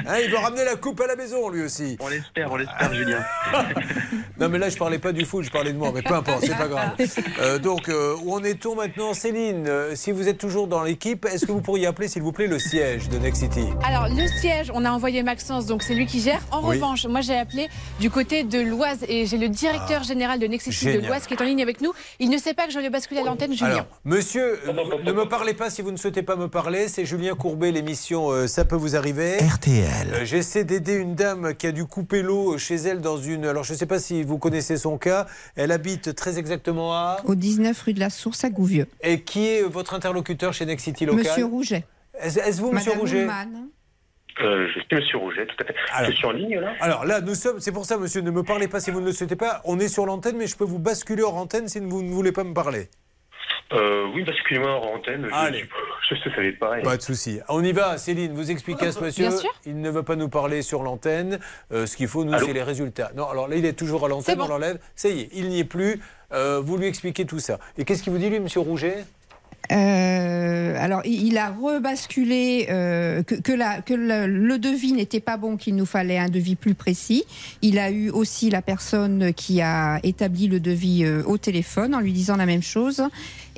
[0.06, 1.98] Hein, il veut ramener la coupe à la maison, lui aussi.
[2.00, 3.24] On l'espère, on l'espère, Julien.
[4.40, 6.44] Non, mais là, je parlais pas du foot, je parlais de moi, mais peu importe,
[6.44, 6.92] c'est pas grave.
[7.40, 11.26] Euh, donc, euh, où en est-on maintenant Céline, euh, si vous êtes toujours dans l'équipe,
[11.26, 13.68] est-ce que vous pourriez appeler, s'il vous plaît, le siège de Next City?
[13.86, 16.42] Alors, le siège, on a envoyé Maxence, donc c'est lui qui gère.
[16.52, 16.76] En Oui.
[16.76, 17.70] revanche, moi j'ai appelé
[18.00, 21.08] du côté de l'Oise et j'ai le directeur général de Nexity de Ah, génial.
[21.10, 21.94] l'Oise qui est en ligne avec nous.
[22.20, 23.72] Il ne sait pas que je vais le basculer à l'antenne, Julien.
[23.72, 24.60] Alors, monsieur,
[25.06, 26.88] ne me parlez pas si vous ne souhaitez pas me parler.
[26.88, 29.38] C'est Julien Courbet, l'émission euh, Ça peut vous arriver.
[29.38, 30.14] RTL.
[30.14, 33.46] Euh, J'essaie d'aider une dame qui a dû couper l'eau chez elle dans une.
[33.46, 35.28] Alors, je ne sais pas si vous connaissez son cas.
[35.56, 37.18] Elle habite très exactement à.
[37.26, 38.88] Au 19 rue de la Source à Gouvieux.
[39.02, 41.24] Et qui est votre interlocuteur chez Next City Local?
[41.24, 41.86] Monsieur Rouget.
[42.20, 43.28] Est-ce vous, monsieur Madame Rouget?
[44.42, 45.76] Euh, je suis Monsieur Rouget, tout à fait.
[45.92, 47.60] Alors- je suis en ligne là Alors là, nous sommes.
[47.60, 49.62] C'est pour ça, monsieur, ne me parlez pas si vous ne le souhaitez pas.
[49.66, 52.32] On est sur l'antenne, mais je peux vous basculer hors antenne si vous ne voulez
[52.32, 52.90] pas me parler.
[53.72, 55.26] Euh, Oui, basculez-moi en antenne.
[55.30, 55.66] Je- Allez.
[56.10, 56.80] Je, je savais pas.
[56.82, 57.40] Pas de souci.
[57.50, 58.34] On y va, Céline.
[58.34, 59.30] Vous expliquez à ce monsieur.
[59.30, 59.50] Bien sûr.
[59.66, 61.40] Il ne veut pas nous parler sur l'antenne.
[61.72, 63.12] Euh, ce qu'il faut, nous, c'est les résultats.
[63.16, 64.38] Non, alors là, il est toujours à l'antenne.
[64.38, 64.46] bon.
[64.46, 64.80] On l'enlève.
[64.96, 66.00] Ça y est, il n'y est plus.
[66.34, 67.60] Euh, vous lui expliquez tout ça.
[67.78, 69.06] Et qu'est-ce qu'il vous dit, lui, monsieur Rouget?
[69.72, 75.38] Euh, alors, il a rebasculé euh, que, que, la- que le, le devis n'était pas
[75.38, 77.24] bon, qu'il nous fallait un devis plus précis.
[77.62, 82.00] Il a eu aussi la personne qui a établi le devis euh, au téléphone en
[82.00, 83.04] lui disant la même chose.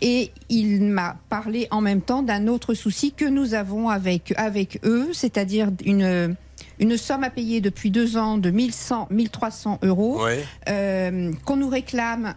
[0.01, 4.79] Et il m'a parlé en même temps d'un autre souci que nous avons avec, avec
[4.85, 6.35] eux, c'est-à-dire une,
[6.79, 10.33] une somme à payer depuis deux ans de 1100, 1300 euros Oui.
[10.69, 12.35] euh, qu'on nous réclame.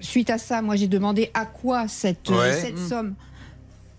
[0.00, 2.52] Suite à ça, moi j'ai demandé à quoi cette, euh, Ouais.
[2.60, 2.88] cette Mm.
[2.88, 3.14] somme.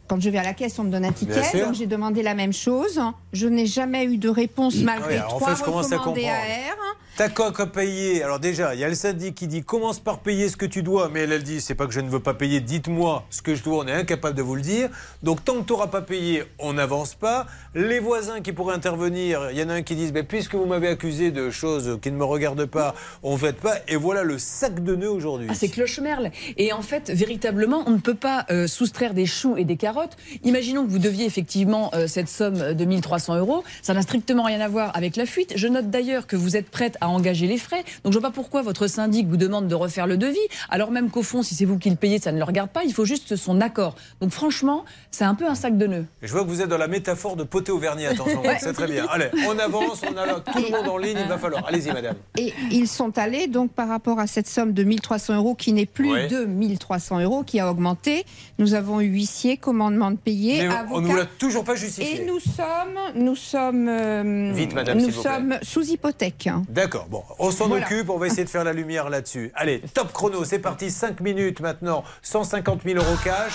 [0.07, 2.33] Quand je vais à la caisse, on me donne un ticket, donc j'ai demandé la
[2.33, 2.99] même chose.
[3.31, 5.63] Je n'ai jamais eu de réponse malgré Ouais, alors, en trois fait,
[5.95, 6.25] recommandés.
[6.27, 6.75] AR.
[7.21, 8.23] T'as quoi qu'à payer?
[8.23, 10.81] Alors déjà, il y a le syndic qui dit commence par payer ce que tu
[10.81, 13.43] dois, mais elle, elle dit c'est pas que je ne veux pas payer, dites-moi ce
[13.43, 14.89] que je dois, on est incapable de vous le dire.
[15.21, 17.45] Donc tant que tu n'auras pas payé, on n'avance pas.
[17.75, 20.65] Les voisins qui pourraient intervenir, il y en a un qui dit mais puisque vous
[20.65, 23.75] m'avez accusé de choses qui ne me regardent pas, on ne fait pas.
[23.87, 25.45] Et voilà le sac de nœuds aujourd'hui.
[25.51, 26.31] Ah, c'est cloche-merle.
[26.57, 30.17] Et en fait, véritablement, on ne peut pas euh, soustraire des choux et des carottes.
[30.43, 33.63] Imaginons que vous deviez effectivement euh, cette somme de 1300 euros.
[33.83, 35.53] Ça n'a strictement rien à voir avec la fuite.
[35.55, 37.83] Je note d'ailleurs que vous êtes prête à engager les frais.
[38.03, 40.37] Donc je vois pas pourquoi votre syndic vous demande de refaire le devis,
[40.69, 42.83] alors même qu'au fond, si c'est vous qui le payez, ça ne le regarde pas.
[42.83, 43.95] Il faut juste son accord.
[44.21, 46.05] Donc franchement, c'est un peu un sac de nœuds.
[46.21, 48.57] Je vois que vous êtes dans la métaphore de poté au vernis, attention, Ouais.
[48.59, 49.05] c'est très bien.
[49.09, 51.65] Allez, on avance, on a là tout le monde en ligne, il va falloir.
[51.67, 52.15] Allez-y, madame.
[52.37, 55.85] Et ils sont allés donc par rapport à cette somme de 1300 euros qui n'est
[55.85, 58.25] plus de 1300 euros, qui a augmenté.
[58.59, 61.29] Nous avons eu huissier, commandement de payer, Mais on ne vous l'a avocat.
[61.37, 62.25] toujours pas Et justifié.
[62.25, 66.49] nous sommes, nous sommes, euh, Vite, madame, nous sommes sous hypothèque.
[66.69, 67.85] D'accord, bon, on s'en Voilà.
[67.85, 69.51] occupe, on va essayer de faire la lumière là-dessus.
[69.55, 73.53] Allez, top chrono, c'est parti, 5 minutes maintenant, 150 000 euros cash.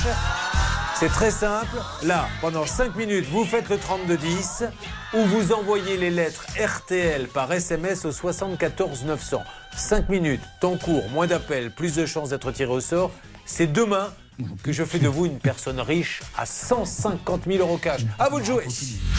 [0.98, 1.76] C'est très simple.
[2.04, 4.64] Là, pendant 5 minutes, vous faites le 3210
[5.14, 9.42] ou vous envoyez les lettres RTL par SMS au 74 900.
[9.76, 13.10] 5 minutes, temps court, moins d'appels, plus de chances d'être tiré au sort.
[13.44, 14.08] C'est demain
[14.62, 18.00] que je fais de vous une personne riche à 150 000 euros cash.
[18.18, 18.64] À vous de jouer.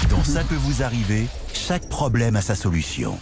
[0.10, 3.20] Dans Ça peut vous arriver, chaque problème a sa solution.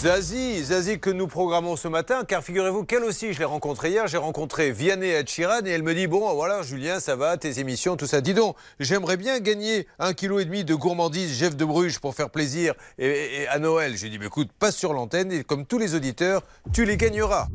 [0.00, 4.06] Zazie, Zazie que nous programmons ce matin, car figurez-vous qu'elle aussi, je l'ai rencontrée hier,
[4.06, 7.58] j'ai rencontré Vianney et Chiran et elle me dit bon voilà Julien ça va, tes
[7.58, 8.20] émissions, tout ça.
[8.20, 12.14] Dis donc, j'aimerais bien gagner un kilo et demi de gourmandise Jeff de Bruges pour
[12.14, 13.96] faire plaisir et, et à Noël.
[13.96, 16.42] J'ai dit mais écoute, passe sur l'antenne et comme tous les auditeurs,
[16.72, 17.48] tu les gagneras.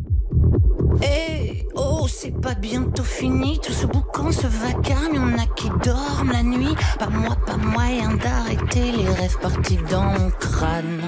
[1.02, 3.60] Eh oh, c'est pas bientôt fini.
[3.60, 6.76] Tout ce boucan, ce vacarme, y'en a qui dorment la nuit.
[7.00, 11.02] Pas moi, pas moyen d'arrêter les rêves partis dans mon crâne.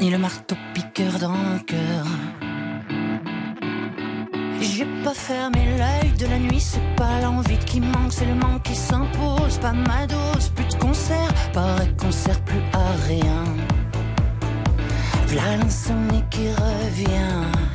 [0.00, 2.06] Ni le marteau piqueur dans mon cœur.
[4.60, 8.62] J'ai pas fermé l'œil de la nuit, c'est pas l'envie qui manque, c'est le manque
[8.62, 9.58] qui s'impose.
[9.60, 13.44] Pas ma dose, plus de concert, paraît qu'on sert plus à rien.
[15.28, 17.65] V'là l'insomnie qui revient.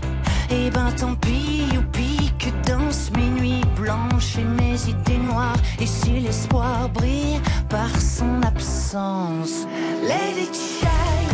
[0.53, 5.55] Et ben tant pis, youpi, que dansent mes nuits blanches et mes idées noires.
[5.79, 9.65] Et si l'espoir brille par son absence,
[10.03, 11.31] it shine.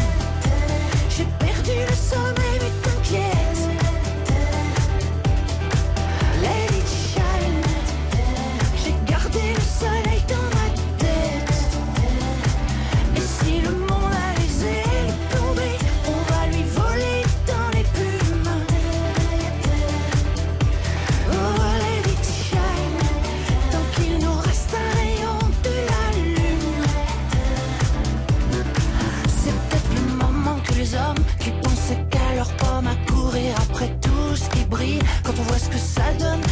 [1.10, 2.37] J'ai perdu le sommeil,
[36.08, 36.47] voit ce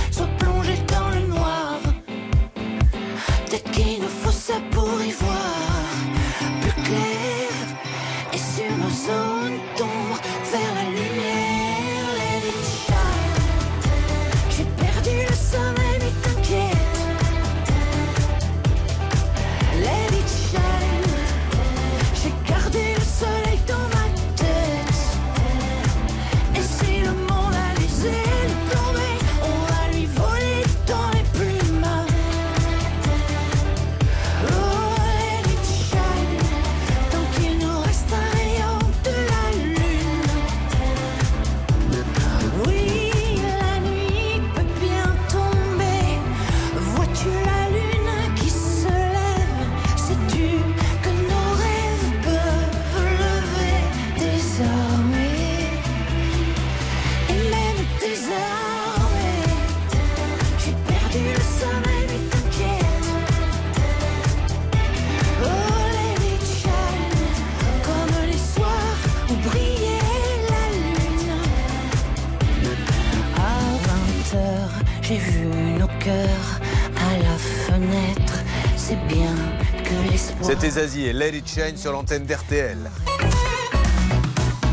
[81.08, 82.80] et It Shine sur l'antenne d'RTL.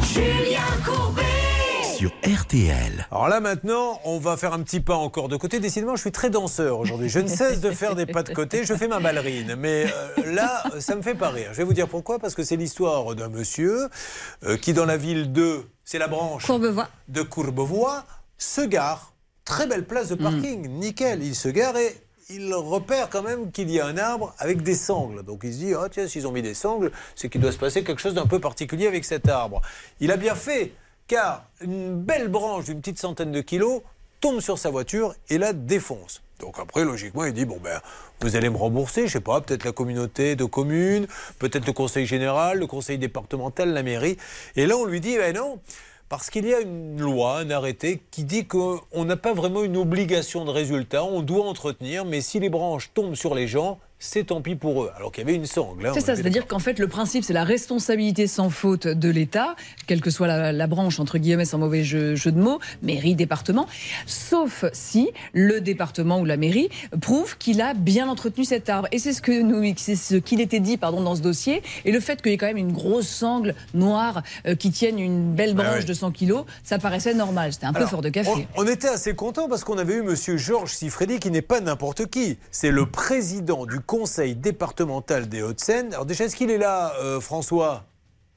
[0.03, 1.23] Julien Courbet.
[1.95, 3.07] Sur RTL.
[3.11, 5.61] Alors là maintenant, on va faire un petit pas encore de côté.
[5.61, 7.11] Décidément, je suis très danseur aujourd'hui.
[7.11, 8.65] Je ne cesse de faire des pas de côté.
[8.65, 9.57] Je fais ma ballerine.
[9.59, 9.85] Mais
[10.19, 11.49] euh, là, ça me fait pas rire.
[11.53, 12.19] Je vais vous dire pourquoi.
[12.19, 13.91] Parce que c'est l'histoire d'un monsieur
[14.45, 15.61] euh, qui, dans la ville de.
[15.85, 16.47] C'est la branche.
[16.47, 16.89] Courbevoie.
[17.09, 18.07] De Courbevoie,
[18.39, 19.13] se gare.
[19.45, 20.67] Très belle place de parking.
[20.67, 21.23] Nickel.
[21.23, 21.95] Il se gare et.
[22.29, 25.25] Il repère quand même qu'il y a un arbre avec des sangles.
[25.25, 27.59] Donc il se dit, ah tiens, s'ils ont mis des sangles, c'est qu'il doit se
[27.59, 29.61] passer quelque chose d'un peu particulier avec cet arbre.
[30.01, 30.73] Il a bien fait,
[31.09, 33.83] car une belle branche d'une petite centaine de kilos
[34.21, 36.23] tombe sur sa voiture et la défonce.
[36.39, 37.81] Donc après, logiquement, il dit, bon ben,
[38.21, 41.07] vous allez me rembourser, je sais pas, peut-être la communauté de communes,
[41.39, 44.17] peut-être le conseil général, le conseil départemental, la mairie.
[44.55, 45.61] Et là, on lui dit, ben non,
[46.13, 49.79] parce qu'il y a une loi, un arrêté qui dit qu'on n'a pas vraiment une
[49.79, 54.25] obligation de résultat, on doit entretenir, mais si les branches tombent sur les gens, c'est
[54.25, 54.91] tant pis pour eux.
[54.97, 55.87] Alors qu'il y avait une sangle.
[55.87, 59.09] hein, C'est ça, est c'est-à-dire qu'en fait, le principe, c'est la responsabilité sans faute de
[59.09, 59.55] l'État,
[59.87, 63.15] quelle que soit la, la branche, entre guillemets, sans mauvais jeu, jeu de mots, mairie,
[63.15, 63.69] département,
[64.07, 66.69] sauf si le département ou la mairie
[67.01, 68.89] prouve qu'il a bien entretenu cet arbre.
[68.93, 71.63] Et c'est ce que nous, c'est ce qu'il était dit, pardon, dans ce dossier.
[71.85, 74.99] Et le fait qu'il y ait quand même une grosse sangle noire euh, qui tienne
[74.99, 75.85] une belle Bah branche ouais.
[75.85, 77.53] de 100 kilos, ça paraissait normal.
[77.53, 78.49] C'était un peu fort de café.
[78.57, 81.61] On, on était assez content parce qu'on avait eu Monsieur Georges Siffredi qui n'est pas
[81.61, 82.39] n'importe qui.
[82.51, 85.93] C'est le président du conseil départemental des Hauts-de-Seine.
[85.93, 87.85] Alors déjà, est-ce qu'il est là, euh, François?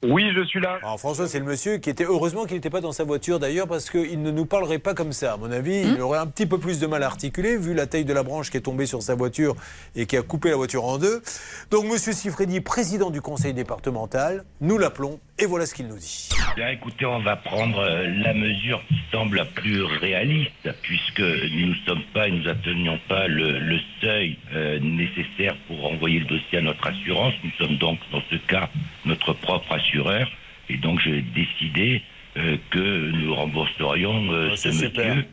[0.04, 0.78] Oui, je suis là.
[0.82, 3.66] Alors François, c'est le monsieur qui était heureusement qu'il n'était pas dans sa voiture d'ailleurs
[3.66, 5.32] parce qu'il ne nous parlerait pas comme ça.
[5.32, 7.86] À mon avis, il aurait un petit peu plus de mal à articuler vu la
[7.86, 9.56] taille de la branche qui est tombée sur sa voiture
[9.94, 11.22] et qui a coupé la voiture en deux.
[11.70, 16.28] Donc Monsieur Siffredi, président du conseil départemental, nous l'appelons et voilà ce qu'il nous dit.
[16.56, 21.68] Bien, écoutez, on va prendre euh, la mesure qui semble la plus réaliste, puisque nous
[21.68, 26.26] ne sommes pas et nous atteignons pas le, le seuil euh, nécessaire pour envoyer le
[26.26, 27.34] dossier à notre assurance.
[27.44, 28.70] Nous sommes donc, dans ce cas,
[29.04, 30.28] notre propre assureur.
[30.68, 32.02] Et donc, j'ai décidé
[32.36, 35.26] euh, que nous rembourserions euh, ce monsieur.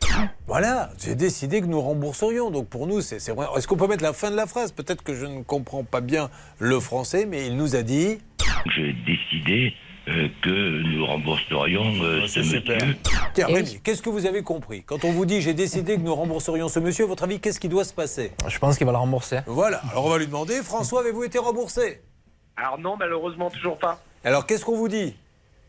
[0.46, 2.50] Voilà, j'ai décidé que nous rembourserions.
[2.50, 3.46] Donc pour nous, c'est c'est vrai.
[3.56, 4.72] Est-ce qu'on peut mettre la fin de la phrase?
[4.72, 8.18] Peut-être que je ne comprends pas bien le français, mais il nous a dit.
[8.74, 9.74] J'ai décidé
[10.08, 12.76] euh, que nous rembourserions euh, ce c'est super.
[12.76, 12.96] monsieur.
[13.32, 16.14] Tiens, Rémi, qu'est-ce que vous avez compris Quand on vous dit j'ai décidé que nous
[16.14, 18.92] rembourserions ce monsieur, à votre avis, qu'est-ce qui doit se passer Je pense qu'il va
[18.92, 19.40] le rembourser.
[19.46, 22.02] Voilà, alors on va lui demander, François, avez-vous été remboursé
[22.56, 24.00] Alors non, malheureusement, toujours pas.
[24.24, 25.16] Alors qu'est-ce qu'on vous dit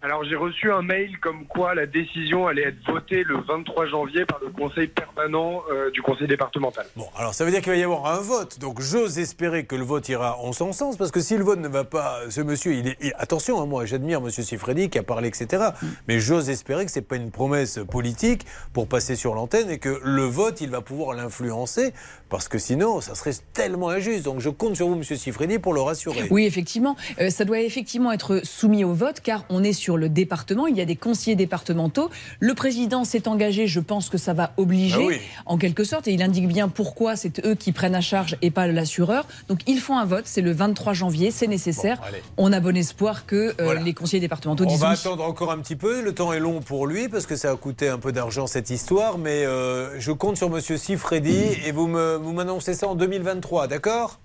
[0.06, 4.24] Alors j'ai reçu un mail comme quoi la décision allait être votée le 23 janvier
[4.24, 6.86] par le conseil permanent euh, du conseil départemental.
[6.96, 8.60] Bon, alors ça veut dire qu'il va y avoir un vote.
[8.60, 11.58] Donc j'ose espérer que le vote ira en son sens, parce que si le vote
[11.58, 13.16] ne va pas, ce monsieur, il est.
[13.16, 15.70] attention, hein, moi j'admire monsieur Sifredi qui a parlé, etc.
[16.08, 20.00] Mais j'ose espérer que c'est pas une promesse politique pour passer sur l'antenne et que
[20.04, 21.96] le vote, il va pouvoir l'influencer,
[22.36, 24.26] parce que sinon, ça serait tellement injuste.
[24.26, 26.28] Donc je compte sur vous, monsieur Sifredi, pour le rassurer.
[26.32, 26.98] Oui, effectivement.
[27.22, 30.68] Euh, ça doit effectivement être soumis au vote car on est sur le département.
[30.68, 32.10] Il y a des conseillers départementaux.
[32.42, 33.68] Le président s'est engagé.
[33.68, 35.20] Je pense que ça va obliger, Ah oui.
[35.46, 36.10] en quelque sorte.
[36.10, 39.26] Et il indique bien pourquoi c'est eux qui prennent à charge et pas l'assureur.
[39.48, 40.26] Donc ils font un vote.
[40.26, 41.32] C'est le 23 janvier.
[41.32, 42.02] C'est nécessaire.
[42.36, 43.80] on a bon espoir que euh, Voilà.
[43.82, 44.94] les conseillers départementaux On disent va oui.
[44.96, 46.02] attendre encore un petit peu.
[46.02, 48.70] Le temps est long pour lui parce que ça a coûté un peu d'argent cette
[48.72, 49.18] histoire.
[49.18, 53.68] Mais euh, je compte sur Monsieur Sifredi et vous me- vous m'annoncez ça en 2023,
[53.68, 54.20] d'accord?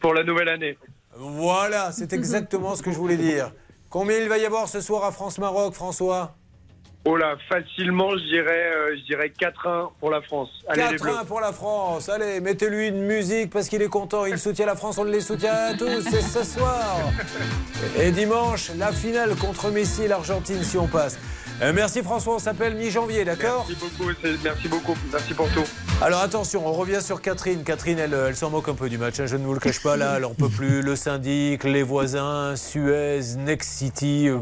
[0.00, 0.78] Pour la nouvelle année.
[1.16, 3.52] Voilà, c'est exactement ce que je voulais dire.
[3.90, 6.34] Combien il va y avoir ce soir à France-Maroc, François?
[7.08, 10.48] Oh là, facilement, je dirais, euh, je dirais 4-1 pour la France.
[10.66, 11.12] Allez, les Bleus.
[11.12, 12.08] 4-1 pour la France.
[12.08, 14.26] Allez, mettez-lui une musique parce qu'il est content.
[14.26, 16.02] Il soutient la France, on les soutient tous.
[16.02, 16.98] C'est ce soir.
[17.96, 21.16] Et dimanche, la finale contre Messi et l'Argentine si on passe.
[21.62, 23.66] Euh, merci François, on s'appelle mi-janvier, d'accord?
[23.68, 24.10] Merci beaucoup,
[24.44, 25.64] merci beaucoup, merci pour tout.
[26.02, 27.64] Alors attention, on revient sur Catherine.
[27.64, 29.82] Catherine, elle, elle s'en moque un peu du match, hein, je ne vous le cache
[29.82, 30.82] pas là, elle en peut plus.
[30.82, 34.40] Le syndic, les voisins, Suez, Next City, euh,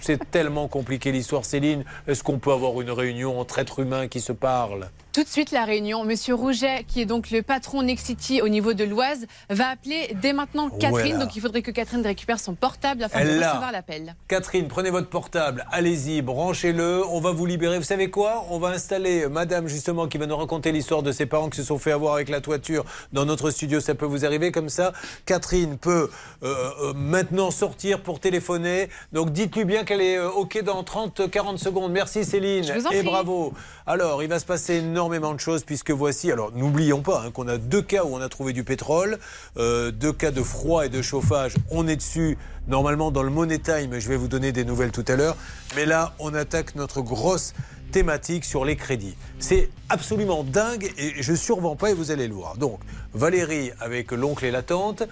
[0.00, 1.44] c'est tellement compliqué l'histoire.
[1.44, 4.88] Céline, est-ce qu'on peut avoir une réunion entre êtres humains qui se parlent?
[5.14, 6.02] Tout de suite, la réunion.
[6.02, 10.32] Monsieur Rouget, qui est donc le patron Nexity au niveau de l'Oise, va appeler dès
[10.32, 11.12] maintenant Catherine.
[11.12, 11.24] Voilà.
[11.24, 14.16] Donc il faudrait que Catherine récupère son portable afin de recevoir l'appel.
[14.26, 17.78] Catherine, prenez votre portable, allez-y, branchez-le, on va vous libérer.
[17.78, 18.44] Vous savez quoi?
[18.50, 21.62] On va installer madame justement qui va nous raconter l'histoire de ses parents qui se
[21.62, 23.78] sont fait avoir avec la toiture dans notre studio.
[23.78, 24.92] Ça peut vous arriver comme ça.
[25.26, 26.10] Catherine peut
[26.42, 28.88] euh, euh, maintenant sortir pour téléphoner.
[29.12, 31.92] Donc dites-lui bien qu'elle est euh, OK dans 30-40 secondes.
[31.92, 33.06] Merci Céline Je vous en et prie.
[33.06, 33.52] bravo.
[33.86, 37.48] Alors, il va se passer énormément de choses puisque voici, alors n'oublions pas hein, qu'on
[37.48, 39.18] a deux cas où on a trouvé du pétrole,
[39.58, 41.54] euh, deux cas de froid et de chauffage.
[41.70, 43.98] On est dessus normalement dans le Money Time.
[43.98, 45.36] Je vais vous donner des nouvelles tout à l'heure.
[45.76, 47.54] Mais là, on attaque notre grosse
[47.92, 49.14] thématique sur les crédits.
[49.38, 52.56] C'est absolument dingue et je survends pas et vous allez le voir.
[52.56, 52.80] Donc,
[53.12, 55.04] Valérie avec l'oncle et la tante.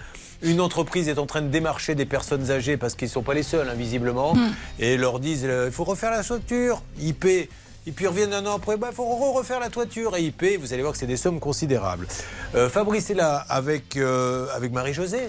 [0.43, 3.35] Une entreprise est en train de démarcher des personnes âgées parce qu'ils ne sont pas
[3.35, 4.35] les seuls, hein, visiblement,
[4.81, 6.23] et leur disent euh, il faut refaire la
[6.99, 7.49] ils paient.
[7.87, 10.23] Et puis ils reviennent un an après, il bah, faut re- refaire la toiture et
[10.23, 10.57] ils paient.
[10.57, 12.07] Vous allez voir que c'est des sommes considérables.
[12.55, 15.29] Euh, Fabrice est là avec, euh, avec Marie-Josée.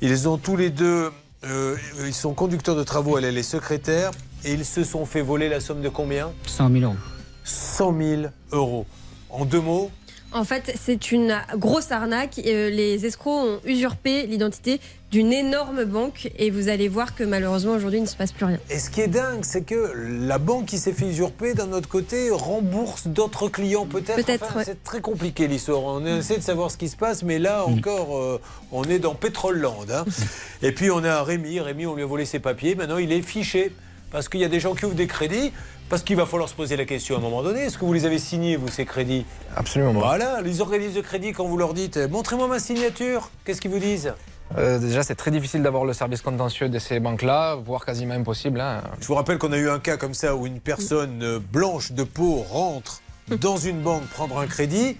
[0.00, 1.10] Ils ont tous les deux,
[1.44, 1.76] euh,
[2.06, 4.12] ils sont conducteurs de travaux, elle, elle est secrétaire,
[4.44, 6.30] et ils se sont fait voler la somme de combien?
[6.46, 6.96] 100 000 euros.
[7.44, 8.22] 100 000
[8.52, 8.86] euros.
[9.30, 9.90] En deux mots,
[10.32, 12.36] En fait, c'est une grosse arnaque.
[12.36, 14.78] Les escrocs ont usurpé l'identité
[15.10, 18.44] d'une énorme banque et vous allez voir que malheureusement aujourd'hui il ne se passe plus
[18.44, 18.58] rien.
[18.68, 19.92] Et ce qui est dingue, c'est que
[20.26, 24.16] la banque qui s'est fait usurper, d'un autre côté, rembourse d'autres clients peut-être.
[24.16, 24.64] Peut-être, Enfin, ouais.
[24.66, 25.82] C'est très compliqué l'histoire.
[25.82, 28.40] On essaie de savoir ce qui se passe, mais là encore, euh,
[28.70, 29.86] on est dans Pétrole Land.
[29.90, 30.04] hein.
[30.62, 31.58] Et puis on a Rémi.
[31.60, 32.74] Rémi, on lui a volé ses papiers.
[32.74, 33.72] Maintenant, il est fiché.
[34.10, 35.52] Parce qu'il y a des gens qui ouvrent des crédits.
[35.88, 37.60] Parce qu'il va falloir se poser la question à un moment donné.
[37.60, 39.24] Est-ce que vous les avez signés, vous, ces crédits?
[39.56, 39.92] Absolument.
[39.92, 43.78] Voilà, les organismes de crédit, quand vous leur dites montrez-moi ma signature, qu'est-ce qu'ils vous
[43.78, 44.12] disent?
[44.56, 48.60] Euh, déjà, c'est très difficile d'avoir le service contentieux de ces banques-là, voire quasiment impossible.
[48.60, 48.82] hein.
[49.00, 51.92] Je vous rappelle qu'on a eu un cas comme ça où une personne euh, blanche
[51.92, 54.96] de peau rentre dans une banque prendre un crédit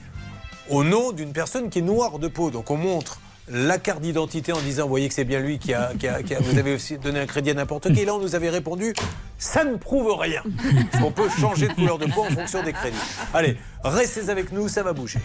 [0.69, 2.51] au nom d'une personne qui est noire de peau.
[2.51, 3.20] Donc on montre
[3.51, 6.23] la carte d'identité en disant, vous voyez que c'est bien lui qui a, qui a-
[6.23, 8.01] qui a- Vous avez aussi donné un crédit à n'importe qui.
[8.01, 8.95] Et là, on nous avait répondu,
[9.39, 10.43] ça ne prouve rien.
[10.91, 12.97] Parce qu'on peut changer de couleur de peau en fonction des crédits.
[13.33, 15.20] Allez, restez avec nous, ça va bouger.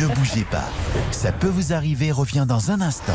[0.00, 0.68] Ne bougez pas.
[1.10, 3.12] Ça peut vous arriver revient dans un instant.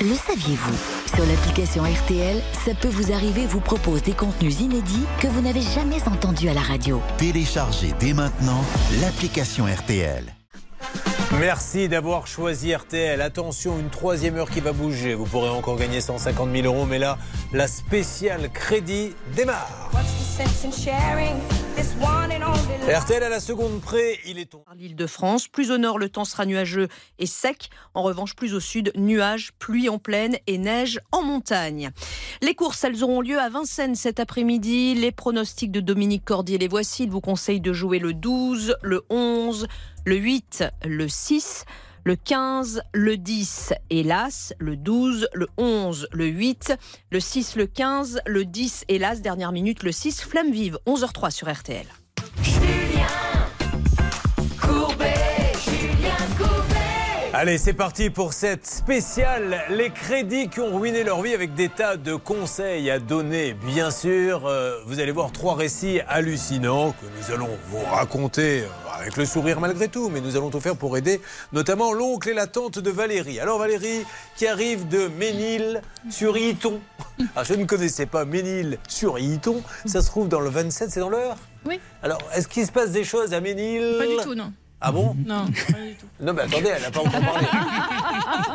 [0.00, 0.74] Le saviez-vous?
[1.14, 5.62] Sur l'application RTL, ça peut vous arriver vous propose des contenus inédits que vous n'avez
[5.62, 7.00] jamais entendus à la radio.
[7.16, 8.64] Téléchargez dès maintenant
[9.00, 10.24] l'application RTL.
[11.32, 13.20] Merci d'avoir choisi RTL.
[13.20, 15.14] Attention, une troisième heure qui va bouger.
[15.14, 17.18] Vous pourrez encore gagner 150 000 euros, mais là,
[17.52, 19.90] la spéciale crédit démarre.
[22.88, 24.64] RTL à la seconde près, il est tombé.
[24.76, 26.88] L'Île-de-France, plus au nord, le temps sera nuageux
[27.18, 27.70] et sec.
[27.94, 31.90] En revanche, plus au sud, nuages, pluie en plaine et neige en montagne.
[32.42, 34.94] Les courses, elles auront lieu à Vincennes cet après-midi.
[34.94, 37.04] Les pronostics de Dominique Cordier, les voici.
[37.04, 39.66] Il vous conseille de jouer le 12, le 11,
[40.04, 41.64] le 8, le 6,
[42.04, 46.74] le 15, le 10, hélas, le 12, le 11, le 8,
[47.10, 51.50] le 6, le 15, le 10, hélas, dernière minute, le 6, flamme vive, 11h03 sur
[51.50, 51.86] RTL.
[57.36, 59.64] Allez, c'est parti pour cette spéciale.
[59.68, 63.54] Les crédits qui ont ruiné leur vie avec des tas de conseils à donner.
[63.54, 68.66] Bien sûr, euh, vous allez voir trois récits hallucinants que nous allons vous raconter euh,
[69.00, 71.20] avec le sourire malgré tout, mais nous allons tout faire pour aider
[71.52, 73.40] notamment l'oncle et la tante de Valérie.
[73.40, 74.04] Alors Valérie,
[74.36, 76.80] qui arrive de Ménil sur Iton.
[77.36, 79.62] Ah, je ne connaissais pas Ménil sur Iton.
[79.86, 81.36] Ça se trouve dans le 27, c'est dans l'heure?
[81.64, 81.80] Oui.
[82.02, 83.96] Alors, est-ce qu'il se passe des choses à Ménil?
[83.98, 84.52] Pas du tout, non.
[84.80, 85.16] Ah bon?
[85.26, 86.06] Non, pas du tout.
[86.20, 87.46] Non, mais attendez, elle n'a pas encore parlé.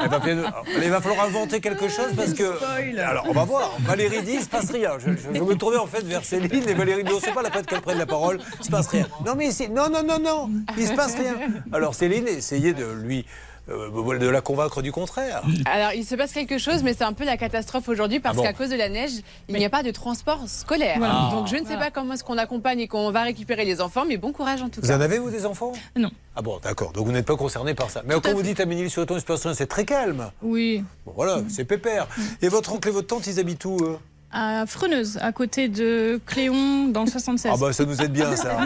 [0.03, 2.99] Elle va, peut-être- il va falloir inventer quelque chose parce que.
[3.01, 3.71] Alors, on va voir.
[3.79, 4.91] Valérie dit, il se passe rien.
[4.99, 7.41] Je, je- je me tournais en fait vers Céline et Valérie dit, on sait pas
[7.41, 9.07] la peine qu'elle prenne la parole, il se passe rien.
[9.25, 11.35] Non, mais ici, non, non, non, non, il se passe rien.
[11.71, 13.25] Alors, Céline, essayez de lui.
[13.69, 15.41] Euh, de la convaincre du contraire.
[15.65, 18.41] Alors, il se passe quelque chose, mais c'est un peu la catastrophe aujourd'hui parce Ah
[18.41, 19.11] bon qu'à cause de la neige,
[19.47, 20.97] il n'y a pas de transport scolaire.
[20.97, 21.29] Voilà.
[21.31, 24.05] Donc, je ne sais pas comment est-ce qu'on accompagne et qu'on va récupérer les enfants,
[24.07, 24.97] mais bon courage en tout Vous cas.
[24.97, 25.73] en avez, vous, des enfants?
[25.95, 26.11] Non.
[26.35, 26.91] Ah bon, d'accord.
[26.93, 28.01] Donc, vous n'êtes pas concerné par ça.
[28.05, 28.45] Mais Tout quand à vous fait.
[28.47, 30.31] dites à Ménil-sur-Oton, il se passe rien, c'est très calme.
[30.41, 30.83] Oui.
[31.05, 32.07] Bon, voilà, c'est pépère.
[32.41, 33.97] Et votre oncle et votre tante, ils habitent où eux?
[34.31, 37.51] À Freneuse, à côté de Cléon, dans le 76.
[37.51, 38.57] Ah bah ça nous aide bien ça.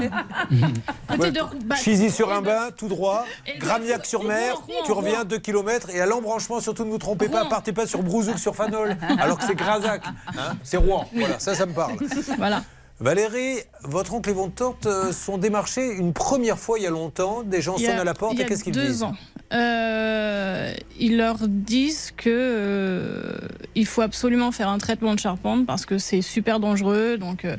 [1.08, 3.26] Côté de- bah, Chizy-sur-Imbin, tout droit,
[3.62, 7.88] Rouen, tu reviens 2 km et à l'embranchement, surtout ne vous trompez pas, partez pas
[7.88, 10.04] sur Brouzouk sur Fanol, alors que c'est Grazac,
[10.38, 11.08] hein, c'est Rouen.
[11.16, 11.94] Voilà, ça, ça me parle.
[12.38, 12.64] Voilà.
[13.00, 16.92] Valérie, votre oncle et votre tante euh, sont démarchés une première fois il y a
[16.92, 18.86] longtemps, des gens a- sonnent à la porte il y et a qu'est-ce qu'ils deux
[18.86, 19.04] disent?
[19.04, 19.14] ans.
[19.54, 23.38] Euh, ils leur disent que euh,
[23.76, 27.18] il faut absolument faire un traitement de charpente parce que c'est super dangereux.
[27.18, 27.56] Donc, euh,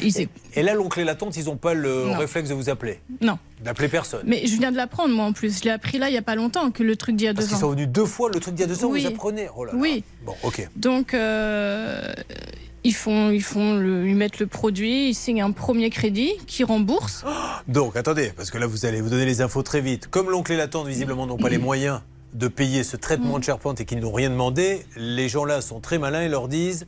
[0.00, 2.18] ils Et là, l'oncle et la tante, ils n'ont pas le Non.
[2.18, 3.38] réflexe de vous appeler, non.
[3.62, 4.22] d'appeler personne.
[4.26, 5.58] Mais je viens de l'apprendre moi en plus.
[5.60, 7.34] Je l'ai appris là il y a pas longtemps que le truc d'il y a
[7.34, 7.68] Parce deux qu'ils ans.
[7.68, 9.02] sont venus deux fois, le truc d'il y a deux ans, Oui.
[9.02, 9.48] vous apprenez.
[9.56, 9.78] Oh là là.
[9.78, 10.02] Oui.
[10.24, 10.68] Bon, ok.
[10.74, 11.14] Donc,
[12.86, 16.62] ils font, ils font, le, ils mettent le produit, ils signent un premier crédit qui
[16.62, 17.24] rembourse.
[17.68, 20.06] Donc, attendez, parce que là, vous allez vous donner les infos très vite.
[20.06, 22.00] Comme l'oncle et la tante, visiblement, n'ont pas les moyens
[22.32, 25.98] de payer ce traitement de charpente et qu'ils n'ont rien demandé, les gens-là sont très
[25.98, 26.86] malins et leur disent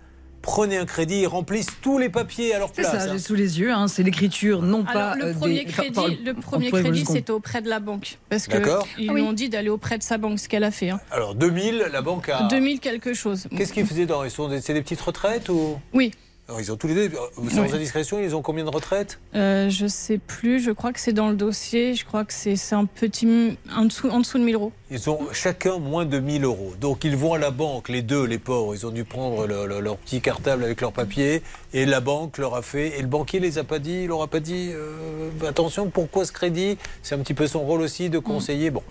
[0.49, 2.93] prenez un crédit et remplissent tous les papiers à leur C'est place.
[2.93, 3.12] ça, hein.
[3.12, 3.70] j'ai sous les yeux.
[3.70, 5.11] hein, c'est l'écriture, non pas.
[5.12, 8.19] Alors, le euh, premier des- crédit, enfin, le premier crédit, c'était auprès de la banque.
[8.31, 8.87] Parce que D'accord.
[8.99, 9.20] ils oui.
[9.20, 10.89] ont dit d'aller auprès de sa banque, ce qu'elle a fait.
[10.91, 11.01] hein.
[11.11, 12.49] Alors, 2000, la banque a.
[12.49, 13.47] 2000 quelque chose.
[13.57, 15.79] Qu'est-ce qu'ils faisaient dans C'est des petites retraites ou?
[15.93, 16.12] Oui.
[16.49, 17.15] Alors, Ils ont tous les deux.
[17.51, 17.73] Sans Oui.
[17.75, 21.29] indiscrétion, ils ont combien de retraites Euh, je sais plus, je crois que c'est dans
[21.29, 23.59] le dossier, je crois que c'est un petit.
[23.70, 24.73] En dessous, en dessous de 1000 euros.
[24.91, 26.73] Ils ont chacun moins de 1000 euros.
[26.81, 28.75] Donc ils vont à la banque, les deux, les pauvres.
[28.75, 31.43] Ils ont dû prendre le- le- leur petit cartable avec leurs papiers.
[31.75, 32.99] Et la banque leur a fait.
[32.99, 34.05] Et le banquier les a pas dit.
[34.05, 36.79] Il leur a pas dit euh, attention, pourquoi ce crédit?
[37.03, 38.70] C'est un petit peu son rôle aussi de conseiller.
[38.70, 38.83] Bon.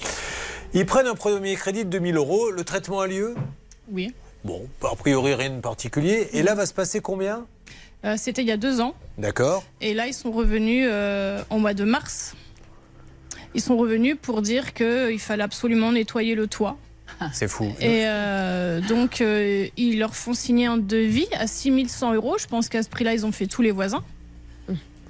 [0.75, 2.51] Ils prennent un premier crédit de 2000 euros.
[2.51, 3.33] Le traitement a lieu?
[3.91, 4.13] Oui.
[4.43, 6.29] Bon, a priori rien de particulier.
[6.33, 7.45] Et là va se passer combien?
[8.05, 8.93] Euh, c'était il y a deux ans.
[9.17, 9.63] D'accord.
[9.81, 12.35] Et là, ils sont revenus euh, au mois de mars.
[13.55, 16.77] Ils sont revenus pour dire qu'il fallait absolument nettoyer le toit.
[17.33, 17.73] C'est fou.
[17.79, 22.37] Et euh, donc, euh, ils leur font signer un devis à 6100 euros.
[22.37, 24.03] Je pense qu'à ce prix-là, ils ont fait tous les voisins.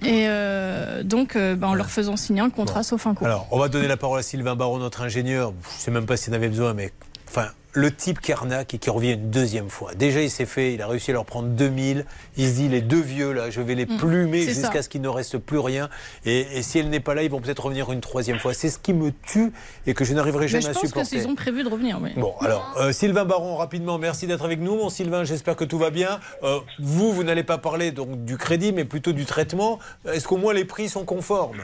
[0.04, 3.26] Et euh, donc, euh, bah, en leur faisant signer un contrat sauf un coût.
[3.26, 5.54] Alors, on va donner la parole à Sylvain Baron, notre ingénieur.
[5.64, 6.92] Je ne sais même pas s'il en avait besoin, mais
[7.28, 7.48] enfin,
[7.78, 9.94] le type qui arnaque et qui revient une deuxième fois.
[9.94, 12.06] Déjà, il s'est fait, il a réussi à leur prendre 2000.
[12.36, 15.02] Il se dit, les deux vieux, là, je vais les Mm, plumer jusqu'à ce qu'il
[15.02, 15.88] ne reste plus rien.
[16.26, 18.56] Et, et si elle n'est pas là, ils vont peut-être revenir une troisième fois.
[18.56, 19.52] C'est ce qui me tue
[19.86, 21.10] et que je n'arriverai Mais jamais je à pense supporter.
[21.18, 22.00] qu'ils ont prévu de revenir.
[22.02, 22.10] oui.
[22.18, 24.76] Bon, alors, euh, Sylvain Baron, rapidement, merci d'être avec nous.
[24.76, 26.20] Mon Sylvain, j'espère que tout va bien.
[26.44, 29.78] Euh, vous, vous n'allez pas parler donc du crédit, mais plutôt du traitement.
[30.12, 31.62] Est-ce qu'au moins les prix sont conformes?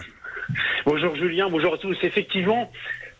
[0.85, 1.97] Bonjour Julien, bonjour à tous.
[2.03, 2.69] Effectivement,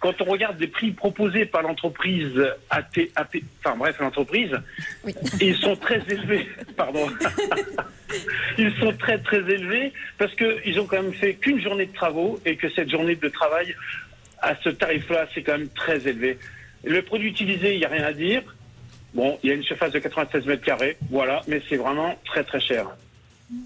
[0.04, 2.38] quand on regarde les prix proposés par l'entreprise
[2.70, 4.52] AT, AT enfin bref, l'entreprise,
[5.40, 6.46] ils sont très élevés.
[6.76, 7.08] Pardon.
[8.58, 12.38] ils sont très très élevés parce qu'ils ont quand même fait qu'une journée de travaux
[12.46, 13.74] et que cette journée de travail
[14.42, 16.38] à ce tarif-là, c'est quand même très élevé.
[16.84, 18.42] Le produit utilisé, il n'y a rien à dire.
[19.14, 22.44] Bon, il y a une surface de 96 mètres carrés, voilà, mais c'est vraiment très
[22.44, 22.88] très cher.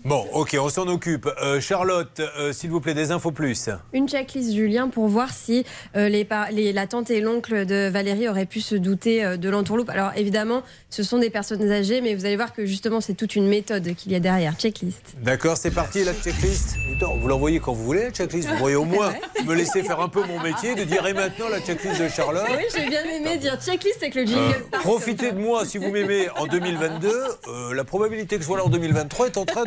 [0.03, 1.29] Bon, ok, on s'en occupe.
[1.41, 3.69] Euh, Charlotte, euh, s'il vous plaît, des infos plus.
[3.93, 8.27] Une checklist, Julien, pour voir si euh, les, les- la tante et l'oncle de Valérie
[8.27, 9.89] auraient pu se douter de l'entourloupe.
[9.89, 13.35] Alors évidemment, ce sont des personnes âgées, mais vous allez voir que justement, c'est toute
[13.35, 14.55] une méthode qu'il y a derrière.
[14.57, 15.15] Checklist.
[15.21, 16.75] D'accord, c'est parti, la checklist.
[17.21, 18.49] Vous l'envoyez quand vous voulez, la checklist.
[18.49, 19.13] Vous pourriez au moins
[19.45, 22.43] me laisser faire un peu mon métier de dire et maintenant la checklist de Charlotte.
[22.49, 24.65] Oui, j'ai bien aimé dire checklist avec le jingle.
[24.81, 27.09] profitez de moi si vous m'aimez en 2022.
[27.47, 29.66] Euh, la probabilité que je sois là en 2023 est en train de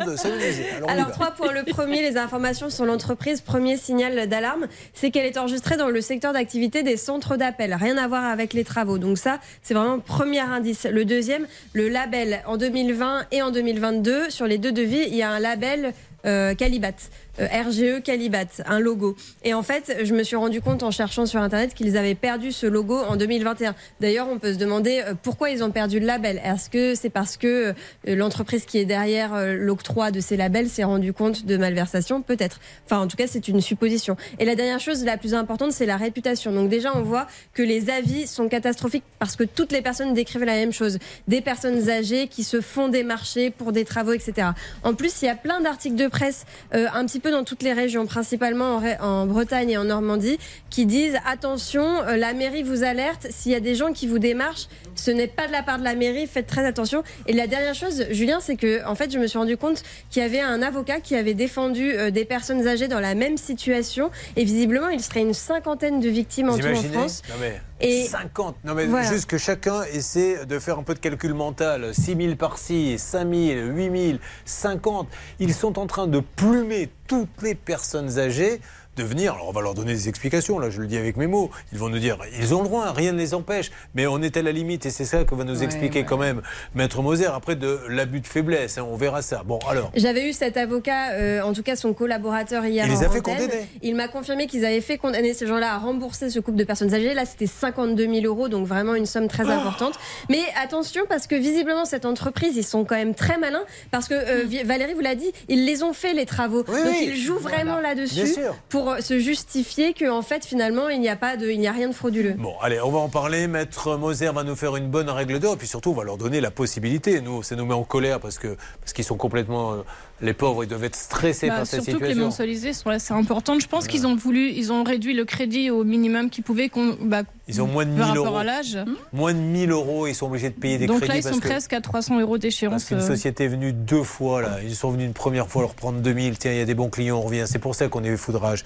[0.87, 1.51] Alors, trois points.
[1.51, 3.41] Le premier, les informations sur l'entreprise.
[3.41, 7.73] Premier signal d'alarme, c'est qu'elle est enregistrée dans le secteur d'activité des centres d'appel.
[7.73, 8.97] Rien à voir avec les travaux.
[8.97, 10.85] Donc, ça, c'est vraiment le premier indice.
[10.89, 12.41] Le deuxième, le label.
[12.45, 15.93] En 2020 et en 2022, sur les deux devis, il y a un label.
[16.25, 16.91] euh, Calibat,
[17.39, 19.15] RGE Calibat, un logo.
[19.43, 22.51] Et en fait, je me suis rendu compte en cherchant sur Internet qu'ils avaient perdu
[22.51, 23.75] ce logo en 2021.
[23.99, 26.41] D'ailleurs, on peut se demander euh, pourquoi ils ont perdu le label.
[26.43, 27.73] Est-ce que c'est parce que euh,
[28.05, 32.59] l'entreprise qui est derrière euh, l'octroi de ces labels s'est rendu compte de malversation Peut-être?
[32.85, 34.17] Enfin, en tout cas, c'est une supposition.
[34.39, 36.51] Et la dernière chose, la plus importante, c'est la réputation.
[36.51, 40.43] Donc déjà, on voit que les avis sont catastrophiques parce que toutes les personnes décrivent
[40.43, 40.99] la même chose.
[41.27, 44.49] Des personnes âgées qui se font démarcher pour des travaux, etc.
[44.83, 47.63] En plus, il y a plein d'articles de presse, euh, un petit peu dans toutes
[47.63, 50.37] les régions, principalement en, Bretagne et en Normandie,
[50.69, 53.27] qui disent attention, euh, la mairie vous alerte.
[53.29, 55.83] S'il y a des gens qui vous démarchent, ce n'est pas de la part de
[55.83, 56.27] la mairie.
[56.27, 57.03] Faites très attention.
[57.27, 60.21] Et la dernière chose, Julien, c'est que en fait, je me suis rendu compte qu'il
[60.21, 64.11] y avait un avocat qui avait défendu euh, des personnes âgées dans la même situation.
[64.35, 67.21] Et visiblement, il serait une cinquantaine de victimes en tout en France.
[67.29, 68.55] Non mais Et- 50.
[68.63, 69.07] Non mais Voilà.
[69.09, 71.93] juste que chacun essaie de faire un peu de calcul mental.
[71.93, 75.07] 6 000 par-ci, 5 000, 8 000, 50.
[75.39, 78.61] Ils sont en train de plumer toutes les personnes âgées
[78.97, 79.33] de venir.
[79.33, 80.59] Alors on va leur donner des explications.
[80.59, 81.49] Là, je le dis avec mes mots.
[81.71, 83.71] Ils vont nous dire, ils ont le droit, rien ne les empêche.
[83.95, 86.05] Mais on est à la limite et c'est ça que va nous Ouais, expliquer ouais.
[86.05, 86.41] quand même
[86.75, 87.25] Maître Moser.
[87.27, 89.43] Après de l'abus de faiblesse, hein, on verra ça.
[89.45, 89.91] Bon alors.
[89.95, 92.85] J'avais eu cet avocat, euh, en tout cas son collaborateur hier.
[92.85, 93.35] Il les a fait antenne.
[93.47, 93.65] condamner.
[93.81, 96.93] Il m'a confirmé qu'ils avaient fait condamner ces gens-là à rembourser ce couple de personnes
[96.93, 97.13] âgées.
[97.13, 99.27] Là, c'était 52 000 euros, donc vraiment une somme Oh.
[99.27, 99.93] très importante.
[100.29, 103.63] Mais attention, parce que visiblement, cette entreprise, ils sont quand même très malins.
[103.91, 106.63] Parce que euh, Vi- Valérie vous l'a dit, ils les ont fait, les travaux.
[106.63, 107.09] donc oui.
[107.13, 108.55] ils jouent vraiment Bien là-dessus sûr.
[108.81, 111.71] Pour euh, se justifier qu'en fait, finalement, il n'y a, pas de, il n'y a
[111.71, 112.33] rien de frauduleux.
[112.37, 113.47] Bon, allez, on va en parler.
[113.47, 115.57] Maître Moser va nous faire une bonne règle d'or.
[115.57, 117.21] Puis surtout, on va leur donner la possibilité.
[117.21, 119.83] Nous, ça nous met en colère parce que parce qu'ils sont complètement.
[120.21, 122.25] Les pauvres, ils doivent être stressés Bah, par cette surtout que les situation.
[122.25, 123.61] mensualités sont assez importantes.
[123.61, 126.69] Je pense qu'ils ont voulu, ils ont réduit le crédit au minimum qu'ils pouvaient.
[126.69, 128.37] qu'on- bah, Ils ont moins de par 1000 rapport euros.
[128.37, 128.77] à l'âge.
[129.13, 131.35] Moins de 1000 euros, ils sont obligés de payer des Donc crédits là, ils parce
[131.35, 131.47] sont que.
[131.47, 132.85] presque à 300 euros Parce d'échéance.
[132.85, 133.07] qu'une euh.
[133.07, 134.57] société est venue deux fois, là.
[134.63, 136.37] Ils sont venus une première fois leur prendre 2000.
[136.37, 137.45] Tiens, il y a des bons clients, on revient.
[137.47, 138.63] C'est pour ça qu'on est eu foudrage.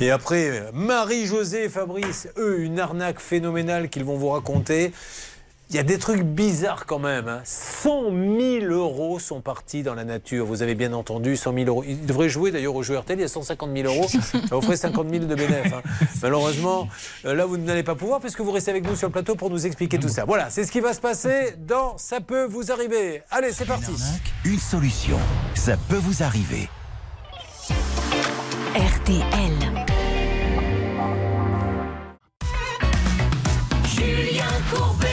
[0.00, 4.92] Et après, Marie-Josée et Fabrice, eux, une arnaque phénoménale qu'ils vont vous raconter.
[5.72, 7.28] Il y a des trucs bizarres quand même.
[7.28, 7.42] hein.
[7.44, 10.44] 100 000 euros sont partis dans la nature.
[10.44, 11.84] Vous avez bien entendu, 100 000 euros.
[11.86, 13.20] Ils devraient jouer d'ailleurs au jeu RTL.
[13.20, 14.08] Il y a 150 000 euros.
[14.08, 15.72] Ça vous ferait 50 000 de bénéfices.
[15.72, 15.82] hein.
[16.22, 16.88] Malheureusement,
[17.24, 19.48] euh, là, vous n'allez pas pouvoir puisque vous restez avec nous sur le plateau pour
[19.48, 20.24] nous expliquer tout ça.
[20.24, 23.22] Voilà, c'est ce qui va se passer dans Ça peut vous arriver.
[23.30, 23.92] Allez, c'est parti.
[24.44, 25.18] Une solution,
[25.54, 26.68] ça peut vous arriver.
[28.74, 29.86] RTL.
[33.84, 34.44] Julien
[34.74, 35.09] Courbet.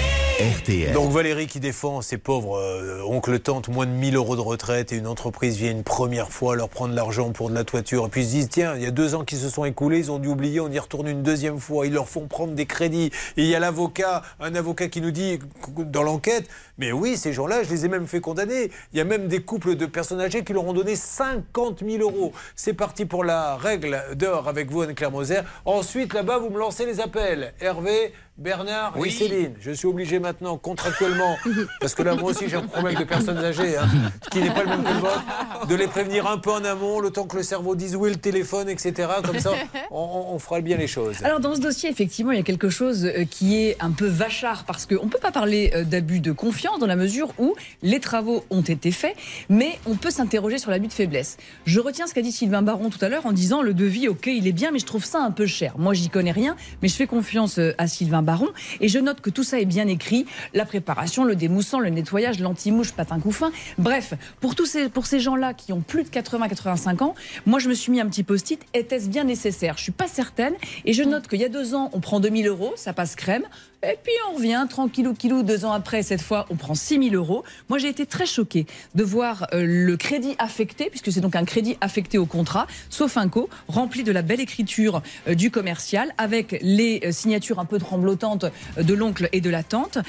[0.94, 4.92] Donc Valérie qui défend ses pauvres euh, oncles tantes, moins de 1000 euros de retraite
[4.92, 8.10] et une entreprise vient une première fois leur prendre l'argent pour de la toiture et
[8.10, 10.12] puis ils se disent tiens il y a deux ans qui se sont écoulés ils
[10.12, 13.12] ont dû oublier on y retourne une deuxième fois ils leur font prendre des crédits.
[13.38, 15.40] Et il y a l'avocat un avocat qui nous dit
[15.78, 16.48] dans l'enquête
[16.78, 18.72] mais oui ces gens-là je les ai même fait condamner.
[18.94, 22.02] Il y a même des couples de personnes âgées qui leur ont donné 50 000
[22.02, 22.34] euros.
[22.56, 25.40] C'est parti pour la règle d'or avec vous Anne-Claire Moser.
[25.66, 27.54] Ensuite là-bas vous me lancez les appels.
[27.60, 31.38] Hervé Bernard et Céline, je suis obligé maintenant, contractuellement,
[31.82, 33.88] parce que là, moi aussi, j'ai un problème de personnes âgées, hein,
[34.30, 37.00] qui n'est pas le même que le vôtre, de les prévenir un peu en amont,
[37.00, 39.10] le temps que le cerveau dise où est le téléphone, etc.
[39.26, 39.54] Comme ça,
[39.90, 41.16] on, on- on fera bien les choses.
[41.24, 44.06] Alors dans ce dossier, effectivement, il y a quelque chose euh, qui est un peu
[44.06, 47.56] vachard parce qu'on ne peut pas parler euh, d'abus de confiance dans la mesure où
[47.82, 49.16] les travaux ont été faits,
[49.50, 51.38] mais on peut s'interroger sur l'abus de faiblesse.
[51.66, 54.28] Je retiens ce qu'a dit Sylvain Baron tout à l'heure en disant le devis, ok,
[54.28, 55.78] il est bien, mais je trouve ça un peu cher.
[55.78, 58.50] Moi, j'y connais rien, mais je fais confiance euh, à Sylvain Baron
[58.82, 62.40] et je note que tout ça est bien écrit la préparation, le démoussant, le nettoyage,
[62.40, 63.52] l'anti-mouche, patin couffin.
[63.78, 67.16] Bref, pour tous ces, pour ces gens-là qui ont plus de 80-85 ans,
[67.46, 68.60] moi, je me suis mis un petit post-it.
[68.74, 69.76] Était-ce bien nécessaire?
[69.78, 70.56] Je suis pas certaine.
[70.86, 73.44] Et je note qu'il y a deux ans, on prend 2000 euros, ça passe crème.
[73.84, 77.44] Et puis on revient tranquillou, kilou, deux ans après, cette fois, on prend 6000 euros.
[77.70, 81.46] Moi, j'ai été très choquée de voir euh, le crédit affecté, puisque c'est donc un
[81.46, 86.12] crédit affecté au contrat, sauf un co, rempli de la belle écriture euh, du commercial,
[86.18, 88.46] avec les euh, signatures un peu tremblotantes
[88.82, 90.00] de l'oncle et de la tante,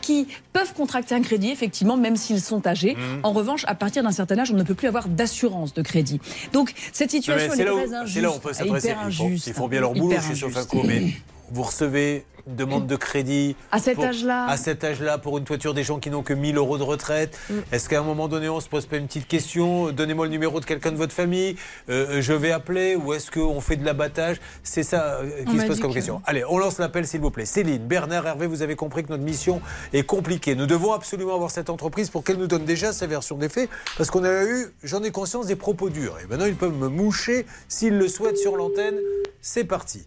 [0.00, 2.94] qui peuvent contracter un crédit, effectivement, même s'ils sont âgés.
[2.94, 3.20] Mmh.
[3.24, 6.20] En revanche, à partir d'un certain âge, on ne peut plus avoir d'assurance de crédit.
[6.52, 8.14] Donc, cette situation, est très où, injuste.
[8.14, 8.88] c'est là où on peut s'adresser.
[8.88, 10.34] ils, font, injuste, ils font bien leur boulot chez.
[10.36, 11.14] Sofaco, mais
[11.50, 13.56] vous recevez une demande de crédit.
[13.72, 14.46] À cet âge-là.
[14.46, 17.36] À cet âge-là, pour une toiture des gens qui n'ont que 1000 euros de retraite.
[17.72, 20.60] Est-ce qu'à un moment donné, on se pose pas une petite question Donnez-moi le numéro
[20.60, 21.56] de quelqu'un de votre famille,
[21.88, 24.40] euh, je vais appeler, ou est-ce qu'on fait de l'abattage?
[24.62, 26.22] C'est ça euh, On qui se pose comme que- question.
[26.24, 27.46] Allez, on lance l'appel, s'il vous plaît.
[27.46, 29.60] Céline, Bernard, Hervé, vous avez compris que notre mission
[29.92, 30.54] est compliquée.
[30.54, 33.68] Nous devons absolument avoir cette entreprise pour qu'elle nous donne déjà sa version des faits,
[33.96, 36.16] parce qu'on a eu, j'en ai conscience, des propos durs.
[36.22, 38.94] Et maintenant, ils peuvent me moucher s'ils le souhaitent sur l'antenne.
[39.40, 40.06] C'est parti.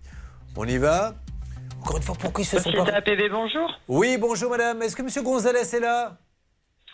[0.56, 1.16] On y va.
[1.82, 2.98] Encore une fois, pourquoi ils se sont Société pas...
[2.98, 3.80] APB, bonjour.
[3.88, 4.82] Oui, bonjour madame.
[4.82, 6.18] Est-ce que monsieur Gonzalez est là?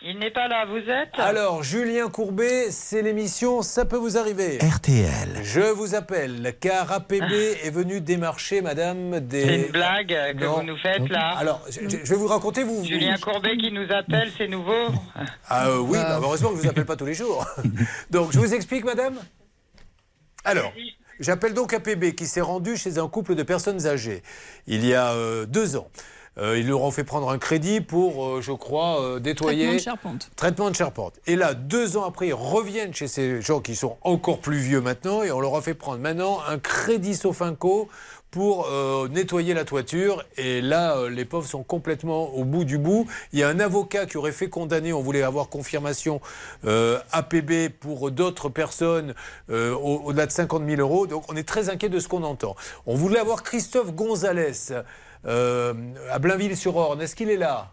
[0.02, 1.08] Il n'est pas là, vous êtes?
[1.18, 4.58] Alors, Julien Courbet, c'est l'émission Ça peut vous arriver.
[4.58, 5.40] RTL.
[5.42, 7.32] Je vous appelle car APB
[7.64, 9.42] est venu démarcher madame des.
[9.42, 10.08] C'est une blague
[10.38, 10.56] que Non.
[10.58, 11.34] vous nous faites là.
[11.38, 12.76] Alors, je, je- je vais vous raconter, vous.
[12.80, 14.88] vous- Julien Courbet qui nous appelle, c'est nouveau.
[15.48, 17.46] Ah euh, oui, bah, heureusement que je vous appelle pas tous les jours.
[18.10, 19.16] donc, je vous explique, madame
[20.44, 20.72] Alors,
[21.20, 24.22] j'appelle donc APB qui s'est rendu chez un couple de personnes âgées
[24.66, 25.88] il y a euh, deux ans.
[26.38, 29.64] Euh, ils leur ont fait prendre un crédit pour, euh, je crois, euh, nettoyer.
[29.64, 30.30] Traitement de charpente.
[30.36, 31.14] Traitement de charpente.
[31.26, 34.82] Et là, deux ans après, ils reviennent chez ces gens qui sont encore plus vieux
[34.82, 37.88] maintenant et on leur a fait prendre maintenant un crédit Sofinco
[38.30, 40.24] pour euh, nettoyer la toiture.
[40.36, 43.06] Et là, euh, les pauvres sont complètement au bout du bout.
[43.32, 46.20] Il y a un avocat qui aurait fait condamner, on voulait avoir confirmation,
[46.66, 49.14] euh, APB pour d'autres personnes
[49.50, 51.06] au- au-delà de 50 000 euros.
[51.06, 52.56] Donc on est très inquiet de ce qu'on entend.
[52.84, 54.52] On voulait avoir Christophe Gonzalez
[55.24, 57.00] à Blainville-sur-Orne.
[57.02, 57.72] Est-ce qu'il est là?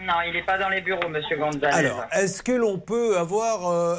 [0.00, 1.66] Non, il n'est pas dans les bureaux, monsieur Gonzalez.
[1.72, 3.98] alors, est-ce que l'on peut avoir.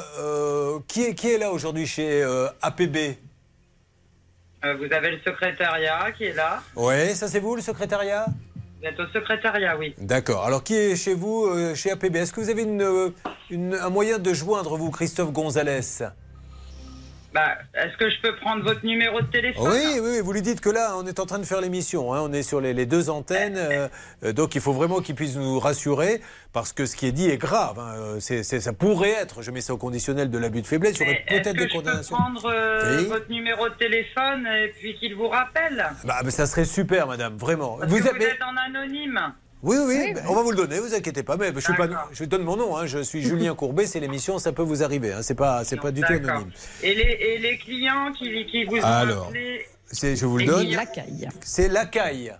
[0.86, 2.22] qui, est, qui est là aujourd'hui chez
[2.62, 3.16] APB
[4.74, 6.62] vous avez le secrétariat qui est là.
[6.74, 8.26] Oui, ça c'est vous le secrétariat?
[8.80, 9.94] Vous êtes au secrétariat, oui.
[9.98, 10.44] D'accord.
[10.44, 13.08] Alors, qui est chez vous, euh, chez APB Est-ce que vous avez une, euh,
[13.50, 15.80] une- un moyen de joindre, vous, Christophe Gonzalez?
[17.36, 20.62] Bah, est-ce que je peux prendre votre numéro de téléphone Oui, oui, vous lui dites
[20.62, 22.14] que là, on est en train de faire l'émission.
[22.14, 23.58] hein, on est sur les, les deux antennes.
[23.58, 23.88] euh,
[24.24, 26.22] euh, donc, il faut vraiment qu'il puisse nous rassurer.
[26.54, 27.78] Parce que ce qui est dit est grave.
[27.78, 31.10] hein, ça pourrait être, je mets ça au conditionnel de l'abus de faiblesse, il y
[31.10, 32.16] aurait Est-ce peut-être que des je peux condamnations.
[32.16, 33.04] prendre euh, Oui.
[33.08, 35.90] votre numéro de téléphone et puis qu'il vous rappelle?
[36.04, 37.76] Bah, mais ça serait super, madame, vraiment.
[37.76, 39.20] Parce que vous mais- êtes en anonyme.
[39.66, 41.36] Oui, oui, ben, on va vous le donner, vous inquiétez pas.
[41.36, 44.38] Mais je, suis pas, je donne mon nom, hein, je suis Julien Courbet, c'est l'émission,
[44.38, 45.12] ça peut vous arriver.
[45.12, 46.52] Hein, c'est pas, c'est pas du tout anonyme.
[46.84, 50.68] Et les, et les clients qui, qui vous ont Alors, appelé je vous le donne.
[50.68, 51.28] Lacaille.
[51.42, 52.32] C'est Lacaille.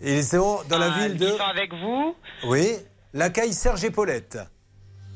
[0.00, 1.26] Et ils sont dans la Ah, ville de.
[1.26, 2.14] Ils sont avec vous.
[2.46, 2.76] Oui,
[3.12, 4.38] Lacaille Serge Paulette.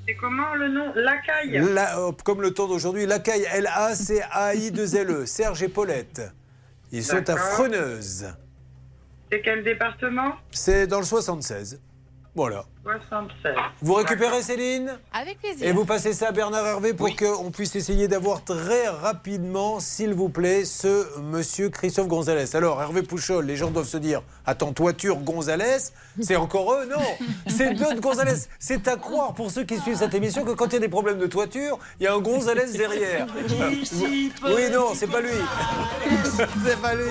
[0.09, 1.61] C'est comment le nom Lacaille?
[1.73, 6.23] La- euh, comme le temps d'aujourd'hui, Lacaille, L-A-C-A-I-2-L-E, Serge Paulette.
[6.93, 7.37] Ils sont à.
[7.37, 8.27] Freneuse.
[9.35, 10.35] C'est quel département?
[10.53, 11.83] C'est dans le 76.
[12.37, 12.67] Voilà.
[12.85, 13.55] 76.
[13.81, 14.99] Vous récupérez Céline?
[15.13, 15.67] Avec plaisir.
[15.67, 20.13] Et vous passez ça à Bernard Hervé pour qu'on puisse essayer d'avoir très rapidement, s'il
[20.13, 22.55] vous plaît, ce monsieur Christophe Gonzalez.
[22.55, 25.79] Alors, Hervé Pouchol, les gens doivent se dire Attends, toiture Gonzalez,
[26.21, 26.85] c'est encore eux?
[26.85, 27.03] Non
[27.47, 28.35] C'est d'autres Gonzalez.
[28.59, 30.89] C'est à croire pour ceux qui suivent cette émission que quand il y a des
[30.89, 33.27] problèmes de toiture, il y a un Gonzalez derrière.
[34.45, 35.31] Oui, non, c'est pas lui.
[36.67, 37.05] c'est pas lui.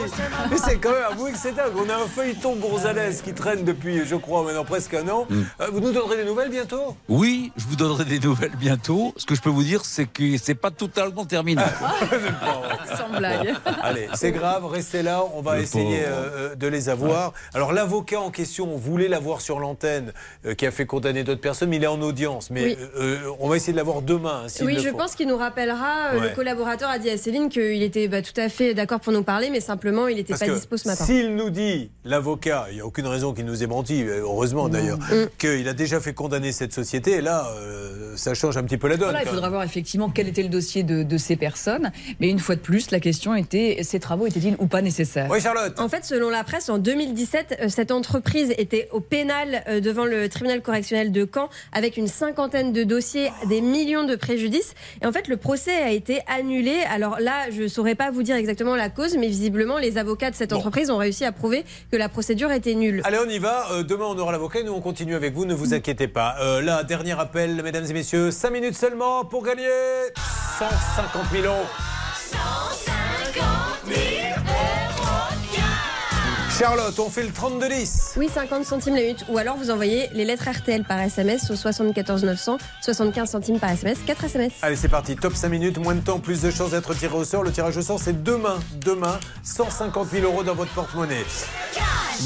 [0.51, 1.73] Mais c'est quand même, avouez que c'est dingue.
[1.75, 5.27] On a un feuilleton Gonzalez qui traîne depuis, je crois, maintenant presque un an.
[5.62, 6.95] Euh, vous nous donnerez des nouvelles bientôt?
[7.09, 9.13] Oui, je vous donnerai des nouvelles bientôt.
[9.17, 11.61] Ce que je peux vous dire, c'est que c'est pas totalement terminé.
[12.97, 13.53] Sans blague.
[13.83, 16.15] Allez, c'est grave, restez là, on va Le essayer pauvre.
[16.35, 17.33] euh, de les avoir.
[17.53, 20.13] Alors l'avocat en question, on voulait l'avoir sur l'antenne,
[20.45, 22.49] euh, qui a fait condamner d'autres personnes, mais il est en audience.
[22.49, 22.77] Mais Oui.
[22.79, 22.87] euh,
[23.25, 24.43] euh, on va essayer de l'avoir demain.
[24.45, 24.97] hein, Oui, le je faut.
[24.97, 26.13] pense qu'il nous rappellera.
[26.13, 26.29] euh, Ouais.
[26.29, 29.23] Le collaborateur a dit à Céline qu'il était bah, tout à fait d'accord pour nous
[29.23, 31.03] parler, mais simplement il n'était pas dispo ce matin.
[31.05, 34.69] s'il nous dit, l'avocat, il n'y a aucune raison qu'il nous ait menti, euh, heureusement
[34.69, 35.25] d'ailleurs, Mm.
[35.57, 38.97] Qu'il a déjà fait condamner cette société, là, euh, ça change un petit peu la
[38.97, 39.09] donne.
[39.09, 41.91] Voilà, il faudra voir effectivement quel était le dossier de, de ces personnes.
[42.19, 45.27] Mais une fois de plus, la question était ces travaux étaient-ils ou pas nécessaires?
[45.29, 45.79] Oui, Charlotte.
[45.79, 50.05] En fait, selon la presse, en 2017, euh, cette entreprise était au pénal euh, devant
[50.05, 54.73] le tribunal correctionnel de Caen avec une cinquantaine de dossiers, des millions de préjudices.
[55.01, 56.75] Et en fait, le procès a été annulé.
[56.91, 60.31] Alors là, je ne saurais pas vous dire exactement la cause, mais visiblement, les avocats
[60.31, 63.01] de cette entreprise ont réussi à prouver que la procédure était nulle.
[63.03, 63.71] Allez, on y va.
[63.71, 65.42] Euh, demain, on aura l'avocat et nous, on continue avec vous.
[65.45, 66.35] Ne vous inquiétez pas.
[66.39, 68.31] Euh, là, dernier appel, mesdames et messieurs.
[68.31, 69.67] 5 minutes seulement pour gagner
[70.57, 71.67] 150 000 euros.
[76.59, 78.13] Charlotte, on fait le 32-10.
[78.15, 79.25] Oui, 50 centimes la minute.
[79.29, 83.71] Ou alors vous envoyez les lettres RTL par SMS au 74 900, 75 centimes par
[83.71, 84.53] SMS, 4 SMS.
[84.61, 85.15] Allez, c'est parti.
[85.15, 87.43] Top 5 minutes, moins de temps, plus de chances d'être tiré au sort.
[87.43, 88.59] Le tirage au sort, c'est demain.
[88.85, 91.25] Demain, 150 000 euros dans votre porte-monnaie.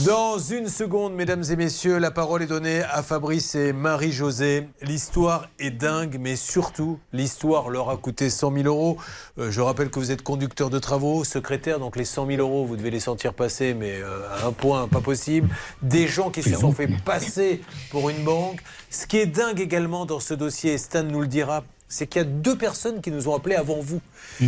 [0.05, 4.67] Dans une seconde, mesdames et messieurs, la parole est donnée à Fabrice et Marie-Josée.
[4.81, 8.97] L'histoire est dingue, mais surtout, l'histoire leur a coûté 100 000 euros.
[9.39, 12.65] Euh, je rappelle que vous êtes conducteur de travaux, secrétaire, donc les 100 000 euros,
[12.65, 15.49] vous devez les sentir passer, mais euh, à un point pas possible.
[15.81, 18.61] Des gens qui se sont fait passer pour une banque.
[18.89, 22.21] Ce qui est dingue également dans ce dossier, et Stan nous le dira, c'est qu'il
[22.21, 24.01] y a deux personnes qui nous ont appelés avant vous.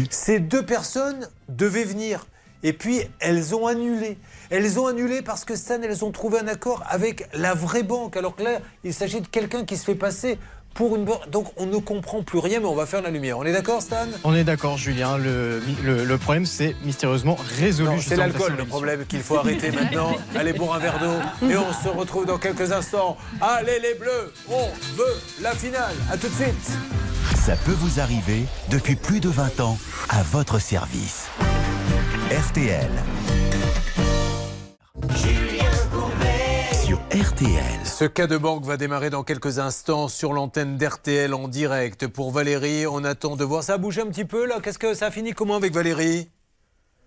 [0.09, 2.25] Ces deux personnes devaient venir.
[2.61, 4.17] Et puis, elles ont annulé.
[4.49, 8.17] Elles ont annulé parce que Stan, elles ont trouvé un accord avec la vraie banque.
[8.17, 10.37] Alors que là, il s'agit de quelqu'un qui se fait passer
[10.79, 11.29] pour une banque.
[11.29, 13.37] Donc, on ne comprend plus rien, mais on va faire la lumière.
[13.37, 13.97] On est d'accord, Stan?
[14.23, 15.17] On est d'accord, Julien.
[15.17, 18.01] Le, le- le problème, c'est mystérieusement résolu.
[18.01, 20.15] C'est l'alcool le problème qu'il faut arrêter maintenant.
[20.37, 23.17] Allez boire un verre d'eau et on se retrouve dans quelques instants.
[23.41, 25.95] Allez les bleus, on veut la finale.
[26.09, 26.71] À tout de suite.
[27.45, 29.77] Ça peut vous arriver depuis plus de 20 ans
[30.07, 31.25] à votre service.
[32.31, 32.87] RTL.
[37.83, 42.07] Ce cas de banque va démarrer dans quelques instants sur l'antenne d'RTL en direct.
[42.07, 43.61] Pour Valérie, on attend de voir.
[43.61, 46.29] Ça a un petit peu là Qu'est-ce que ça a fini comment avec Valérie?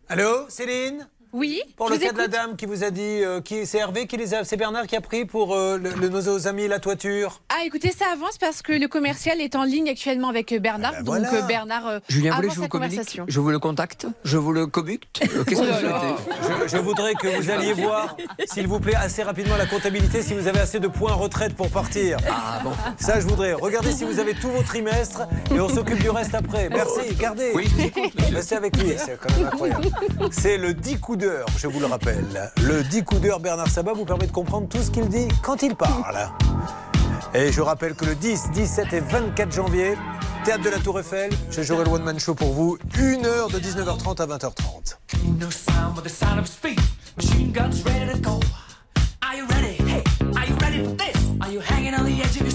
[0.09, 1.09] Allô, Céline?
[1.33, 1.61] Oui.
[1.77, 4.17] Pour le cas de la dame qui vous a dit, euh, qui c'est Hervé qui
[4.17, 7.41] les a, c'est Bernard qui a pris pour euh, le- le- nos amis la toiture.
[7.49, 10.93] Ah, écoutez, ça avance parce que le commercial est en ligne actuellement avec Bernard.
[11.03, 11.35] donc voilà.
[11.35, 13.25] euh, Bernard euh, Julien, vous voulez je vous communique conversation.
[13.29, 16.83] Je vous le contacte Je vous le commute Euh, Qu'est-ce que vous souhaitez Je, je
[16.83, 20.61] voudrais que vous alliez voir, s'il vous plaît, assez rapidement la comptabilité, si vous avez
[20.61, 22.19] assez de points retraite pour partir.
[22.31, 23.55] Ah bon Ça, je voudrais.
[23.55, 25.23] Regardez si vous avez tous vos trimestres
[25.55, 26.69] et on s'occupe du reste après.
[26.69, 27.53] Merci, gardez.
[27.55, 28.13] Oui, je vous écoute.
[28.33, 29.89] Restez avec lui, c'est quand même incroyable.
[30.31, 31.19] C'est le 10 coups
[31.59, 32.53] je vous le rappelle.
[32.63, 35.63] Le 10 coups d'heure Bernard Sabat vous permet de comprendre tout ce qu'il dit quand
[35.63, 36.29] il parle.
[37.35, 39.95] Et je rappelle que le 10, 17 et 24 janvier,
[40.45, 43.49] Théâtre de la Tour Eiffel, je jouerai le One Man Show pour vous, une heure
[43.49, 44.97] de 19h30 à 20h30.
[45.39, 46.81] No sound but the sound of speed.
[47.17, 48.41] Machine guns ready to go.
[49.23, 49.77] Are you ready?
[49.89, 50.03] Hey,
[50.37, 51.17] are you ready for this?
[51.41, 52.51] Are you hanging on the edge of your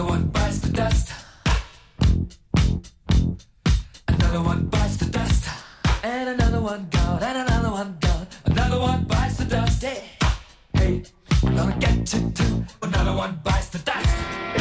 [0.00, 1.12] Another one bites the dust.
[4.08, 5.46] Another one bites the dust.
[6.02, 7.22] And another one gone.
[7.22, 8.26] And another one gone.
[8.46, 9.82] Another one bites the dust.
[9.82, 10.00] Yeah.
[10.72, 11.02] Hey,
[11.42, 12.64] we're gonna get you too.
[12.82, 14.59] Another one bites the dust.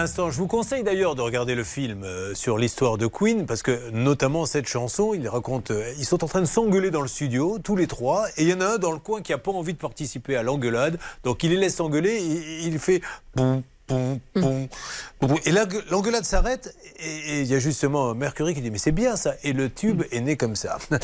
[0.00, 0.30] L'instant.
[0.30, 3.90] Je vous conseille d'ailleurs de regarder le film euh, sur l'histoire de Queen, parce que
[3.90, 7.58] notamment cette chanson, il raconte, euh, ils sont en train de s'engueuler dans le studio,
[7.62, 9.52] tous les trois, et il y en a un dans le coin qui n'a pas
[9.52, 13.00] envie de participer à l'engueulade, donc il les laisse s'engueuler, il, il fait
[13.34, 14.68] boum, boum, boum,
[15.20, 15.38] boum.
[15.44, 18.92] Et là, l'engueulade s'arrête, et et il y a justement Mercury qui dit mais c'est
[18.92, 20.78] bien ça, et le tube est né comme ça.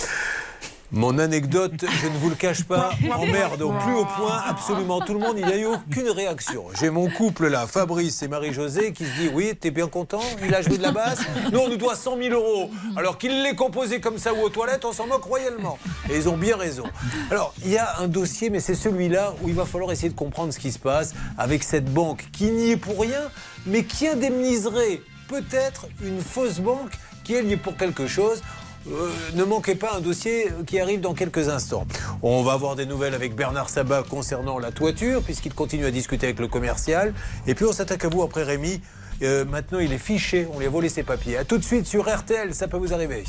[0.94, 5.14] Mon anecdote, je ne vous le cache pas, emmerde au plus haut point absolument tout
[5.14, 5.36] le monde.
[5.39, 6.64] Il n'y a eu aucune réaction.
[6.78, 10.55] J'ai mon couple là, Fabrice et Marie-Josée, qui se dit Oui, t'es bien content Il
[10.55, 11.20] a joué de la basse?
[11.51, 12.70] Nous, on nous doit 100 000 euros.
[12.94, 15.78] Alors qu'il l'ait composé comme ça ou aux toilettes, on s'en moque royalement.
[16.10, 16.85] Et ils ont bien raison.
[17.31, 20.14] Alors, il y a un dossier, mais c'est celui-là où il va falloir essayer de
[20.14, 23.31] comprendre ce qui se passe avec cette banque qui n'y est pour rien,
[23.64, 26.93] mais qui indemniserait peut-être une fausse banque
[27.24, 28.43] qui est liée pour quelque chose.
[28.90, 31.86] Euh, ne manquez pas un dossier qui arrive dans quelques instants.
[32.22, 36.26] On va avoir des nouvelles avec Bernard Sabat concernant la toiture, puisqu'il continue à discuter
[36.26, 37.14] avec le commercial.
[37.46, 38.80] Et puis on s'attaque à vous après Rémi.
[39.22, 41.36] Euh, maintenant, il est fiché, on lui a volé ses papiers.
[41.36, 43.24] A tout de suite sur RTL, ça peut vous arriver.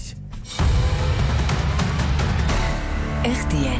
[3.23, 3.79] RTL.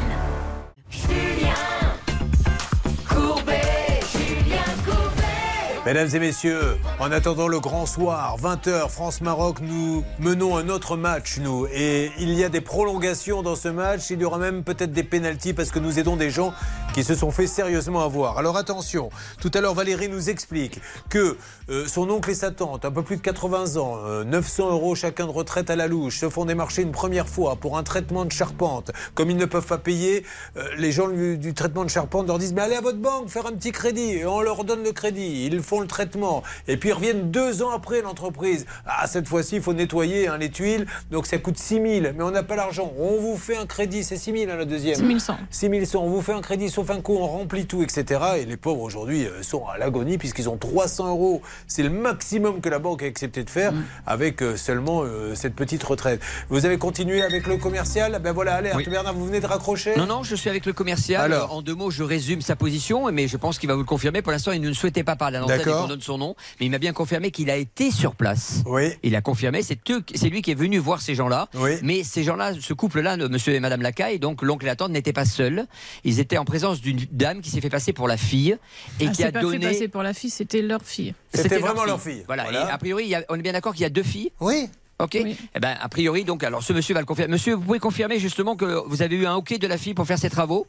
[5.86, 11.38] Mesdames et messieurs, en attendant le grand soir, 20h, France-Maroc, nous menons un autre match,
[11.38, 11.66] nous.
[11.66, 14.08] Et il y a des prolongations dans ce match.
[14.08, 16.54] Il y aura même peut-être des pénalties parce que nous aidons des gens
[16.94, 18.38] qui se sont fait sérieusement avoir.
[18.38, 20.80] Alors attention, tout à l'heure Valérie nous explique
[21.10, 21.36] que
[21.68, 24.94] euh, son oncle et sa tante, un peu plus de 80 ans, euh, 900 euros
[24.94, 28.24] chacun de retraite à la louche, se font démarcher une première fois pour un traitement
[28.24, 28.92] de charpente.
[29.14, 30.24] Comme ils ne peuvent pas payer,
[30.56, 33.46] euh, les gens du, traitement de charpente leur disent mais allez à votre banque faire
[33.46, 34.12] un petit crédit.
[34.12, 35.44] Et on leur donne le crédit.
[35.46, 36.42] Ils font le traitement.
[36.68, 38.64] Et puis ils reviennent deux ans après l'entreprise.
[38.86, 40.86] Ah, cette fois-ci, il faut nettoyer hein, les tuiles.
[41.10, 41.84] Donc ça coûte 6 000.
[42.16, 42.92] Mais on n'a pas l'argent.
[42.98, 44.04] On vous fait un crédit.
[44.04, 44.96] C'est 6 000 hein, la deuxième.
[44.96, 45.36] 6 100.
[45.50, 45.98] 6 100.
[45.98, 47.16] On vous fait un crédit sauf un coup.
[47.16, 48.20] On remplit tout, etc.
[48.38, 51.42] Et les pauvres aujourd'hui euh, sont à l'agonie puisqu'ils ont 300 euros.
[51.66, 53.72] C'est le maximum que la banque a accepté de faire
[54.06, 56.20] avec euh, seulement euh, cette petite retraite.
[56.50, 58.20] Vous avez continué avec le commercial?
[58.22, 58.84] Ben voilà, allez, Oui.
[58.88, 59.96] Bernard, vous venez de raccrocher?
[59.96, 61.32] Non, non, je suis avec le commercial.
[61.32, 63.86] Alors en deux mots, je résume sa position, mais je pense qu'il va vous le
[63.86, 64.22] confirmer.
[64.22, 65.63] Pour l'instant, il ne souhaitait pas parler à l'antenne.
[65.70, 68.62] Qu'on donne son nom, mais il m'a bien confirmé qu'il a été sur place.
[68.66, 68.90] Oui.
[69.02, 71.48] Il a confirmé, c'est lui qui est venu voir ces gens-là.
[71.54, 71.72] Oui.
[71.82, 75.12] Mais ces gens-là, ce couple-là, monsieur et madame Lacaille, donc l'oncle et la tante n'étaient
[75.12, 75.66] pas seuls.
[76.04, 78.56] Ils étaient en présence d'une dame qui s'est fait passer pour la fille
[79.00, 79.66] et Ah, qui a pas fait donné.
[79.66, 81.14] passer pour la fille, c'était leur fille.
[81.32, 82.22] C'était vraiment leur fille.
[82.26, 82.44] Voilà.
[82.44, 82.68] Voilà.
[82.68, 84.30] Et a priori, il y a- on est bien d'accord qu'il y a deux filles.
[84.40, 84.68] Oui.
[85.00, 85.16] Ok.
[85.16, 87.32] Eh ben, a priori, donc, alors, ce monsieur va le confirmer.
[87.32, 90.06] Monsieur, vous pouvez confirmer justement que vous avez eu un OK de la fille pour
[90.06, 90.66] faire ses travaux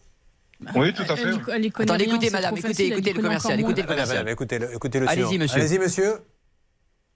[0.75, 1.23] Oui, tout à fait.
[1.23, 4.17] Elle, elle Attendez, écoutez, madame, écoutez, écoutez le commercial, écoutez le commercial.
[4.19, 5.59] Madame, écoutez le, écoutez le Allez-y, monsieur.
[5.59, 6.13] Allez-y, monsieur.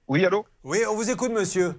[0.07, 0.45] Oui, allô?
[0.63, 1.75] Oui, on vous écoute, monsieur.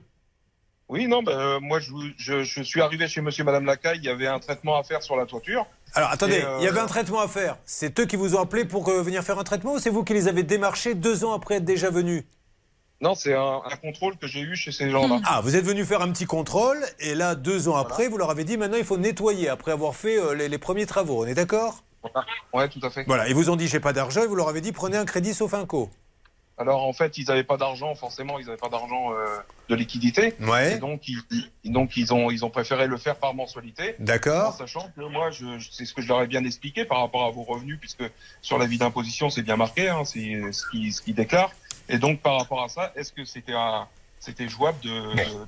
[0.88, 3.98] Oui, non, ben, euh, moi, je, je, je suis arrivé chez monsieur et madame Lacaille,
[3.98, 5.66] il y avait un traitement à faire sur la toiture.
[5.94, 7.58] Alors attendez, euh, il y avait un traitement à faire.
[7.64, 10.02] C'est eux qui vous ont appelé pour euh, venir faire un traitement ou c'est vous
[10.02, 12.24] qui les avez démarchés deux ans après être déjà venus?
[13.00, 15.20] Non, c'est un, un contrôle que j'ai eu chez ces gens-là.
[15.24, 18.30] Ah, vous êtes venu faire un petit contrôle et là, deux ans après, vous leur
[18.30, 21.24] avez dit maintenant il faut nettoyer après avoir fait euh, les, les premiers travaux.
[21.24, 21.82] On est d'accord?
[22.52, 23.04] Ouais, tout à fait.
[23.06, 25.04] Voilà, ils vous ont dit j'ai pas d'argent et vous leur avez dit prenez un
[25.06, 25.88] crédit sauf un co.
[26.58, 29.24] Alors, en fait, ils n'avaient pas d'argent, forcément, ils n'avaient pas d'argent euh,
[29.70, 30.34] de liquidité.
[30.42, 30.74] Ouais.
[30.74, 31.18] Et donc, ils,
[31.64, 33.94] ils- donc ils, ont, ils ont préféré le faire par mensualité.
[33.98, 34.48] D'accord.
[34.48, 36.98] En sachant que moi, je, je- c'est ce que je leur ai bien expliqué par
[37.00, 38.02] rapport à vos revenus, puisque
[38.42, 41.52] sur l'avis d'imposition, c'est bien marqué, hein, c'est ce qu'ils ce qu'ils déclarent.
[41.90, 43.86] Et donc, par rapport à ça, est-ce que c'était un-
[44.18, 44.78] c'était jouable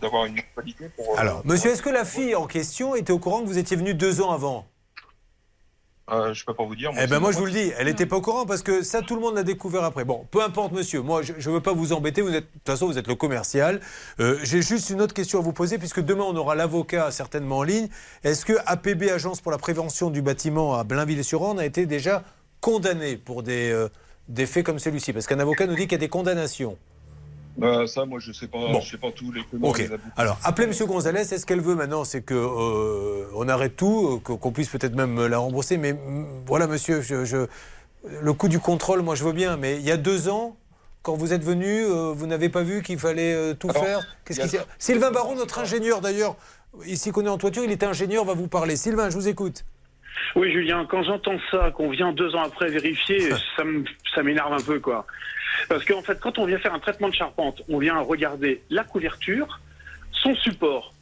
[0.01, 1.11] d'avoir une mensualité pour.
[1.15, 3.77] euh, Alors, monsieur, est-ce que la fille en question était au courant que vous étiez
[3.77, 4.67] venu deux ans avant?
[6.11, 6.91] Euh, Je peux pas vous dire.
[7.01, 9.03] Eh ben moi je vous le dis, elle n'était pas au courant parce que ça
[9.03, 10.05] tout le monde l'a découvert après.
[10.05, 12.67] Bon, peu importe monsieur, moi je ne veux pas vous embêter, vous êtes, de toute
[12.67, 13.81] façon vous êtes le commercial.
[14.19, 17.59] Euh, J'ai juste une autre question à vous poser puisque demain on aura l'avocat certainement
[17.59, 17.89] en ligne.
[18.25, 22.25] Est-ce que APB, Agence pour la prévention du bâtiment à Blainville-sur-Orne, a été déjà
[22.61, 23.89] condamné pour des, euh,
[24.29, 26.77] des faits comme celui-ci Parce qu'un avocat nous dit qu'il y a des condamnations.
[27.63, 28.81] Euh, ça, moi, je sais pas, Bon.
[28.81, 29.87] je sais pas tous les Ok.
[30.17, 30.87] Alors, appelez M.
[30.87, 31.21] Gonzalez.
[31.35, 35.27] Est-ce qu'elle veut maintenant C'est que euh, on arrête tout, euh, qu'on puisse peut-être même
[35.27, 35.77] la rembourser.
[35.77, 37.47] Mais mm, voilà, monsieur, je, je-
[38.23, 39.59] le coût du contrôle, moi, je veux bien.
[39.59, 40.57] Mais il y a deux ans,
[41.03, 44.17] quand vous êtes venu, euh, vous n'avez pas vu qu'il fallait euh, tout Alors, faire?
[44.25, 46.37] Qu'est-ce qui Sylvain Baron, notre ingénieur d'ailleurs,
[46.87, 48.77] ici qu'on est en toiture, il était ingénieur, va vous parler.
[48.77, 49.65] Sylvain, je vous écoute.
[50.35, 53.31] Oui, Julien, quand j'entends ça, qu'on vient deux ans après vérifier,
[54.15, 55.07] ça m'énerve un peu, quoi.
[55.69, 58.85] Parce qu'en fait, quand on vient faire un traitement de charpente, on vient regarder la
[58.85, 59.61] couverture,
[60.13, 60.93] son support.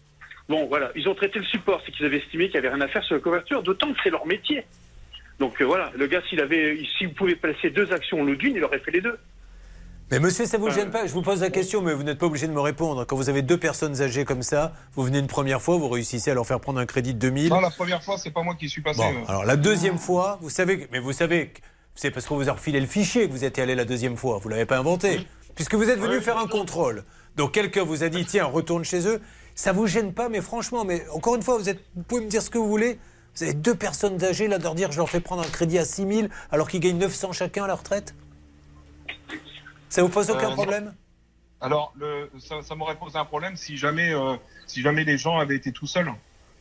[0.49, 2.85] Bon, voilà, ils ont traité le support, c'est qu'ils avaient estimé qu'il n'y avait rien
[2.85, 4.65] à faire sur la couverture, d'autant que c'est leur métier.
[5.39, 8.57] Donc euh, voilà, le gars, s'il avait, s'il pouvait placer deux actions au lieu d'une,
[8.57, 9.17] il aurait fait les deux.
[10.11, 12.19] Mais monsieur, ça vous Euh, gêne pas Je vous pose la question, mais vous n'êtes
[12.19, 13.05] pas obligé de me répondre.
[13.05, 16.33] Quand vous avez deux personnes âgées comme ça, vous venez une première fois, vous réussissez
[16.33, 17.51] à leur faire prendre un crédit de 2000.
[17.51, 18.99] Non, la première fois, c'est pas moi qui suis passé.
[18.99, 19.29] Bon, euh.
[19.29, 21.53] alors la deuxième fois, vous savez, mais vous savez,
[21.95, 24.39] c'est parce qu'on vous a refilé le fichier que vous êtes allé la deuxième fois.
[24.43, 25.27] Vous l'avez pas inventé.
[25.55, 27.05] puisque vous êtes venu faire un contrôle.
[27.37, 29.21] Donc quelqu'un vous a dit tiens, retourne chez eux.
[29.55, 32.29] Ça vous gêne pas, mais franchement, mais encore une fois, vous, êtes, vous pouvez me
[32.31, 32.99] dire ce que vous voulez.
[33.37, 35.79] Vous avez deux personnes âgées, là, de leur dire je leur fais prendre un crédit
[35.79, 38.15] à 6 000 alors qu'ils gagnent 900 chacun à la retraite
[39.91, 40.95] Ça vous pose aucun Euh, problème?
[41.61, 44.37] Alors, le, ça, ça m'aurait posé un problème si jamais, euh,
[44.67, 46.11] si jamais les gens avaient été tout seuls.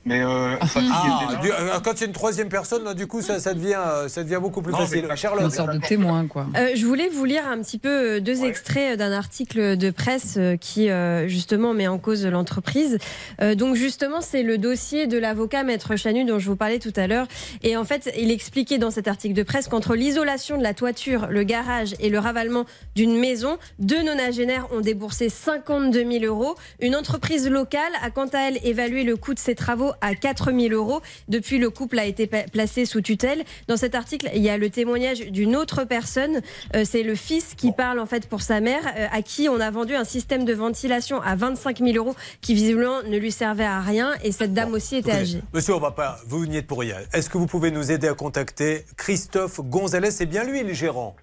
[0.09, 3.53] Mais euh, Ah, du- euh, quand a une troisième personne, là, du coup, ça, ça
[3.53, 5.07] devient, euh, ça devient beaucoup plus Non, facile.
[5.15, 5.43] Charlotte.
[5.45, 6.47] Une sorte de témoin, quoi.
[6.57, 10.89] Euh, je voulais vous lire un petit peu deux extraits d'un article de presse qui
[10.89, 12.97] euh, justement met en cause l'entreprise.
[13.41, 16.93] Euh, donc justement, c'est le dossier de l'avocat Maître Chanu dont je vous parlais tout
[16.95, 17.27] à l'heure.
[17.61, 21.27] Et en fait, il expliquait dans cet article de presse qu'entre l'isolation de la toiture,
[21.29, 22.65] le garage et le ravalement
[22.95, 26.55] d'une maison, deux nonagénaires ont déboursé 52 000 euros.
[26.81, 30.51] Une entreprise locale a quant à elle évalué le coût de ces travaux à 4
[30.51, 31.01] 000 euros.
[31.27, 33.43] Depuis, le couple a été placé sous tutelle.
[33.67, 36.41] Dans cet article, il y a le témoignage d'une autre personne.
[36.75, 39.59] Euh, c'est le fils qui parle en fait pour sa mère, euh, à qui on
[39.59, 43.65] a vendu un système de ventilation à 25 000 euros qui visiblement ne lui servait
[43.65, 44.13] à rien.
[44.23, 45.41] Et cette dame aussi était Écoutez, âgée.
[45.53, 46.19] Monsieur, on va pas.
[46.27, 46.97] Vous n'y êtes pour rien.
[47.13, 50.11] Est-ce que vous pouvez nous aider à contacter Christophe Gonzalez?
[50.11, 51.15] C'est bien lui, le gérant.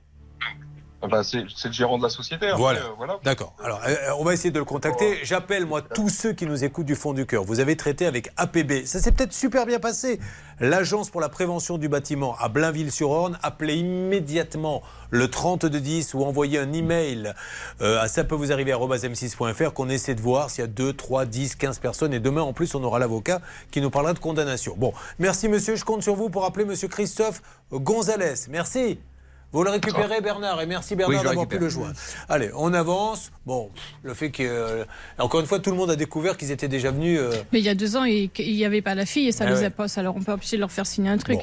[1.03, 2.47] Bah, c'est c'est le gérant de la société.
[2.47, 2.81] après, Voilà.
[2.81, 3.19] euh, voilà.
[3.23, 3.55] D'accord.
[3.63, 5.19] Alors, euh, on va essayer de le contacter.
[5.25, 7.45] J'appelle, moi, tous ceux qui nous écoutent du fond du cœur.
[7.45, 8.87] Vous avez traité avec APB.
[8.87, 10.19] Ça s'est peut-être super bien passé.
[10.59, 13.39] L'Agence pour la prévention du bâtiment à Blainville-sur-Orne.
[13.43, 17.35] Appelez immédiatement le 3210 ou envoyez un email
[17.81, 20.93] euh, à ça peut vous arriver m6.fr qu'on essaie de voir s'il y a 2,
[20.95, 22.15] 3, 10, 15 personnes.
[22.15, 23.41] Et demain, en plus, on aura l'avocat
[23.71, 24.75] qui nous parlera de condamnation.
[24.77, 25.77] Bon, merci monsieur.
[25.77, 27.43] Je compte sur vous pour appeler monsieur Christophe
[27.73, 28.47] Gonzalez.
[28.49, 28.99] Merci.
[29.57, 31.95] Vous le récupérez, Bernard, et merci Bernard d'avoir pu le joindre.
[32.29, 33.33] Allez, on avance.
[33.47, 33.71] Bon,
[34.03, 34.43] le fait que.
[34.43, 34.85] euh,
[35.19, 37.19] encore une fois, tout le monde a découvert qu'ils étaient déjà venus.
[37.19, 39.45] euh, Mais il y a deux ans, il n'y avait pas la fille et ça
[39.47, 39.65] Ah les ouais.
[39.65, 39.87] a pas.
[39.97, 41.39] Alors on peut empêcher de leur faire signer un truc.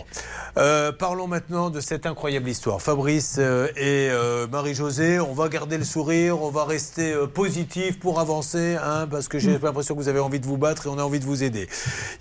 [0.59, 2.83] Euh, parlons maintenant de cette incroyable histoire.
[2.83, 7.99] Fabrice euh, et euh, Marie-Josée, on va garder le sourire, on va rester euh, positif
[7.99, 10.89] pour avancer, hein, parce que j'ai l'impression que vous avez envie de vous battre et
[10.89, 11.67] on a envie de vous aider.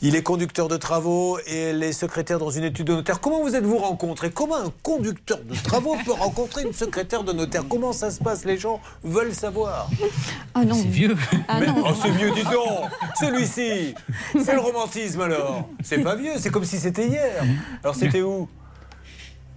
[0.01, 3.21] Il est conducteur de travaux et elle est secrétaire dans une étude de notaire.
[3.21, 4.31] Comment vous êtes-vous rencontrés?
[4.31, 8.45] Comment un conducteur de travaux peut rencontrer une secrétaire de notaire Comment ça se passe?
[8.45, 9.89] Les gens veulent savoir.
[10.55, 10.75] Ah non.
[10.75, 11.17] C'est vieux.
[11.49, 11.85] Ah Mais- non.
[11.87, 12.91] oh, c'est vieux, dis donc
[13.21, 13.95] Celui-ci
[14.45, 17.43] C'est le romantisme alors C'est pas vieux, c'est comme si c'était hier.
[17.83, 18.49] Alors c'était où?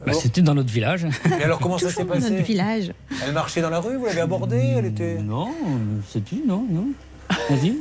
[0.05, 1.07] Bah, C'était dans notre village.
[1.39, 2.29] Et alors comment ça s'est Toujours dans passé?
[2.31, 2.91] notre village.
[3.25, 5.15] Elle marchait dans la rue, vous l'avez abordée Elle était.
[5.23, 5.49] Non,
[6.11, 6.87] c'est tu, non, non.
[7.49, 7.75] Vas-y.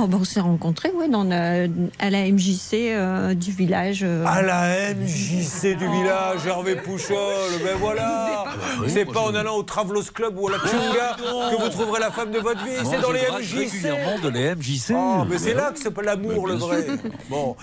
[0.00, 1.64] Ah, bah, on s'est rencontrés ouais, dans la-
[1.98, 4.02] à la MJC euh, du village.
[4.04, 4.24] euh.
[4.26, 7.16] À la MJC du village, Hervé Pouchol,
[7.64, 8.44] ben voilà
[8.86, 11.16] C'est pas en allant au Travelos Club ou à la Chunga
[11.50, 14.92] que vous trouverez la femme de votre vie, c'est dans les MJC de les MJC.
[14.94, 16.86] Oh, mais c'est là que c'est pas l'amour, le vrai.
[17.28, 17.56] Bon,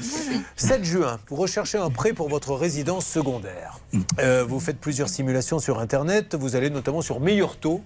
[0.58, 3.80] 7 juin, vous recherchez un prêt pour votre résidence secondaire.
[4.20, 6.36] Euh, vous faites plusieurs simulations sur Internet.
[6.36, 7.82] Vous allez notamment sur Meilleur Taux.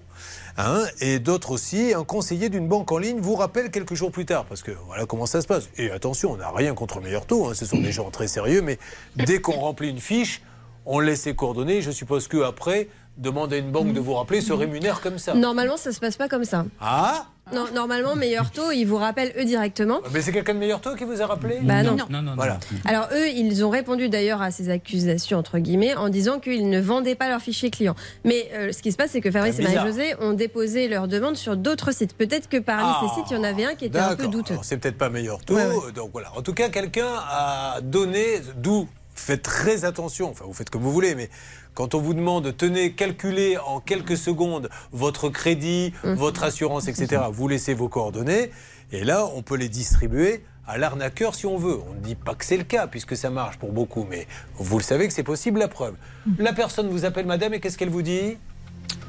[0.56, 4.26] Hein, et d'autres aussi, un conseiller d'une banque en ligne vous rappelle quelques jours plus
[4.26, 5.68] tard, parce que voilà comment ça se passe.
[5.76, 8.62] Et attention, on n'a rien contre Meilleur Taux, hein, ce sont des gens très sérieux,
[8.62, 8.78] mais
[9.16, 10.42] dès qu'on remplit une fiche,
[10.86, 11.82] on laisse ses coordonnées.
[11.82, 15.34] Je suppose que après, demander à une banque de vous rappeler se rémunère comme ça.
[15.34, 16.64] Normalement, ça se passe pas comme ça.
[16.80, 17.26] Ah?
[17.52, 20.00] Non, normalement, meilleur taux, ils vous rappellent eux directement.
[20.12, 21.96] Mais c'est quelqu'un de Meilleur Taux qui vous a rappelé Bah non.
[22.08, 22.58] Non, non, Voilà.
[22.84, 26.80] Alors eux, ils ont répondu d'ailleurs à ces accusations entre guillemets en disant qu'ils ne
[26.80, 27.96] vendaient pas leurs fichiers clients.
[28.24, 29.84] Mais euh, ce qui se passe, c'est que Fabrice C'est et bizarre.
[29.84, 32.14] Marie-Josée ont déposé leur demande sur d'autres sites.
[32.16, 34.16] Peut-être que parmi Ah, ces sites, il y en avait un qui était un peu
[34.16, 34.30] D'accord.
[34.32, 34.52] douteux.
[34.54, 35.54] Alors, C'est peut-être pas meilleur taux.
[35.56, 35.92] Ouais, ouais.
[35.94, 36.32] Donc voilà.
[36.36, 38.88] En tout cas, quelqu'un a donné, d'où
[39.20, 40.30] faites très attention.
[40.30, 41.30] Enfin, vous faites comme vous voulez, mais
[41.74, 46.12] quand on vous demande, tenez, calculez en quelques secondes votre crédit, Mmh.
[46.14, 47.22] votre assurance, etc.
[47.32, 48.50] Vous laissez vos coordonnées,
[48.92, 51.78] et là, on peut les distribuer à l'arnaqueur si on veut.
[51.88, 54.26] On ne dit pas que c'est le cas, puisque ça marche pour beaucoup, mais
[54.56, 55.94] vous le savez que c'est possible, la preuve.
[56.26, 56.32] Mmh.
[56.38, 58.36] La personne vous appelle madame, et qu'est-ce qu'elle vous dit?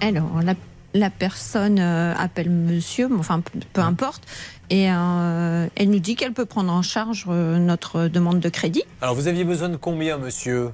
[0.01, 0.55] Alors, la,
[0.93, 3.41] la personne euh, appelle monsieur, enfin,
[3.73, 4.23] peu, importe,
[4.69, 8.83] et euh, elle nous dit qu'elle peut prendre en charge euh, notre demande de crédit.
[9.01, 10.71] Alors, vous aviez besoin de combien, monsieur?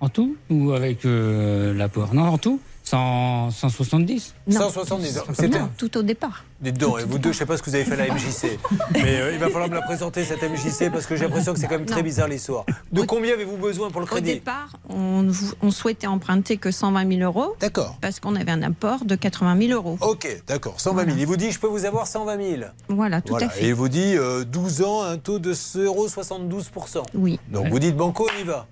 [0.00, 0.36] En tout?
[0.50, 2.14] Ou avec euh, la poire?
[2.14, 2.60] Non, en tout.
[2.60, 4.34] 100, 170.
[4.46, 4.60] Non.
[4.70, 5.20] 170.
[5.34, 6.44] C'était- tout au départ.
[6.60, 8.06] Dites donc, et vous deux, je sais pas ce que vous avez fait à la
[8.14, 8.58] MJC,
[8.94, 11.58] mais euh, il va falloir me la présenter cette MJC parce que j'ai l'impression que
[11.60, 12.02] c'est quand même très Non.
[12.04, 12.64] bizarre l'histoire.
[12.92, 14.34] De combien avez-vous besoin pour le Au crédit?
[14.34, 15.26] départ, on,
[15.60, 17.54] on souhaitait emprunter que 120 000 euros.
[17.60, 17.98] D'accord.
[18.00, 19.98] Parce qu'on avait un apport de 80 000 euros.
[20.00, 21.16] Ok, d'accord, 120 000.
[21.18, 22.62] Il vous dit, je peux vous avoir 120 000.
[22.88, 23.46] Voilà, tout Voilà.
[23.46, 23.64] à fait.
[23.64, 27.02] Et il vous dit, euh, 12 ans, un taux de 0,72%.
[27.14, 27.38] Oui.
[27.50, 28.66] Donc vous dites, Banco, on y va.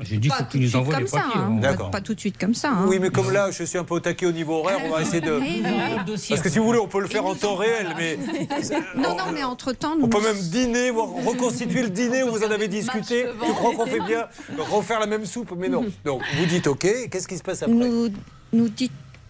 [0.00, 1.40] J'ai dit, il faut que tu nous envoies comme les ça, papiers.
[1.40, 1.48] hein.
[1.52, 1.90] on- D'accord.
[1.90, 2.70] Pas tout de suite comme ça.
[2.70, 2.84] hein.
[2.86, 5.00] Oui, mais comme là, je suis un peu au taquet au niveau horaire, on va
[5.02, 5.40] essayer de.
[6.28, 8.18] Parce que si vous voulez, on peut le faire en temps réel, mais.
[8.96, 10.08] Non, non, mais entre-temps, On nous...
[10.08, 13.26] peut même dîner, reconstituer le dîner où vous en avez discuté.
[13.44, 14.26] Tu crois qu'on fait bien
[14.70, 15.84] refaire la même soupe Mais non.
[16.04, 17.74] Donc, vous dites OK, qu'est-ce qui se passe après?
[17.74, 18.08] Nous,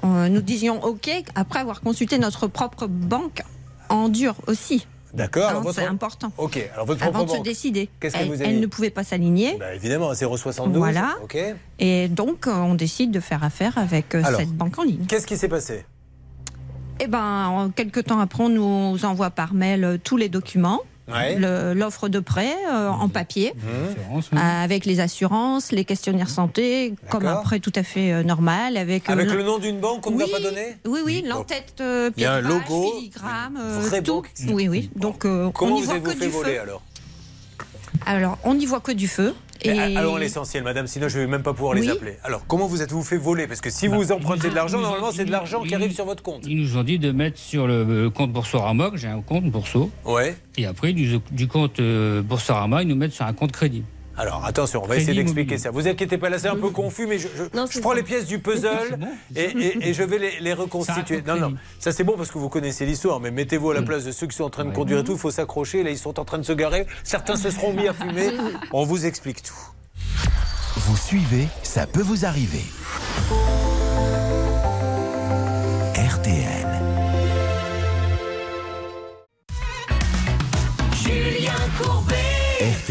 [0.04, 3.42] euh, nous disions OK après avoir consulté notre propre banque
[3.88, 4.86] en dur aussi.
[5.16, 5.60] D'accord.
[5.62, 6.32] votre- C'est important.
[6.38, 6.58] Ok.
[6.74, 7.88] Alors votre Avant de se décider.
[8.00, 9.56] Qu'est-ce que elle, vous avez elle ne pouvait pas s'aligner.
[9.58, 10.76] Bah, évidemment, 0,72.
[10.76, 11.14] Voilà.
[11.22, 11.36] Ok.
[11.78, 15.04] Et donc, on décide de faire affaire avec euh, Alors, cette banque en ligne.
[15.06, 15.84] Qu'est-ce qui s'est passé?
[17.00, 20.80] Eh ben, en- quelques temps après, on nous envoie par mail euh, tous les documents.
[21.08, 21.38] Ouais.
[21.74, 27.36] L'offre de prêt euh, en papier, euh, avec les assurances, les questionnaires santé, comme un
[27.36, 28.76] prêt tout à fait euh, normal.
[28.76, 31.74] Avec, Avec le nom d'une banque qu'on ne va Oui, pas donner Oui, oui, l'entête,
[31.80, 32.92] euh, Il y a un logo,
[33.56, 34.14] euh, vraie tout.
[34.14, 34.30] banque.
[34.48, 34.90] Oui, oui.
[34.96, 36.60] Donc, euh, Comment on vous voit avez-vous que fait du voler feu.
[36.60, 36.82] alors?
[38.04, 39.34] Alors, on n'y voit que du feu.
[39.62, 39.96] Et...
[39.96, 42.16] Allons à l'essentiel, madame, sinon je ne vais même pas pouvoir les appeler.
[42.24, 43.46] Alors, comment vous êtes-vous fait voler?
[43.46, 46.22] Parce que si vous empruntez de l'argent, normalement, c'est de l'argent qui arrive sur votre
[46.22, 46.44] compte.
[46.46, 49.44] Ils nous ont dit de mettre sur le, le compte Boursorama, que j'ai un compte
[49.44, 49.90] Bourso.
[50.04, 50.36] Ouais.
[50.56, 53.84] Et après, du, du compte euh, Boursorama, ils nous mettent sur un compte crédit.
[54.18, 55.70] Alors attention, on va essayer d'expliquer ça.
[55.70, 58.24] Vous inquiétez pas, là c'est un peu confus, mais je, je- je prends les pièces
[58.26, 58.98] du puzzle
[59.34, 61.22] et, et- et je vais les, les reconstituer.
[61.26, 64.04] Non, non, ça c'est bon parce que vous connaissez l'histoire, mais mettez-vous à la place
[64.04, 65.82] de ceux qui sont en train de conduire et tout, il faut s'accrocher.
[65.82, 66.86] Là, ils sont en train de se garer.
[67.04, 68.30] Certains se seront mis à fumer.
[68.72, 69.54] On vous explique tout.
[70.76, 72.64] Vous suivez, ça peut vous arriver.
[75.94, 76.66] RTL.
[80.94, 82.15] Julien Courbet.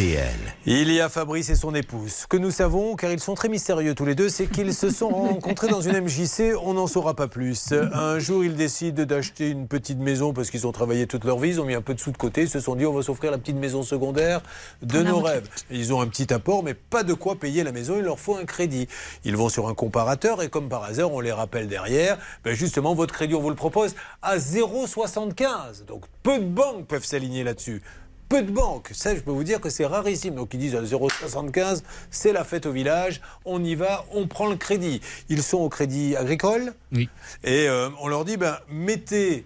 [0.05, 0.29] RTL.
[0.65, 2.11] Il y a Fabrice et son épouse.
[2.11, 4.89] Ce que nous savons, car ils sont très mystérieux tous les deux, c'est qu'ils se
[4.89, 6.55] sont rencontrés dans une MJC.
[6.61, 7.71] On n'en saura pas plus.
[7.71, 11.49] Un jour, ils décident d'acheter une petite maison parce qu'ils ont travaillé toute leur vie.
[11.49, 12.43] Ils ont mis un peu de sous de côté.
[12.43, 14.41] Ils se sont dit, on va s'offrir la petite maison secondaire
[14.81, 15.47] de nos rêves.
[15.71, 17.95] Ils ont un petit apport, mais pas de quoi payer la maison.
[17.97, 18.87] Il leur faut un crédit.
[19.23, 22.17] Ils vont sur un comparateur et comme par hasard, on les rappelle derrière.
[22.43, 25.85] Ben justement, votre crédit, on vous le propose à 0,75.
[25.87, 27.81] Donc peu de banques peuvent s'aligner là-dessus.
[28.27, 30.35] Peu de banques, ça je peux vous dire que c'est rarissime.
[30.35, 34.47] Donc ils disent à 0,75, c'est la fête au village, on y va, on prend
[34.49, 34.99] le crédit.
[35.29, 37.07] Ils sont au crédit agricole Oui.
[37.43, 39.45] et euh, on leur dit, ben, mettez,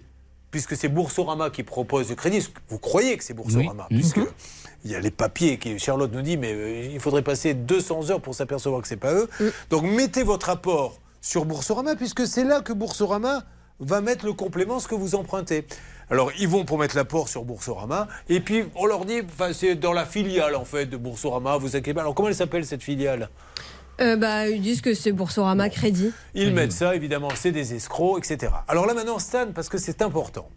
[0.50, 3.98] puisque c'est Boursorama qui propose le crédit, vous croyez que c'est Boursorama, Oui.
[3.98, 4.20] puisque
[4.84, 8.10] il y a les papiers qui Charlotte nous dit, mais euh, il faudrait passer 200
[8.10, 9.28] heures pour s'apercevoir que c'est pas eux.
[9.68, 13.44] Donc mettez votre apport sur Boursorama, puisque c'est là que Boursorama
[13.78, 15.66] va mettre le complément, ce que vous empruntez.
[16.10, 19.76] Alors, ils vont pour mettre l'apport sur Boursorama, et puis on leur dit, enfin, c'est
[19.76, 22.00] dans la filiale en fait de Boursorama, vous inquiétez pas.
[22.00, 23.30] Alors, comment elle s'appelle cette filiale?
[24.00, 26.10] Euh, bah, ils disent que c'est Boursorama Crédit.
[26.34, 28.52] Ils mettent ça, évidemment, c'est des escrocs, etc.
[28.66, 30.48] Alors là maintenant, Stan, parce que c'est important.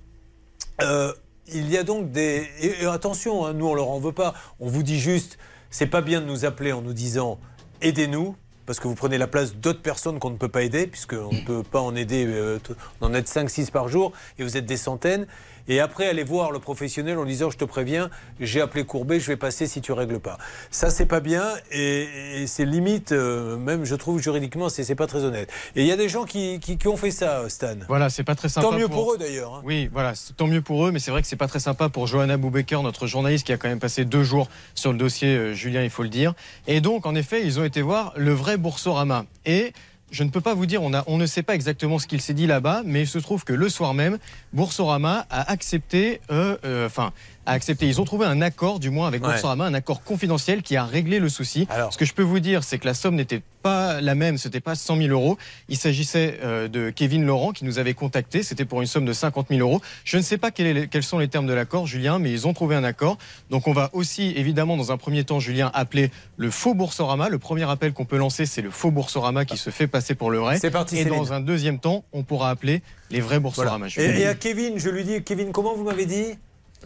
[0.81, 1.13] Euh,
[1.47, 2.47] il y a donc des...
[2.61, 4.33] Et, et attention, hein, nous on leur en veut pas.
[4.61, 5.37] On vous dit juste,
[5.69, 7.37] c'est pas bien de nous appeler en nous disant,
[7.81, 8.35] aidez-nous.
[8.65, 11.45] Parce que vous prenez la place d'autres personnes qu'on ne peut pas aider, puisqu'on ne
[11.45, 12.59] peut pas en aider, euh,
[13.01, 15.27] on en aide 5-6 par jour, et vous êtes des centaines.
[15.67, 18.09] Et après, aller voir le professionnel en disant Je te préviens,
[18.39, 20.37] j'ai appelé Courbet, je vais passer si tu règles pas.
[20.71, 24.95] Ça, c'est pas bien, et, et c'est limite, euh, même je trouve juridiquement, c'est c'est
[24.95, 25.49] pas très honnête.
[25.75, 27.75] Et il y a des gens qui, qui- qui ont fait ça, Stan.
[27.87, 28.67] Voilà, c'est pas très sympa.
[28.67, 29.61] Tant mieux pour eux, d'ailleurs, hein.
[29.63, 32.07] Oui, voilà, tant mieux pour eux, mais c'est vrai que c'est pas très sympa pour
[32.07, 35.53] Johanna Boubaker, notre journaliste qui a quand même passé deux jours sur le dossier, euh,
[35.53, 36.33] Julien, il faut le dire.
[36.67, 39.25] Et donc, en effet, ils ont été voir le vrai Boursorama.
[39.45, 39.73] Et
[40.13, 42.45] je ne peux pas vous dire, on, ne sait pas exactement ce qu'il s'est dit
[42.45, 44.19] là-bas, mais il se trouve que le soir même,
[44.53, 47.13] Boursorama a accepté, euh, euh, enfin,
[47.45, 47.87] a accepté.
[47.87, 49.31] Ils ont trouvé un accord, du moins avec Ouais.
[49.31, 51.67] Boursorama, un accord confidentiel qui a réglé le souci.
[51.91, 54.59] Ce que je peux vous dire, c'est que la somme n'était pas la même, c'était
[54.59, 55.37] pas 100 000 euros.
[55.69, 58.43] Il s'agissait euh, de Kevin Laurent qui nous avait contacté.
[58.43, 59.81] C'était pour une somme de 50 000 euros.
[60.03, 62.29] Je ne sais pas quel est le- quels sont les termes de l'accord, Julien, mais
[62.31, 63.17] ils ont trouvé un accord.
[63.49, 67.29] Donc on va aussi, évidemment, dans un premier temps, Julien, appeler le faux Boursorama.
[67.29, 70.29] Le premier appel qu'on peut lancer, c'est le faux Boursorama qui se fait passer pour
[70.29, 70.57] le vrai.
[70.59, 73.87] C'est parti, Et dans un deuxième temps, on pourra appeler les vrais Boursorama.
[73.95, 76.25] Et, et à Kevin, je lui dis Kevin, comment vous m'avez dit?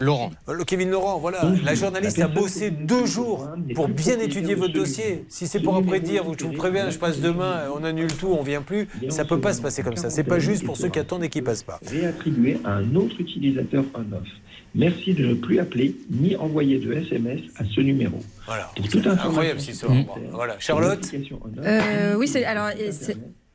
[0.00, 0.30] Laurent.
[0.52, 1.40] Le Kevin Laurent, voilà.
[1.64, 5.24] La journaliste a bossé deux jours pour bien étudier votre dossier.
[5.28, 8.42] Si c'est pour après dire, je vous préviens, je passe demain, on annule tout, on
[8.42, 10.10] vient plus, ça peut pas se passer comme ça.
[10.10, 11.80] C'est pas juste pour ceux qui attendent et qui passent pas.
[11.86, 14.26] réattribuer à un autre utilisateur on-off.
[14.74, 18.18] Merci de ne plus appeler ni envoyer de SMS à ce numéro.
[18.46, 18.70] Voilà.
[18.76, 19.92] Pour toute C'est information incroyable cette histoire.
[20.30, 20.56] Voilà.
[20.58, 21.10] Charlotte
[21.64, 22.68] Euh, oui, c'est alors.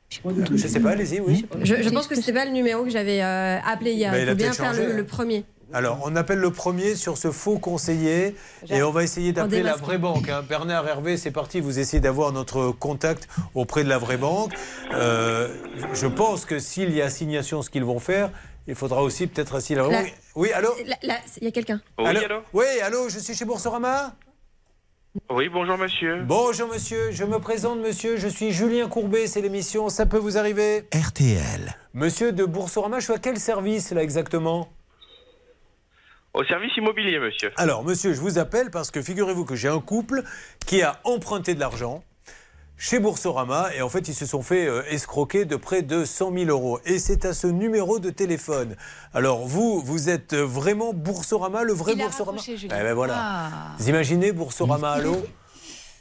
[0.10, 1.46] Je sais pas, allez-y, oui.
[1.64, 4.12] Je, je pense que c'était pas le numéro que j'avais euh, appelé hier.
[4.12, 5.44] Bah, il faut bien peut-être faire changé, le, le premier.
[5.74, 8.36] Alors, on appelle le premier sur ce faux conseiller
[8.70, 10.30] et on va essayer d'appeler la vraie banque.
[10.30, 10.44] hein.
[10.48, 14.54] Bernard Hervé, c'est parti, vous essayez d'avoir notre contact auprès de la vraie banque.
[14.94, 15.50] Euh,
[15.94, 18.30] je pense que s'il y a assignation, ce qu'ils vont faire,
[18.68, 20.14] il faudra aussi peut-être assigner la banque.
[20.36, 20.70] Oui, allô?
[21.04, 21.82] Là, il y a quelqu'un.
[21.98, 22.20] allô?
[22.54, 24.14] Oui, allô, je suis chez Boursorama?
[25.30, 26.24] Oui, bonjour monsieur.
[26.24, 30.38] Bonjour monsieur, je me présente monsieur, je suis Julien Courbet, c'est l'émission Ça peut vous
[30.40, 30.88] arriver?
[30.92, 31.76] RTL.
[31.94, 34.70] Monsieur de Boursorama, je suis à quel service là exactement?
[36.34, 37.52] Au service immobilier, monsieur.
[37.58, 40.24] Alors, monsieur, je vous appelle parce que figurez-vous que j'ai un couple
[40.66, 42.04] qui a emprunté de l'argent.
[42.76, 46.34] chez Boursorama et en fait ils se sont fait euh, escroquer de près de 100
[46.34, 46.80] 000 euros.
[46.86, 48.76] Et c'est à ce numéro de téléphone.
[49.14, 52.78] Alors vous, vous êtes vraiment Boursorama, le vrai Il a Boursorama raccroché, Julien.
[52.80, 53.14] Eh ben voilà.
[53.16, 53.52] Ah.
[53.78, 55.16] Vous imaginez Boursorama Allô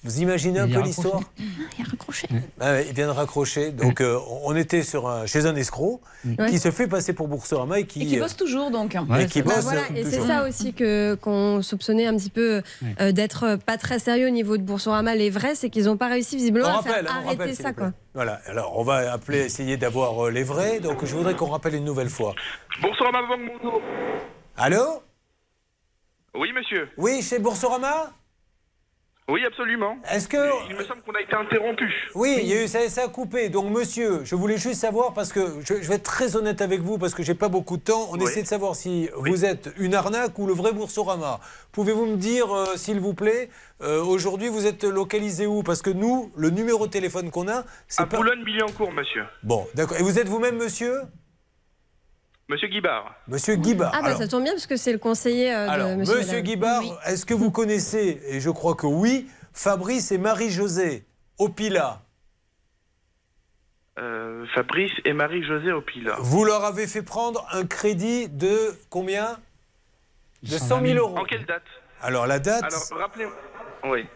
[0.05, 1.21] Vous imaginez un Il peu l'histoire?
[1.39, 2.27] Il a raccroché.
[2.59, 3.71] Ah ouais, il vient de raccrocher.
[3.71, 6.51] Donc, euh, on était sur un- chez un escroc Ouais.
[6.51, 8.03] qui se fait passer pour Boursorama et qui.
[8.03, 8.97] Et qui euh, bosse toujours donc.
[8.97, 12.63] et qui Bah bosse voilà, et c'est ça aussi que qu'on soupçonnait un petit peu
[13.01, 15.15] euh, d'être pas très sérieux au niveau de Boursorama.
[15.15, 17.73] Les vrais, c'est qu'ils n'ont pas réussi visiblement On à rappelle, on arrêter rappelle, ça
[17.73, 17.93] quoi.
[18.15, 20.81] Voilà, alors on va appeler, essayer d'avoir euh, les vrais.
[20.81, 22.35] Donc je voudrais qu'on rappelle une nouvelle fois.
[22.83, 23.81] Bonsoir, ma banque, bonjour.
[24.57, 25.03] Allô?
[26.35, 26.89] Oui, monsieur.
[26.97, 28.11] Oui, chez Boursorama?
[29.29, 29.97] Oui, absolument.
[30.11, 30.37] Est-ce que.
[30.69, 31.89] Il me semble qu'on a été interrompu.
[32.17, 33.49] Oui, il y a eu, ça, ça a coupé.
[33.51, 36.81] Donc, monsieur, je voulais juste savoir, parce que je, je vais être très honnête avec
[36.81, 38.09] vous, parce que j'ai pas beaucoup de temps.
[38.11, 38.25] On Oui.
[38.25, 41.39] essaie de savoir si vous êtes une arnaque ou le vrai Boursorama.
[41.71, 43.49] Pouvez-vous me dire, euh, s'il vous plaît,
[43.81, 45.63] euh, aujourd'hui, vous êtes localisé où?
[45.63, 48.17] Parce que nous, le numéro de téléphone qu'on a, c'est À pas.
[48.17, 49.25] Boulogne-Billancourt, monsieur.
[49.45, 49.97] Bon, d'accord.
[49.99, 50.95] Et vous êtes vous-même, monsieur?
[52.53, 53.15] Monsieur Guibard.
[53.29, 53.93] Monsieur Guibard.
[53.95, 56.19] Ah bah Alors- ça tombe bien parce que c'est le conseiller euh, Alors, de Monsieur,
[56.19, 56.41] Monsieur.
[56.41, 61.05] Guibard, est-ce que vous connaissez, et je crois que oui, Fabrice et Marie-Josée
[61.39, 62.03] Opila?
[63.99, 66.17] Euh, Fabrice et Marie-Josée Opila.
[66.21, 69.39] Vous leur avez fait prendre un crédit de combien?
[70.43, 71.17] De 100 000 euros.
[71.19, 71.63] En quelle date?
[72.03, 72.65] Alors, la date?
[72.65, 73.35] Alors, rappelez-moi.
[73.85, 74.07] Oui.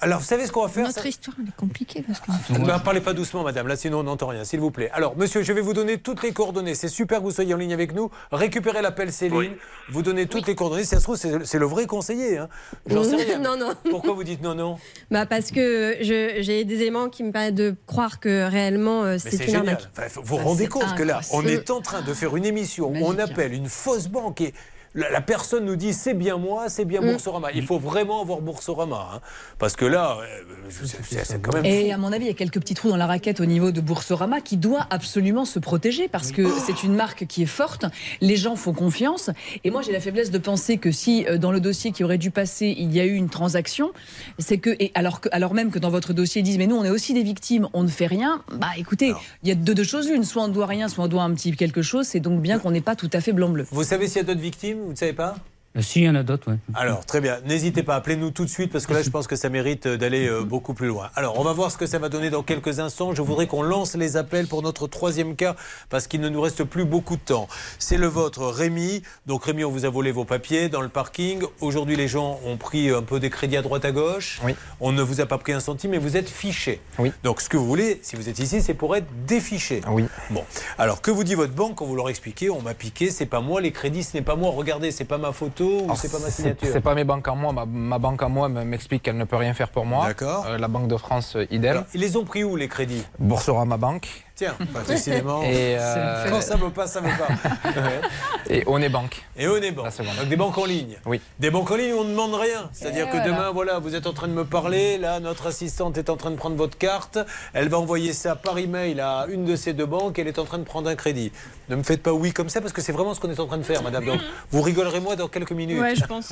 [0.00, 2.52] Alors, vous savez ce qu'on va faire Notre ça- histoire, elle est compliquée parce que.
[2.52, 4.90] Ne me parlez pas doucement, madame, là sinon on n'entend rien, s'il vous plaît.
[4.92, 6.74] Alors, monsieur, je vais vous donner toutes les coordonnées.
[6.76, 8.10] C'est super que vous soyez en ligne avec nous.
[8.30, 9.54] Récupérez l'appel Céline,
[9.90, 10.84] vous donnez toutes les coordonnées.
[10.84, 12.38] Si ça se trouve, c'est le vrai conseiller.
[12.38, 12.48] Hein.
[12.86, 13.38] J'en sais rien.
[13.40, 13.72] Non, non.
[13.90, 14.78] Pourquoi vous dites non, non?
[15.10, 19.30] Bah parce que j'ai des éléments qui me permettent de croire que réellement euh, c'est
[19.30, 19.68] c'est une génial.
[19.70, 19.88] arnaque.
[19.96, 22.44] Enfin, vous vous rendez c'est compte que là, on est en train de faire une
[22.44, 24.54] émission où on appelle une fausse banque et
[24.94, 27.12] la, la personne nous dit c'est bien moi, c'est bien Mm.
[27.12, 27.52] Boursorama.
[27.52, 29.10] Il faut vraiment avoir Boursorama.
[29.14, 29.20] hein.
[29.58, 31.64] Parce que là, euh, c'est quand même.
[31.64, 33.70] Et à mon avis, il y a quelques petits trous dans la raquette au niveau
[33.70, 37.84] de Boursorama qui doit absolument se protéger parce que c'est une marque qui est forte,
[38.20, 39.30] les gens font confiance.
[39.64, 42.18] Et moi, j'ai la faiblesse de penser que si euh, dans le dossier qui aurait
[42.18, 43.92] dû passer, il y a eu une transaction,
[44.38, 46.76] c'est que, et alors, que, alors même que dans votre dossier, ils disent, mais nous,
[46.76, 49.12] on est aussi des victimes, on ne fait rien, bah écoutez,
[49.42, 51.22] il y a deux, deux choses l'une, soit on ne doit rien, soit on doit
[51.22, 53.66] un petit quelque chose, c'est donc bien qu'on n'est pas tout à fait blanc-bleu.
[53.70, 54.77] Vous savez s'il y a d'autres victimes?
[54.78, 55.34] Vous ne savez pas?
[55.80, 56.56] Si, il y en a d'autres, oui.
[56.74, 57.38] Alors, très bien.
[57.44, 59.96] N'hésitez pas, appelez-nous tout de suite parce que là, je pense que ça mérite euh,
[59.96, 61.10] d'aller euh, beaucoup plus loin.
[61.14, 63.14] Alors, on va voir ce que ça va donner dans quelques instants.
[63.14, 65.54] Je voudrais qu'on lance les appels pour notre troisième cas
[65.88, 67.48] parce qu'il ne nous reste plus beaucoup de temps.
[67.78, 69.02] C'est le vôtre, Rémi.
[69.26, 71.42] Donc, Rémi, on vous a volé vos papiers dans le parking.
[71.60, 74.40] Aujourd'hui, les gens ont pris un peu des crédits à droite à gauche.
[74.80, 76.80] On ne vous a pas pris un centime, mais vous êtes fiché.
[77.22, 79.82] Donc, ce que vous voulez, si vous êtes ici, c'est pour être défiché.
[79.88, 80.06] Oui.
[80.30, 80.44] Bon.
[80.76, 83.40] Alors, que vous dit votre banque quand vous leur expliquez On m'a piqué, c'est pas
[83.40, 84.50] moi, les crédits, ce n'est pas moi.
[84.50, 86.68] Regardez, c'est pas ma photo ou c'est pas ma signature.
[86.72, 87.52] C'est pas mes banques à moi.
[87.52, 90.06] Ma, ma banque à moi me- m'explique qu'elle ne peut rien faire pour moi.
[90.06, 90.46] D'accord.
[90.46, 91.84] Euh, la Banque de France, euh, idem.
[91.94, 93.04] Ils les ont pris où les crédits?
[93.18, 94.24] Boursorama Banque.
[94.38, 95.42] Tiens, pas décidément.
[95.42, 97.70] Et, euh, Quand ça veut pas, ça veut pas.
[98.48, 99.20] et Onet Bank.
[99.36, 99.90] Et Onet Bank.
[100.16, 100.96] Donc des banques en ligne.
[101.06, 101.20] Oui.
[101.40, 102.70] Des banques en ligne où on ne demande rien.
[102.72, 103.26] C'est-à-dire que voilà.
[103.26, 106.30] demain, voilà, vous êtes en train de me parler, là, notre assistante est en train
[106.30, 107.18] de prendre votre carte,
[107.52, 110.44] elle va envoyer ça par email à une de ces deux banques, elle est en
[110.44, 111.32] train de prendre un crédit.
[111.68, 113.46] Ne me faites pas oui comme ça parce que c'est vraiment ce qu'on est en
[113.48, 114.04] train de faire, madame.
[114.04, 114.20] Donc,
[114.52, 115.80] vous rigolerez moi dans quelques minutes.
[115.80, 116.30] Ouais, je pense.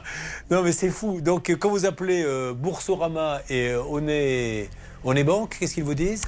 [0.50, 1.20] non, mais c'est fou.
[1.20, 4.70] Donc, euh, quand vous appelez euh, Boursorama et euh, Onet,
[5.02, 6.22] Onet Bank, qu'est-ce qu'ils vous disent?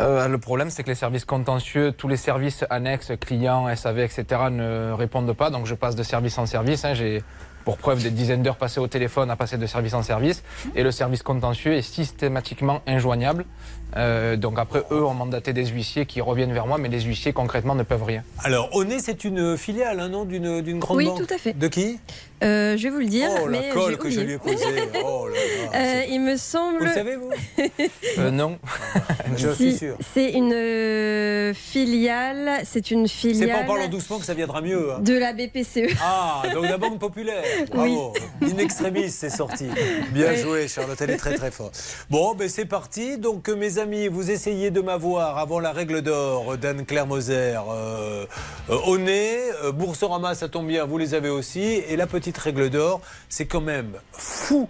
[0.00, 4.24] Euh, le problème, c'est que les services contentieux, tous les services annexes, clients, SAV, etc.,
[4.50, 5.50] ne répondent pas.
[5.50, 6.84] Donc, je passe de service en service.
[6.84, 6.94] hein.
[6.94, 7.22] J'ai
[7.64, 10.42] pour preuve des dizaines d'heures passées au téléphone à passer de service en service.
[10.74, 13.44] Et le service contentieux est systématiquement injoignable.
[13.96, 17.32] Euh, donc, après, eux ont mandaté des huissiers qui reviennent vers moi, mais les huissiers,
[17.32, 18.22] concrètement, ne peuvent rien.
[18.44, 21.52] Alors, Onet, c'est une filiale, hein, non, d'une d'une grande Oui, banque tout à fait.
[21.52, 21.98] De qui?
[22.44, 24.64] Euh, je vais vous le dire, Oh, la mais colle que je lui ai posée.
[25.04, 25.40] Oh là là.
[25.78, 26.78] Euh, il me semble.
[26.78, 27.30] Vous le savez, vous
[28.18, 28.58] Euh, non.
[29.36, 29.96] Je suis sûr.
[30.14, 32.62] C'est une euh, filiale.
[32.64, 33.50] C'est une C'est filiale.
[33.50, 34.92] pas en parlant doucement que ça viendra mieux.
[34.92, 35.00] hein.
[35.00, 35.94] De la BPCE.
[36.02, 37.42] Ah, donc la Banque Populaire.
[37.70, 38.14] Bravo.
[38.42, 39.66] In extremis, c'est sorti.
[40.12, 40.38] Bien Oui.
[40.40, 41.78] joué, Charlotte, elle est très très forte.
[42.10, 43.18] Bon, ben c'est parti.
[43.18, 47.58] Donc, euh, mes amis, vous essayez de m'avoir avant la règle d'or d'Anne-Claire Moser.
[47.70, 48.24] Euh,
[48.70, 51.60] euh, au nez, euh, Boursorama, ça tombe bien, vous les avez aussi.
[51.62, 54.68] Et la petite règle d'or, c'est quand même fou.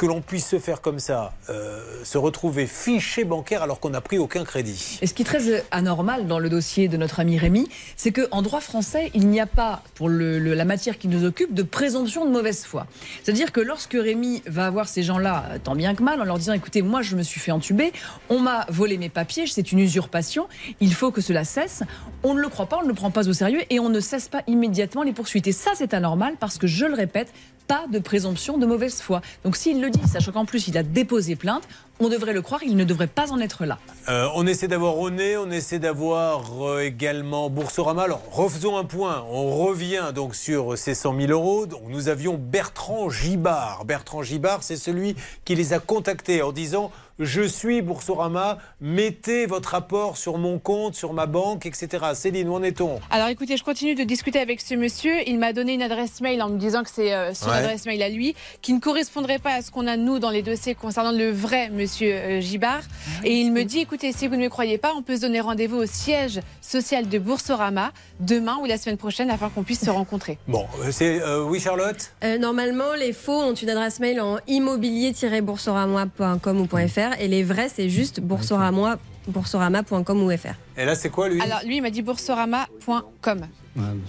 [0.00, 4.00] Que l'on puisse se faire comme ça, euh, se retrouver fiché bancaire alors qu'on n'a
[4.00, 4.98] pris aucun crédit.
[5.02, 8.40] Et ce qui est très anormal dans le dossier de notre ami Rémi, c'est qu'en
[8.40, 12.30] droit français, il n'y a pas, pour la matière qui nous occupe, de présomption de
[12.30, 12.86] mauvaise foi.
[13.22, 16.38] C'est-à-dire que lorsque Rémi va avoir ces gens-là, euh, tant bien que mal, en leur
[16.38, 17.92] disant écoutez, moi je me suis fait entuber,
[18.30, 20.48] on m'a volé mes papiers, c'est une usurpation,
[20.80, 21.82] il faut que cela cesse,
[22.22, 24.00] on ne le croit pas, on ne le prend pas au sérieux et on ne
[24.00, 25.46] cesse pas immédiatement les poursuites.
[25.46, 27.34] Et ça, c'est anormal parce que, je le répète,
[27.70, 29.20] pas de présomption de mauvaise foi.
[29.44, 31.62] Donc s'il le dit, sachant qu'en plus il a déposé plainte,
[32.00, 33.78] on devrait le croire, il ne devrait pas en être là.
[34.08, 38.02] Euh, on essaie d'avoir Oné, on essaie d'avoir euh, également Boursorama.
[38.04, 39.24] Alors, refaisons un point.
[39.30, 41.66] On revient donc sur ces 100 000 euros.
[41.66, 43.84] Donc, nous avions Bertrand Gibard.
[43.84, 45.14] Bertrand Gibard, c'est celui
[45.44, 50.94] qui les a contactés en disant Je suis Boursorama, mettez votre apport sur mon compte,
[50.94, 52.06] sur ma banque, etc.
[52.14, 52.98] Céline, où en est-on?
[53.10, 55.16] Alors écoutez, je continue de discuter avec ce monsieur.
[55.28, 57.56] Il m'a donné une adresse mail en me disant que c'est euh, son Ouais.
[57.56, 60.42] adresse mail à lui, qui ne correspondrait pas à ce qu'on a nous dans les
[60.42, 62.82] dossiers concernant le vrai monsieur euh, Gibard.
[63.24, 65.40] Et il me dit, écoutez, si vous ne me croyez pas, on peut se donner
[65.40, 69.90] rendez-vous au siège social de Boursorama demain ou la semaine prochaine afin qu'on puisse se
[69.90, 70.38] rencontrer.
[70.48, 71.20] Bon, euh, c'est.
[71.22, 72.12] euh, oui, Charlotte?
[72.24, 77.68] Euh, normalement, les faux ont une adresse mail en immobilier-boursorama.com ou .fr et les vrais,
[77.68, 78.98] c'est juste boursorama-
[79.28, 80.54] boursorama.com ou .fr.
[80.78, 81.40] Et là, c'est quoi, lui?
[81.40, 83.40] Alors lui, il m'a dit boursorama.com.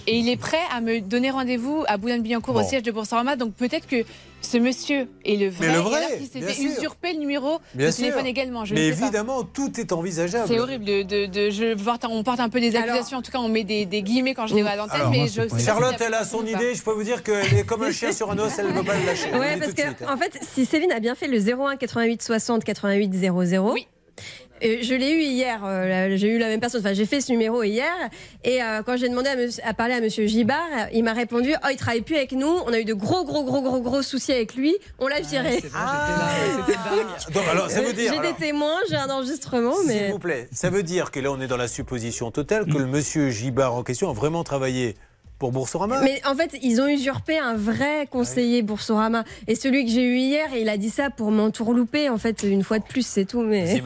[0.06, 2.60] Et il est prêt à me donner rendez-vous à Boulogne-Billancourt Bon.
[2.60, 3.36] au siège de Boursorama.
[3.36, 4.04] Donc peut-être que
[4.42, 5.66] ce monsieur est le vrai.
[5.68, 6.70] Mais le et vrai, alors qu'il sûr.
[6.78, 8.04] usurper le numéro Bien de sûr.
[8.06, 8.64] téléphone également.
[8.64, 9.06] Je Mais ne sais pas.
[9.06, 10.44] évidemment, tout est envisageable.
[10.48, 13.18] C'est horrible de, de, de- je porte, on porte un peu des accusations.
[13.18, 15.00] en tout cas, on met des, des guillemets quand je les vois à l'antenne.
[15.00, 16.74] Alors, Mais je sais pas Charlotte, elle a son idée.
[16.74, 18.52] Je peux vous dire qu'elle est comme un chien sur un os.
[18.58, 19.30] Elle ne peut pas le lâcher.
[19.32, 20.12] Ouais, parce que, suite, hein.
[20.14, 23.74] en fait, si Céline a bien fait le 01 88 60 88 00.
[24.62, 27.32] Euh, je l'ai eu hier, euh, j'ai eu la même personne, enfin j'ai fait ce
[27.32, 27.92] numéro hier,
[28.44, 29.28] et euh, quand j'ai demandé
[29.62, 30.58] à, parler à Monsieur Gibard,
[30.92, 33.44] il m'a répondu «Oh, il travaille plus avec nous, on a eu de gros, gros,
[33.44, 35.60] gros, gros, gros soucis avec lui, on l'a viré.
[37.32, 38.12] Donc, alors, ça veut dire.
[38.12, 40.04] J'ai des témoins, j'ai un enregistrement, mais...
[40.04, 42.78] S'il vous plaît, ça veut dire que là, on est dans la supposition totale que
[42.78, 44.96] le monsieur Gibard en question a vraiment travaillé
[45.42, 46.00] pour Boursorama.
[46.02, 49.24] Mais en fait, ils ont usurpé un vrai conseiller Boursorama.
[49.48, 52.62] Et celui que j'ai eu hier, il a dit ça pour m'entourlouper, en fait, une
[52.62, 53.40] fois de plus, c'est tout.
[53.42, 53.82] Mais...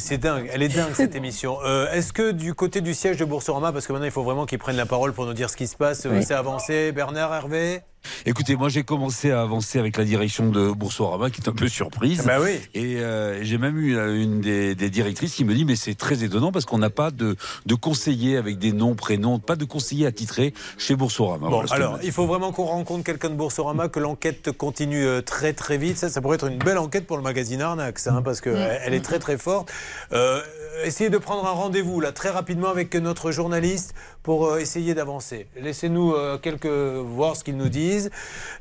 [0.00, 1.58] C'est dingue, elle est dingue cette émission.
[1.64, 4.46] Euh, Est-ce que du côté du siège de Boursorama, parce que maintenant il faut vraiment
[4.46, 6.24] qu'ils prennent la parole pour nous dire ce qui se passe, euh, Oui.
[6.26, 7.82] c'est avancé, Bernard Hervé?
[8.26, 11.68] Écoutez, moi j'ai commencé à avancer avec la direction de Boursorama qui est un peu
[11.68, 12.22] surprise.
[12.26, 12.58] Bah oui.
[12.74, 15.94] Et euh, j'ai même eu euh, une des, des directrices qui me dit mais c'est
[15.94, 19.64] très étonnant parce qu'on n'a pas de, de conseiller avec des noms, prénoms, pas de
[19.64, 21.48] conseiller attitré chez Boursorama.
[21.48, 25.22] Bon, Voilà alors, il faut vraiment qu'on rencontre quelqu'un de Boursorama, que l'enquête continue euh,
[25.22, 25.96] très très vite.
[25.98, 28.54] Ça, ça pourrait être une belle enquête pour le magazine Arnaque, ça, hein, parce qu'elle
[28.56, 28.78] Mm.
[28.84, 29.70] elle est très très forte.
[30.12, 30.40] Euh,
[30.84, 35.46] essayez de prendre un rendez-vous là très rapidement avec notre journaliste pour euh, essayer d'avancer.
[35.60, 38.10] Laissez-nous euh, quelques voir ce qu'ils nous disent.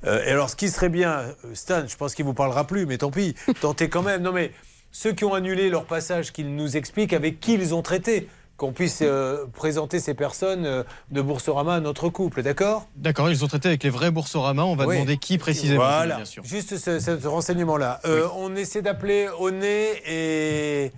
[0.05, 2.85] Euh, et alors, ce qui serait bien, euh, Stan, je pense qu'il vous parlera plus,
[2.85, 4.21] mais tant pis, tentez quand même.
[4.21, 4.51] Non mais
[4.91, 8.27] ceux qui ont annulé leur passage, qu'ils nous expliquent avec qui ils ont traité.
[8.57, 12.87] Qu'on puisse euh, présenter ces personnes euh, de Boursorama à notre couple, d'accord?
[12.95, 14.63] D'accord, ils ont traité avec les vrais Boursorama.
[14.63, 14.95] On va Oui.
[14.95, 15.81] demander qui précisément.
[15.83, 16.41] Voilà, bien sûr.
[16.45, 17.99] juste ce, ce renseignement-là.
[18.05, 20.93] Euh, On essaie d'appeler Oné et.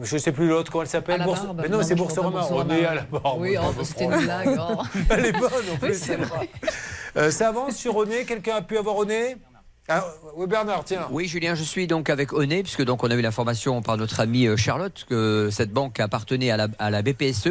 [0.00, 1.60] Je ne sais plus l'autre, comment elle s'appelle Bourse- barbe.
[1.62, 2.46] Mais non, Non, c'est Boursorama.
[2.52, 3.40] Oné à la barbe.
[3.40, 4.58] Oui, oh, c'était une blague.
[4.60, 4.82] oh.
[5.10, 6.08] Elle est bonne en plus.
[6.10, 6.48] Oui, vrai.
[7.16, 9.36] Euh, ça avance sur Oné Quelqu'un a pu avoir Oné
[9.88, 10.04] ah,
[10.36, 11.06] Oui, Bernard, tiens.
[11.10, 14.20] Oui, Julien, je suis donc avec Oné, puisque donc on a eu l'information par notre
[14.20, 17.48] amie euh, Charlotte que cette banque appartenait à la, à la BPSE.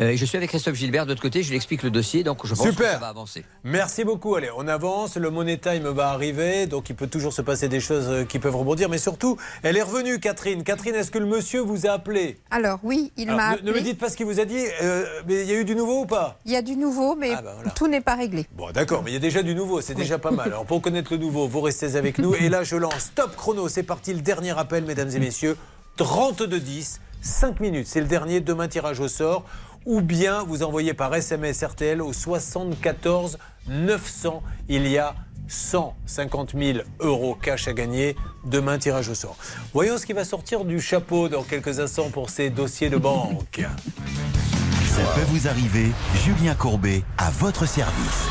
[0.00, 2.22] Euh, et je suis avec Christophe Gilbert de l'autre côté, je lui explique le dossier,
[2.24, 2.92] donc je pense que Super.
[2.92, 3.44] ça va avancer.
[3.64, 4.34] Merci beaucoup.
[4.36, 5.16] Allez, on avance.
[5.16, 6.66] Le Money Time va arriver.
[6.66, 8.88] Donc, il peut toujours se passer des choses euh, qui peuvent rebondir.
[8.88, 10.62] Mais surtout, elle est revenue, Catherine.
[10.64, 12.38] Catherine, est-ce que le monsieur vous a appelé?
[12.50, 13.70] Alors oui, il m'a ne, appelé.
[13.70, 14.64] ne me dites pas ce qu'il vous a dit.
[14.82, 16.38] euh, mais il y a eu du nouveau ou pas?
[16.46, 17.70] Il y a du nouveau, mais Ah, bah, voilà.
[17.70, 18.46] tout n'est pas réglé.
[18.52, 20.46] Bon, d'accord, mais il y a déjà du nouveau, c'est déjà pas mal.
[20.48, 22.34] Alors, pour connaître le nouveau, vous restez avec nous.
[22.34, 23.68] Et là, je lance Top Chrono.
[23.68, 25.56] C'est parti, le dernier appel, mesdames et messieurs.
[25.98, 27.86] 32-10, 5 minutes.
[27.86, 28.40] C'est le dernier.
[28.40, 29.44] Demain, tirage au sort.
[29.86, 33.38] Ou bien vous envoyez par SMS RTL au 74
[33.68, 34.42] 900.
[34.68, 35.14] Il y a
[35.48, 38.16] 150 000 euros cash à gagner.
[38.44, 39.36] Demain, tirage au sort.
[39.72, 43.60] Voyons ce qui va sortir du chapeau dans quelques instants pour ces dossiers de banque.
[43.60, 45.86] Ça peut vous arriver,
[46.22, 48.28] Julien Courbet, à votre service.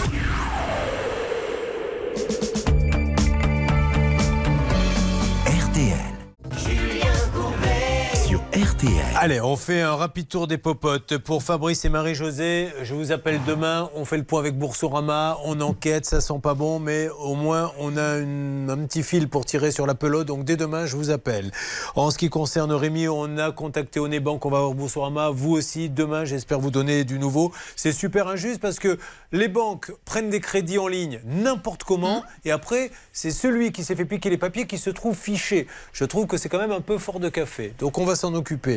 [8.82, 9.06] RTL.
[9.16, 11.18] Allez, on fait un rapide tour des popotes.
[11.20, 13.92] Pour Fabrice et Marie-Josée, je vous appelle demain.
[13.96, 15.38] On fait le point avec Boursorama.
[15.46, 19.28] On enquête, ça sent pas bon, mais au moins on a une- un petit fil
[19.30, 20.26] pour tirer sur la pelote.
[20.28, 21.52] Donc dès demain, je vous appelle.
[21.96, 24.44] En ce qui concerne Rémi, on a contacté Onebank.
[24.46, 25.30] On va voir Boursorama.
[25.30, 27.52] Vous aussi, demain, j'espère vous donner du nouveau.
[27.76, 28.98] C'est super injuste parce que
[29.32, 32.24] les banques prennent des crédits en ligne n'importe comment.
[32.46, 35.68] Et après, c'est celui qui s'est fait piquer les papiers qui se trouve fiché.
[35.94, 37.74] Je trouve que c'est quand même un peu fort de café.
[37.78, 38.71] Donc on va s'en occuper.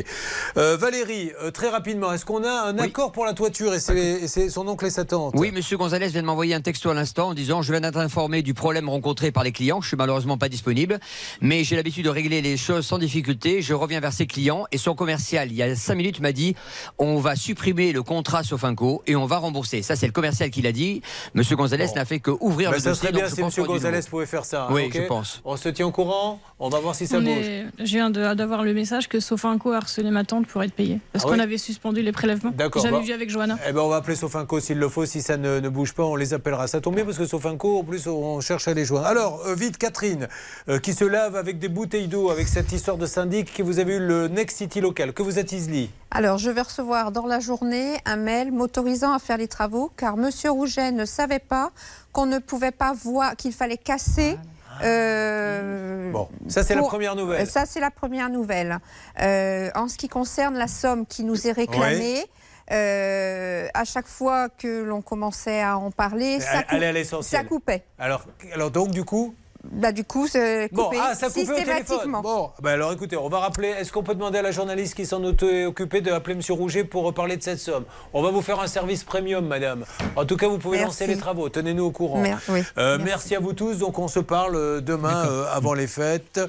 [0.57, 4.49] Euh, Valérie, euh, très rapidement, est-ce qu'on a un accord pour la toiture et c'est
[4.49, 7.29] son oncle et sa tante Oui, Monsieur Gonzalez vient de m'envoyer un texto à l'instant
[7.29, 9.81] en disant Je viens d'être informé du problème rencontré par les clients.
[9.81, 10.99] Je suis malheureusement pas disponible,
[11.41, 13.61] mais j'ai l'habitude de régler les choses sans difficulté.
[13.61, 16.55] Je reviens vers ses clients et son commercial, il y a cinq minutes, m'a dit
[16.97, 19.81] On va supprimer le contrat Sofinco et on va rembourser.
[19.81, 21.01] Ça, c'est le commercial qui l'a dit.
[21.33, 23.07] Monsieur Gonzalez n'a fait que ouvrir Ben, le ça dossier.
[23.09, 23.63] serait bien si pense M.
[23.65, 24.63] qu'on aura du Gonzalez pouvait faire ça.
[24.63, 25.41] hein, Oui, je pense.
[25.45, 27.29] On se tient au courant On va voir si ça On bouge.
[27.45, 30.99] est- Je viens d'avoir le message que Sofinco a harcelé ma tante pour être payée.
[31.13, 32.51] Parce Ah qu'on oui avait suspendu les prélèvements.
[32.55, 33.57] D'accord, J'avais bah- vu avec Johanna.
[33.67, 35.05] Eh ben, on va appeler Sofinco s'il le faut.
[35.05, 36.67] Si ça ne, ne bouge pas, on les appellera.
[36.67, 39.05] Ça tombe bien parce que Sofinco, en plus, on cherche à les joindre.
[39.05, 40.27] Alors, euh, vite, Catherine,
[40.69, 43.79] euh, qui se lave avec des bouteilles d'eau, avec cette histoire de syndic que vous
[43.79, 45.13] avez eu le Next City local.
[45.13, 49.19] Que vous êtes, Isli Alors, je vais recevoir dans la journée un mail m'autorisant à
[49.19, 51.71] faire les travaux car Monsieur Rouget ne savait pas
[52.11, 54.37] qu'on ne pouvait pas voir, qu'il fallait casser.
[54.83, 57.47] Euh, Bon, ça, c'est la première nouvelle.
[57.47, 58.79] Ça, c'est la première nouvelle.
[59.21, 62.25] Euh, en ce qui concerne la somme qui nous est réclamée,
[62.71, 67.83] euh, à chaque fois que l'on commençait à en parler, ça, à coupait.
[67.99, 69.35] Alors, alors donc, du coup
[69.71, 72.21] Bah, du coup, c'est Bon, coupé ah, ça systématiquement.
[72.21, 73.69] Bon, ben alors écoutez, on va rappeler.
[73.69, 76.41] Est-ce qu'on peut demander à la journaliste qui s'en est occupée de appeler M.
[76.55, 77.83] Rouget pour reparler de cette somme?
[78.13, 79.85] On va vous faire un service premium, madame.
[80.15, 80.87] En tout cas, vous pouvez Merci.
[81.03, 81.49] lancer les travaux.
[81.49, 82.19] Tenez-nous au courant.
[82.21, 83.05] Mer- oui, Euh, merci.
[83.05, 83.35] merci.
[83.35, 83.77] à vous tous.
[83.79, 86.39] Donc, on se parle euh, demain euh, avant les fêtes.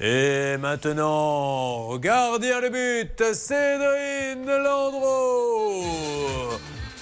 [0.00, 5.84] Et maintenant, gardien de but, Cédrine Landreau.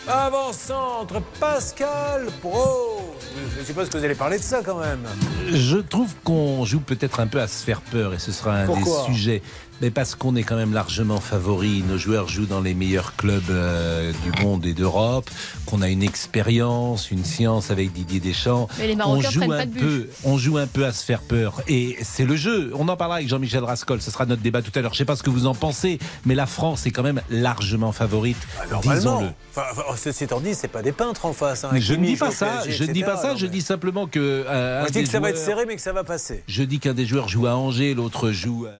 [0.09, 3.15] Avant-centre, Pascal Pro.
[3.57, 5.07] Je ce que vous allez parler de ça quand même.
[5.53, 8.66] Je trouve qu'on joue peut-être un peu à se faire peur et ce sera un
[8.66, 9.07] Pourquoi?
[9.07, 9.43] des sujets.
[9.83, 13.43] Mais parce qu'on est quand même largement favori, nos joueurs jouent dans les meilleurs clubs
[13.51, 15.29] euh, du monde et d'Europe,
[15.67, 18.69] qu'on a une expérience, une science avec Didier Deschamps.
[18.79, 19.81] Mais les on Marocains joue prennent un pas de but.
[19.81, 22.71] peu, on joue un peu à se faire peur et c'est le jeu.
[22.77, 24.93] On en parlera avec Jean-Michel Rascol, ce sera notre débat tout à l'heure.
[24.95, 27.91] Je sais pas ce que vous en pensez, mais la France est quand même largement
[27.91, 28.39] favorite.
[28.71, 28.95] Normalement.
[28.95, 29.27] disons-le.
[29.51, 31.65] Enfin, enfin, ceci étant dit, c'est pas des peintres en face.
[31.65, 33.51] hein, Je ne dis pas ça, PSG, je ne dis pas ça, Non, je mais-
[33.51, 34.21] dis simplement que.
[34.21, 36.45] euh, Moi, un je dis que ça va être serré, mais que ça va passer.
[36.47, 38.67] Je dis qu'un des joueurs joue à Angers, l'autre joue.
[38.67, 38.79] à-